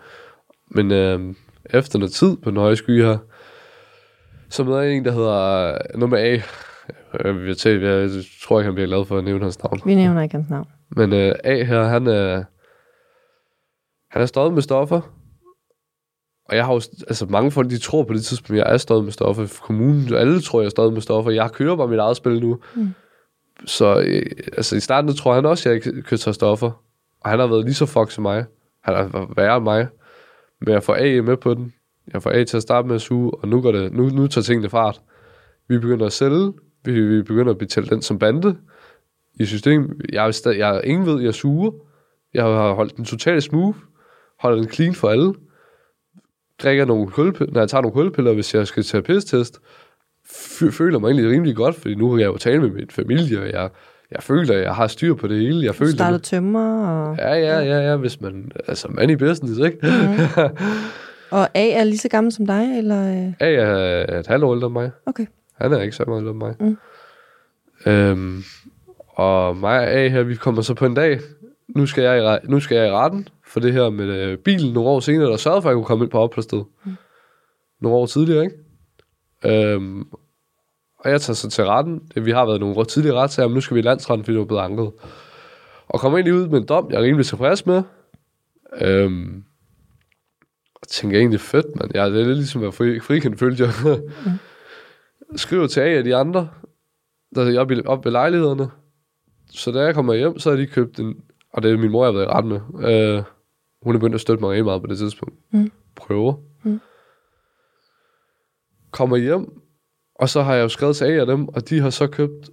Men 0.67 0.91
øh, 0.91 1.35
efter 1.65 1.99
noget 1.99 2.13
tid 2.13 2.37
på 2.37 2.51
den 2.51 2.59
høje 2.59 2.77
sky 2.77 3.03
her, 3.03 3.19
så 4.51 4.65
møder 4.65 4.81
jeg 4.81 4.97
en, 4.97 5.05
der 5.05 5.13
hedder 5.13 5.79
øh, 5.95 6.11
med 6.11 6.19
A. 6.19 6.41
Jeg, 7.25 7.35
vil 7.35 7.57
tage, 7.57 7.81
jeg 7.81 8.11
tror 8.43 8.61
ikke, 8.61 8.67
han 8.67 8.75
bliver 8.75 8.87
glad 8.87 9.05
for 9.05 9.19
at 9.19 9.25
nævne 9.25 9.43
hans 9.43 9.63
navn. 9.63 9.81
Vi 9.85 9.95
nævner 9.95 10.23
ikke 10.23 10.35
hans 10.35 10.51
navn. 10.51 10.67
Men 10.91 11.13
øh, 11.13 11.35
A 11.45 11.65
her, 11.65 11.83
han 11.85 12.07
er, 12.07 12.45
han 14.11 14.23
er 14.23 14.27
stået 14.27 14.55
med 14.55 14.63
stoffer. 14.63 15.01
Og 16.49 16.57
jeg 16.57 16.65
har 16.65 16.73
jo, 16.73 16.81
altså 17.09 17.27
mange 17.27 17.51
folk, 17.51 17.71
de 17.71 17.79
tror 17.79 18.05
på 18.05 18.13
det 18.13 18.25
tidspunkt, 18.25 18.59
jeg 18.59 18.73
er 18.73 18.77
stået 18.77 19.05
med 19.05 19.13
stoffer. 19.13 19.61
Kommunen, 19.63 20.15
alle 20.15 20.41
tror, 20.41 20.61
jeg 20.61 20.67
er 20.67 20.71
stået 20.71 20.93
med 20.93 21.01
stoffer. 21.01 21.31
Jeg 21.31 21.53
kører 21.53 21.77
bare 21.77 21.89
mit 21.89 21.99
eget 21.99 22.17
spil 22.17 22.41
nu. 22.41 22.59
Mm. 22.77 22.89
Så 23.65 24.01
øh, 24.07 24.23
altså, 24.57 24.77
i 24.77 24.81
starten 24.81 25.15
tror 25.15 25.35
han 25.35 25.47
også, 25.47 25.71
at 25.71 25.87
jeg 25.87 26.19
tage 26.19 26.35
stoffer. 26.35 26.71
Og 27.21 27.31
han 27.31 27.39
har 27.39 27.47
været 27.47 27.65
lige 27.65 27.75
så 27.75 27.87
fuck 27.87 28.11
som 28.11 28.23
mig. 28.23 28.45
Han 28.85 28.95
har 28.95 29.09
været 29.13 29.29
værre 29.37 29.57
end 29.57 29.65
mig. 29.65 29.89
Men 30.61 30.75
jeg 30.75 30.83
får 30.83 30.95
A 30.95 31.23
med 31.23 31.37
på 31.37 31.55
den. 31.55 31.73
Jeg 32.13 32.23
får 32.23 32.31
A 32.31 32.45
til 32.45 32.57
at 32.57 32.63
starte 32.63 32.89
med 32.89 32.95
at 32.95 33.01
suge, 33.01 33.31
og 33.35 33.49
nu, 33.49 33.61
går 33.61 33.73
det, 33.73 33.93
nu, 33.93 34.09
nu 34.09 34.27
tager 34.27 34.43
tingene 34.43 34.69
fart. 34.69 35.01
Vi 35.69 35.79
begynder 35.79 36.07
at 36.07 36.13
sælge. 36.13 36.53
Vi, 36.85 37.01
vi 37.01 37.23
begynder 37.23 37.51
at 37.53 37.59
betale 37.59 37.87
den 37.87 38.03
som 38.03 38.19
bande 38.19 38.57
i 39.41 39.45
systemet. 39.45 39.91
Jeg 40.13 40.27
er, 40.27 40.31
stadig, 40.31 40.59
jeg 40.59 40.81
ingen 40.85 41.07
ved, 41.07 41.21
jeg 41.21 41.35
suger. 41.35 41.71
Jeg 42.35 42.45
har 42.45 42.73
holdt 42.73 42.97
den 42.97 43.05
totalt 43.05 43.43
smooth. 43.43 43.79
Holder 44.41 44.59
den 44.59 44.69
clean 44.69 44.95
for 44.95 45.09
alle. 45.09 45.35
Drikker 46.63 46.85
nogle 46.85 47.11
kulpiller, 47.11 47.53
når 47.55 47.61
jeg 47.61 47.69
tager 47.69 47.83
nogle 47.83 47.95
kulpiller, 47.95 48.35
hvis 48.35 48.55
jeg 48.55 48.67
skal 48.67 48.83
tage 48.83 49.03
pistest. 49.03 49.61
Føler 50.71 50.99
mig 50.99 51.09
egentlig 51.09 51.31
rimelig 51.31 51.57
godt, 51.57 51.75
fordi 51.75 51.95
nu 51.95 52.11
kan 52.11 52.21
jeg 52.21 52.27
jo 52.27 52.37
tale 52.37 52.61
med 52.61 52.71
min 52.71 52.91
familie, 52.91 53.41
og 53.41 53.47
jeg, 53.51 53.71
jeg 54.11 54.23
føler, 54.23 54.55
at 54.55 54.63
jeg 54.63 54.75
har 54.75 54.87
styr 54.87 55.15
på 55.15 55.27
det 55.27 55.39
hele. 55.39 55.65
Jeg 55.65 55.75
føler, 55.75 55.93
startede 55.93 56.23
tømmer, 56.23 56.87
og, 56.87 57.17
Ja, 57.17 57.35
ja, 57.35 57.59
ja, 57.59 57.91
ja, 57.91 57.97
hvis 57.97 58.21
man, 58.21 58.51
altså 58.67 58.89
man 58.91 59.11
i 59.11 59.17
business, 59.17 59.61
ikke? 59.61 59.79
Mhm. 59.83 60.57
og 61.31 61.49
A 61.55 61.69
er 61.71 61.85
lige 61.85 61.99
så 61.99 62.09
gammel 62.09 62.33
som 62.33 62.47
dig, 62.47 62.79
eller? 62.79 63.27
øh? 63.27 63.33
A 63.41 63.55
er 63.55 64.19
et 64.19 64.27
halvt 64.27 64.45
år 64.45 64.55
ældre 64.55 64.67
end 64.67 64.73
mig. 64.73 64.91
Okay. 65.07 65.27
Han 65.55 65.73
er 65.73 65.81
ikke 65.81 65.97
så 65.97 66.05
meget 66.07 66.21
ældre 66.21 66.31
end 66.31 66.39
mig. 66.39 66.55
Mm. 66.61 66.77
Øhm, 67.87 68.43
og 69.09 69.57
mig 69.57 69.79
og 69.79 69.91
A 69.91 70.09
her, 70.09 70.23
vi 70.23 70.35
kommer 70.35 70.63
så 70.63 70.75
på 70.75 70.87
en 70.87 70.95
dag, 70.95 71.21
nu 71.69 71.87
skal 71.87 72.05
jeg 72.05 72.39
i, 72.45 72.47
nu 72.47 72.61
skal 72.61 72.77
jeg 72.77 72.89
i 72.89 72.91
retten 72.91 73.29
for 73.47 73.61
det 73.61 73.73
her 73.73 73.91
med 73.91 74.07
øh, 74.07 74.39
bilen 74.39 74.73
nogle 74.73 74.89
år 74.89 75.01
senere, 75.01 75.31
der 75.31 75.37
sørgede 75.37 75.63
for, 75.63 75.69
at 75.69 75.73
jeg 75.73 75.77
kunne 75.77 75.85
komme 75.85 76.05
ind 76.05 76.11
på 76.11 76.19
opholdssted. 76.19 76.63
Mm. 76.85 76.93
Nogle 77.81 77.97
år 77.97 78.07
tidligere, 78.07 78.45
ikke? 78.45 78.57
Øhm, 79.75 80.09
og 80.99 81.11
jeg 81.11 81.21
tager 81.21 81.35
så 81.35 81.51
til 81.51 81.65
retten. 81.65 82.13
Vi 82.17 82.31
har 82.31 82.47
været 82.47 82.61
nogle 82.61 82.77
år 82.77 82.85
tidligere 82.85 83.17
retssager, 83.17 83.49
men 83.49 83.55
nu 83.55 83.61
skal 83.61 83.75
vi 83.75 83.81
i 83.81 83.83
landsretten, 83.83 84.25
fordi 84.25 84.33
det 84.33 84.39
var 84.39 84.47
blevet 84.47 84.63
anket. 84.63 84.93
Og 85.89 86.01
kommer 86.01 86.19
egentlig 86.19 86.35
ud 86.35 86.49
med 86.49 86.59
en 86.59 86.67
dom, 86.67 86.91
jeg 86.91 86.99
er 86.99 87.03
rimelig 87.03 87.27
tilfreds 87.27 87.67
med. 87.67 87.83
Øhm, 88.81 89.45
tænker 90.91 91.19
egentlig 91.19 91.41
fedt, 91.41 91.67
man. 91.77 91.91
Ja, 91.95 92.11
det 92.11 92.21
er 92.21 92.25
lidt 92.27 92.37
ligesom 92.39 92.61
at 92.61 92.63
være 92.63 92.73
fri, 92.73 93.01
frikendt, 93.01 93.39
følte 93.39 93.65
jeg. 93.65 93.73
Skriver 95.37 95.67
til 95.67 95.81
A 95.81 95.85
af 95.99 96.05
de 96.05 96.17
andre, 96.17 96.49
der 97.35 97.45
er 97.45 97.71
i- 97.71 97.83
oppe 97.87 98.05
ved 98.05 98.13
lejlighederne. 98.13 98.71
Så 99.51 99.71
da 99.73 99.81
jeg 99.81 99.95
kommer 99.95 100.15
hjem, 100.15 100.39
så 100.39 100.51
har 100.51 100.57
de 100.57 100.67
købt 100.67 100.99
en... 101.01 101.15
Og 101.53 101.63
det 101.63 101.73
er 101.73 101.77
min 101.77 101.91
mor, 101.91 102.05
jeg 102.05 102.13
har 102.13 102.19
været 102.19 102.27
i 102.27 102.31
ret 102.31 102.45
med. 102.45 102.61
Øh, 103.17 103.23
hun 103.83 103.95
er 103.95 103.99
begyndt 103.99 104.15
at 104.15 104.21
støtte 104.21 104.41
mig 104.41 104.51
rigtig 104.51 104.65
meget 104.65 104.81
på 104.83 104.87
det 104.87 104.99
tidspunkt. 104.99 105.35
Mm. 105.53 105.73
Prøver. 105.97 106.35
Mm. 106.63 106.81
Kommer 108.91 109.17
hjem, 109.17 109.61
og 110.15 110.29
så 110.29 110.43
har 110.43 110.55
jeg 110.55 110.63
jo 110.63 110.69
skrevet 110.69 110.97
til 110.97 111.05
A 111.05 111.21
af 111.21 111.27
dem, 111.27 111.49
og 111.49 111.69
de 111.69 111.81
har 111.81 111.91
så 111.91 112.07
købt 112.07 112.51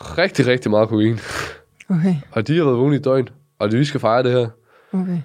rigtig, 0.00 0.46
rigtig 0.46 0.70
meget 0.70 0.88
kokain. 0.88 1.18
Okay, 1.90 2.14
Og 2.32 2.46
de 2.48 2.56
har 2.56 2.64
været 2.64 2.78
vågne 2.78 2.96
i 2.96 2.98
døgn, 2.98 3.28
og 3.58 3.70
det, 3.70 3.78
vi 3.78 3.84
skal 3.84 4.00
fejre 4.00 4.22
det 4.22 4.32
her. 4.32 4.48
okay. 4.92 5.18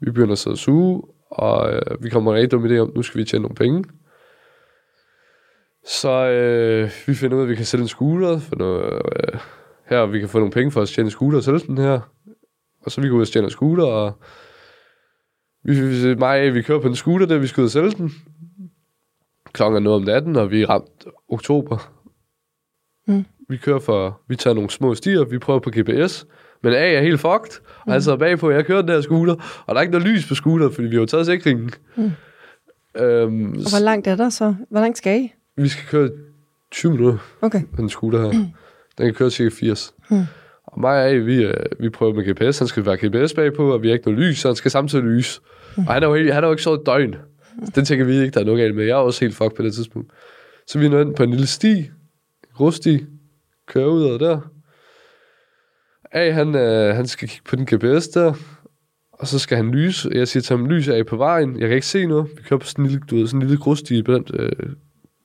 Vi 0.00 0.10
begynder 0.10 0.34
så 0.34 0.50
at 0.50 0.58
suge, 0.58 1.02
og 1.30 1.72
øh, 1.72 2.02
vi 2.02 2.08
kommer 2.08 2.34
rigtig 2.34 2.50
dum 2.50 2.66
idé 2.66 2.78
om, 2.78 2.92
nu 2.94 3.02
skal 3.02 3.18
vi 3.18 3.24
tjene 3.24 3.42
nogle 3.42 3.54
penge. 3.54 3.84
Så 5.84 6.10
øh, 6.10 6.90
vi 7.06 7.14
finder 7.14 7.36
ud 7.36 7.40
af, 7.42 7.44
at 7.44 7.50
vi 7.50 7.54
kan 7.54 7.64
sælge 7.64 7.82
en 7.82 7.88
scooter, 7.88 8.38
for 8.38 8.56
noget, 8.56 8.94
øh, 8.94 9.40
her 9.86 10.06
vi 10.06 10.20
kan 10.20 10.28
få 10.28 10.38
nogle 10.38 10.52
penge 10.52 10.70
for 10.70 10.82
at 10.82 10.88
tjene 10.88 11.06
en 11.06 11.10
scooter 11.10 11.38
og 11.38 11.44
sælge 11.44 11.58
den 11.58 11.78
her. 11.78 12.00
Og 12.84 12.90
så 12.90 13.00
vi 13.00 13.08
går 13.08 13.16
ud 13.16 13.20
og 13.20 13.28
tjene 13.28 13.44
en 13.44 13.50
scooter, 13.50 13.84
og 13.84 14.12
vi, 15.64 15.80
vi, 15.80 16.14
mig 16.14 16.48
og 16.48 16.54
vi 16.54 16.62
kører 16.62 16.80
på 16.80 16.88
en 16.88 16.96
scooter, 16.96 17.26
der 17.26 17.38
vi 17.38 17.46
skal 17.46 17.60
ud 17.60 17.66
og 17.66 17.70
sælge 17.70 17.90
den. 17.90 18.10
Klokken 19.52 19.76
er 19.76 19.80
noget 19.80 19.96
om 19.96 20.02
natten, 20.02 20.36
og 20.36 20.50
vi 20.50 20.62
er 20.62 20.70
ramt 20.70 21.06
oktober. 21.28 21.92
Mm. 23.06 23.24
Vi 23.48 23.56
kører 23.56 23.78
for, 23.78 24.20
vi 24.28 24.36
tager 24.36 24.54
nogle 24.54 24.70
små 24.70 24.94
stier, 24.94 25.24
vi 25.24 25.38
prøver 25.38 25.60
på 25.60 25.70
GPS, 25.70 26.26
men 26.62 26.72
A 26.72 26.92
er 26.92 27.00
helt 27.02 27.20
fucked, 27.20 27.60
og 27.86 27.92
han 27.92 28.02
sidder 28.02 28.18
bagpå, 28.18 28.48
og 28.48 28.54
jeg 28.54 28.66
kører 28.66 28.80
den 28.82 28.88
der 28.88 29.00
scooter, 29.00 29.34
og 29.66 29.74
der 29.74 29.78
er 29.78 29.80
ikke 29.82 29.92
noget 29.92 30.08
lys 30.08 30.28
på 30.28 30.34
scooter, 30.34 30.70
fordi 30.70 30.88
vi 30.88 30.94
har 30.94 31.00
jo 31.00 31.06
taget 31.06 31.26
sikringen. 31.26 31.70
Mm. 31.96 32.10
Øhm, 32.96 33.48
Og 33.50 33.70
hvor 33.70 33.84
langt 33.84 34.06
er 34.06 34.16
der 34.16 34.28
så? 34.28 34.54
Hvor 34.70 34.80
langt 34.80 34.98
skal 34.98 35.20
I? 35.20 35.32
vi 35.56 35.68
skal 35.68 35.84
køre 35.88 36.10
20 36.70 36.92
minutter 36.92 37.18
Okay. 37.40 37.60
på 37.60 37.76
den 37.76 37.88
scooter 37.88 38.22
her. 38.22 38.30
Den 38.98 39.06
kan 39.06 39.14
køre 39.14 39.30
cirka 39.30 39.54
80. 39.54 39.94
Hmm. 40.10 40.22
Og 40.66 40.80
mig 40.80 40.90
og 41.02 41.08
A, 41.10 41.14
vi, 41.14 41.42
øh, 41.44 41.54
vi 41.80 41.88
prøver 41.90 42.14
med 42.14 42.24
GPS. 42.48 42.58
Han 42.58 42.68
skal 42.68 42.86
være 42.86 42.96
GPS 42.96 43.34
bagpå, 43.34 43.72
og 43.72 43.82
vi 43.82 43.88
har 43.88 43.92
ikke 43.94 44.10
noget 44.10 44.26
lys, 44.28 44.38
så 44.38 44.48
han 44.48 44.56
skal 44.56 44.70
samtidig 44.70 45.04
lyse. 45.04 45.40
Og 45.76 45.92
han 45.94 46.02
er 46.02 46.06
jo, 46.08 46.14
helt, 46.14 46.34
han 46.34 46.44
er 46.44 46.48
jo 46.48 46.52
ikke 46.52 46.62
så 46.62 46.74
et 46.74 46.80
døgn. 46.86 47.14
Så 47.64 47.72
den 47.74 47.84
tænker 47.84 48.04
vi 48.04 48.12
ikke, 48.12 48.30
der 48.30 48.40
er 48.40 48.44
noget 48.44 48.60
galt 48.60 48.74
med. 48.76 48.84
Jeg 48.84 48.90
er 48.92 48.96
også 48.96 49.20
helt 49.24 49.36
fucked 49.36 49.56
på 49.56 49.62
det 49.62 49.74
tidspunkt. 49.74 50.10
Så 50.66 50.78
vi 50.78 50.86
er 50.86 50.90
nået 50.90 51.04
ind 51.06 51.14
på 51.14 51.22
en 51.22 51.30
lille 51.30 51.46
sti, 51.46 51.78
en 51.78 51.86
grussti, 52.54 53.04
kører 53.68 53.86
ud 53.88 54.04
af 54.12 54.18
der. 54.18 54.40
A, 56.12 56.30
han, 56.30 56.54
øh, 56.54 56.94
han 56.94 57.06
skal 57.06 57.28
kigge 57.28 57.44
på 57.48 57.56
den 57.56 57.66
GPS 57.66 58.08
der, 58.08 58.34
og 59.12 59.26
så 59.26 59.38
skal 59.38 59.56
han 59.56 59.70
lyse. 59.70 60.10
Jeg 60.12 60.28
siger 60.28 60.42
til 60.42 60.56
ham, 60.56 60.66
lys 60.66 60.88
er 60.88 61.04
på 61.04 61.16
vejen. 61.16 61.60
Jeg 61.60 61.68
kan 61.68 61.74
ikke 61.74 61.86
se 61.86 62.06
noget. 62.06 62.28
Vi 62.36 62.42
kører 62.42 62.60
på 62.60 62.66
sådan 62.66 62.84
en 62.84 62.90
lille, 62.90 63.06
du 63.10 63.16
ved, 63.16 63.26
sådan 63.26 63.42
en 63.42 63.48
lille 63.48 63.62
grussti 63.62 64.02
blandt, 64.02 64.30
øh, 64.34 64.52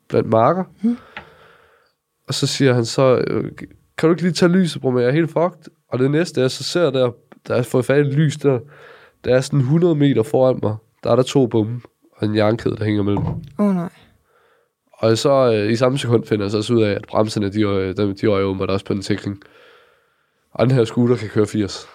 blandt 0.09 0.29
marker. 0.29 0.63
Og 2.27 2.33
så 2.33 2.47
siger 2.47 2.73
han 2.73 2.85
så, 2.85 3.23
øh, 3.27 3.51
kan 3.97 4.09
du 4.09 4.09
ikke 4.09 4.21
lige 4.21 4.33
tage 4.33 4.51
lyset, 4.51 4.81
bror, 4.81 4.91
men 4.91 5.01
jeg 5.01 5.07
er 5.07 5.13
helt 5.13 5.31
fucked. 5.31 5.71
Og 5.89 5.99
det 5.99 6.11
næste, 6.11 6.41
jeg 6.41 6.51
så 6.51 6.63
ser 6.63 6.89
der, 6.89 7.11
der 7.47 7.55
er 7.55 7.61
fået 7.61 7.85
fat 7.85 8.05
i 8.05 8.09
lys 8.09 8.37
der, 8.37 8.59
der 9.25 9.35
er 9.35 9.41
sådan 9.41 9.59
100 9.59 9.95
meter 9.95 10.23
foran 10.23 10.59
mig. 10.63 10.75
Der 11.03 11.11
er 11.11 11.15
der 11.15 11.23
to 11.23 11.47
bombe 11.47 11.87
og 12.17 12.27
en 12.27 12.35
jernkæde, 12.35 12.77
der 12.77 12.85
hænger 12.85 13.03
mellem. 13.03 13.25
Åh 13.25 13.35
oh, 13.57 13.75
nej. 13.75 13.89
Og 14.93 15.17
så 15.17 15.53
øh, 15.53 15.71
i 15.71 15.75
samme 15.75 15.97
sekund 15.97 16.25
finder 16.25 16.45
jeg 16.45 16.51
så 16.51 16.57
også 16.57 16.73
ud 16.73 16.81
af, 16.81 16.91
at 16.91 17.05
bremserne, 17.07 17.49
de, 17.49 17.61
er, 17.61 17.93
de, 17.93 18.13
de 18.13 18.25
er 18.25 18.39
jo 18.39 18.47
åbenbart 18.47 18.69
også 18.69 18.85
på 18.85 18.93
en 18.93 19.03
sikring. 19.03 19.41
Og 20.55 20.67
den 20.67 20.75
her 20.75 20.85
scooter 20.85 21.15
kan 21.15 21.29
køre 21.29 21.47
80. 21.47 21.87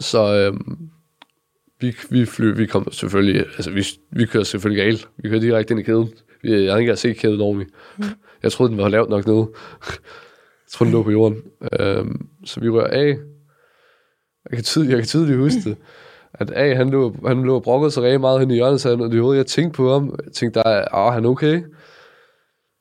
Så 0.00 0.34
øh, 0.34 0.60
vi, 1.80 1.96
vi, 2.10 2.26
fly, 2.26 2.56
vi 2.56 2.66
kom 2.66 2.92
selvfølgelig, 2.92 3.40
altså 3.40 3.70
vi, 3.70 3.84
vi 4.10 4.26
kører 4.26 4.44
selvfølgelig 4.44 4.84
galt. 4.84 5.08
Vi 5.16 5.28
kører 5.28 5.40
direkte 5.40 5.72
ind 5.72 5.80
i 5.80 5.82
kæden. 5.82 6.12
Vi, 6.42 6.50
jeg 6.50 6.58
havde 6.58 6.64
ikke 6.64 6.72
engang 6.80 6.98
set 6.98 7.16
kæden 7.16 7.40
ordentligt. 7.40 7.70
Jeg 8.42 8.52
troede, 8.52 8.70
den 8.70 8.78
var 8.78 8.88
lavt 8.88 9.10
nok 9.10 9.26
nede. 9.26 9.48
Jeg 9.88 10.70
troede, 10.70 10.90
den 10.90 10.98
lå 10.98 11.02
på 11.02 11.10
jorden. 11.10 11.42
Øh, 11.80 12.04
så 12.44 12.60
vi 12.60 12.68
rører 12.68 12.86
af. 12.86 13.18
Jeg 14.50 14.56
kan, 14.56 14.62
tydeligt, 14.62 14.90
jeg 14.90 14.98
kan 14.98 15.06
tydeligt 15.06 15.38
huske 15.38 15.60
det. 15.64 15.76
At 16.34 16.50
A, 16.54 16.74
han 16.74 16.90
lå, 16.90 17.16
han 17.26 17.42
lå 17.42 17.54
og 17.54 17.62
brokkede 17.62 17.90
sig 17.90 18.02
rigtig 18.02 18.20
meget 18.20 18.40
hen 18.40 18.50
i 18.50 18.54
hjørnet, 18.54 18.80
så 18.80 18.90
han, 18.90 19.10
det 19.10 19.20
hovedet, 19.20 19.38
jeg 19.38 19.46
tænkte 19.46 19.76
på 19.76 19.92
ham. 19.92 20.14
Jeg 20.24 20.32
tænkte, 20.32 20.60
der 20.60 20.68
er, 20.68 20.94
åh, 20.94 21.12
han 21.12 21.24
er 21.24 21.28
okay. 21.28 21.62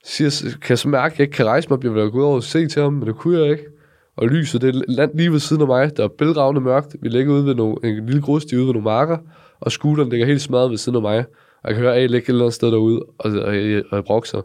Siger, 0.05 0.57
kan 0.61 0.69
jeg 0.69 0.79
så 0.79 0.89
mærke, 0.89 1.13
at 1.13 1.19
jeg 1.19 1.25
ikke 1.25 1.35
kan 1.35 1.45
rejse 1.45 1.69
mig, 1.69 1.83
jeg 1.83 1.93
ville 1.93 2.11
gå 2.11 2.17
ud 2.17 2.23
over 2.23 2.35
og 2.35 2.43
se 2.43 2.67
til 2.67 2.81
ham, 2.81 2.93
men 2.93 3.07
det 3.07 3.15
kunne 3.15 3.39
jeg 3.39 3.51
ikke. 3.51 3.72
Og 4.15 4.27
lyset, 4.27 4.61
det 4.61 4.75
er 4.75 4.81
land 4.87 5.11
lige 5.15 5.31
ved 5.31 5.39
siden 5.39 5.61
af 5.61 5.67
mig, 5.67 5.97
der 5.97 6.03
er 6.03 6.07
bælragende 6.07 6.61
mørkt. 6.61 6.95
Vi 7.01 7.09
ligger 7.09 7.33
ude 7.33 7.45
ved 7.45 7.55
nogle, 7.55 7.77
en 7.83 8.05
lille 8.05 8.21
grussti 8.21 8.55
ude 8.55 8.65
ved 8.65 8.73
nogle 8.73 8.83
marker, 8.83 9.17
og 9.59 9.71
skulderen 9.71 10.09
ligger 10.09 10.25
helt 10.25 10.41
smadret 10.41 10.69
ved 10.69 10.77
siden 10.77 10.95
af 10.95 11.01
mig. 11.01 11.25
Og 11.63 11.69
jeg 11.69 11.73
kan 11.75 11.83
høre 11.83 11.95
A 11.95 12.05
ligge 12.05 12.17
et 12.17 12.29
eller 12.29 12.41
andet 12.41 12.53
sted 12.53 12.71
derude, 12.71 12.99
og, 12.99 13.31
og, 13.31 13.31
og, 13.31 13.47
og 13.91 13.95
jeg 13.95 14.03
brokker. 14.05 14.41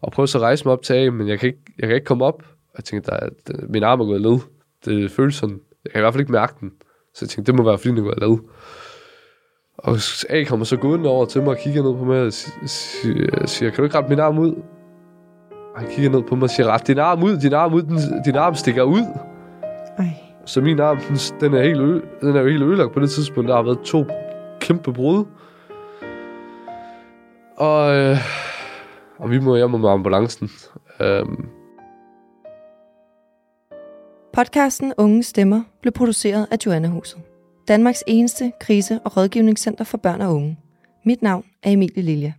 Og 0.00 0.12
prøver 0.12 0.26
så 0.26 0.38
at 0.38 0.42
rejse 0.42 0.64
mig 0.64 0.72
op 0.72 0.82
til 0.82 0.94
A, 0.94 1.10
men 1.10 1.28
jeg 1.28 1.38
kan 1.38 1.46
ikke, 1.46 1.60
jeg 1.78 1.88
kan 1.88 1.94
ikke 1.94 2.04
komme 2.04 2.24
op. 2.24 2.42
Og 2.42 2.76
jeg 2.76 2.84
tænker, 2.84 3.10
der 3.10 3.16
er, 3.16 3.28
der, 3.46 3.66
min 3.68 3.82
arm 3.82 4.00
er 4.00 4.04
gået 4.04 4.22
ned. 4.22 4.38
Det 4.84 5.10
føles 5.10 5.34
sådan. 5.34 5.60
Jeg 5.84 5.92
kan 5.92 6.00
i 6.00 6.02
hvert 6.02 6.14
fald 6.14 6.20
ikke 6.20 6.32
mærke 6.32 6.54
den. 6.60 6.72
Så 7.14 7.24
jeg 7.24 7.28
tænkte, 7.28 7.52
det 7.52 7.58
må 7.58 7.64
være, 7.64 7.78
fordi 7.78 7.88
den 7.88 7.98
er 7.98 8.02
gået 8.02 8.18
ned. 8.20 8.38
Og 9.78 9.96
A 10.28 10.44
kommer 10.44 10.64
så 10.64 10.76
gående 10.76 11.08
over 11.08 11.26
til 11.26 11.42
mig 11.42 11.50
og 11.50 11.58
kigger 11.58 11.82
ned 11.82 11.98
på 11.98 12.04
mig 12.04 12.22
og 12.22 12.32
siger, 13.48 13.70
kan 13.70 13.76
du 13.76 13.84
ikke 13.84 13.96
rette 13.96 14.10
min 14.10 14.18
arm 14.18 14.38
ud? 14.38 14.54
Han 15.76 15.88
kigger 15.90 16.10
ned 16.10 16.22
på 16.22 16.34
mig 16.34 16.42
og 16.42 16.50
siger, 16.50 16.66
ret 16.66 16.86
din 16.86 16.98
arm 16.98 17.22
ud, 17.22 17.36
din 17.36 17.52
arm 17.52 17.74
ud, 17.74 17.82
den, 17.82 17.98
din 18.24 18.36
arm 18.36 18.54
stikker 18.54 18.82
ud. 18.82 19.02
Ej. 19.98 20.06
Så 20.44 20.60
min 20.60 20.80
arm, 20.80 20.98
den, 21.08 21.16
den, 21.40 21.54
er 21.54 21.62
helt 21.62 21.80
ø, 21.80 22.00
den 22.20 22.36
er 22.36 22.40
jo 22.40 22.48
helt 22.48 22.62
ødelagt 22.62 22.92
på 22.92 23.00
det 23.00 23.10
tidspunkt. 23.10 23.48
Der 23.48 23.56
har 23.56 23.62
været 23.62 23.80
to 23.80 24.04
kæmpe 24.60 24.92
brud. 24.92 25.24
Og, 27.56 27.96
øh, 27.96 28.16
og 29.18 29.30
vi 29.30 29.38
må 29.40 29.56
hjem 29.56 29.70
med 29.70 29.90
ambulancen. 29.90 30.50
Øhm, 31.00 31.46
Podcasten 34.32 34.92
Unge 34.98 35.22
Stemmer 35.22 35.62
blev 35.80 35.92
produceret 35.92 36.46
af 36.50 36.56
Joanna 36.66 36.88
Huset. 36.88 37.20
Danmarks 37.68 38.04
eneste 38.06 38.52
krise- 38.60 39.00
og 39.04 39.16
rådgivningscenter 39.16 39.84
for 39.84 39.98
børn 39.98 40.20
og 40.20 40.34
unge. 40.34 40.58
Mit 41.04 41.22
navn 41.22 41.44
er 41.62 41.70
Emilie 41.70 42.02
Lilja. 42.02 42.32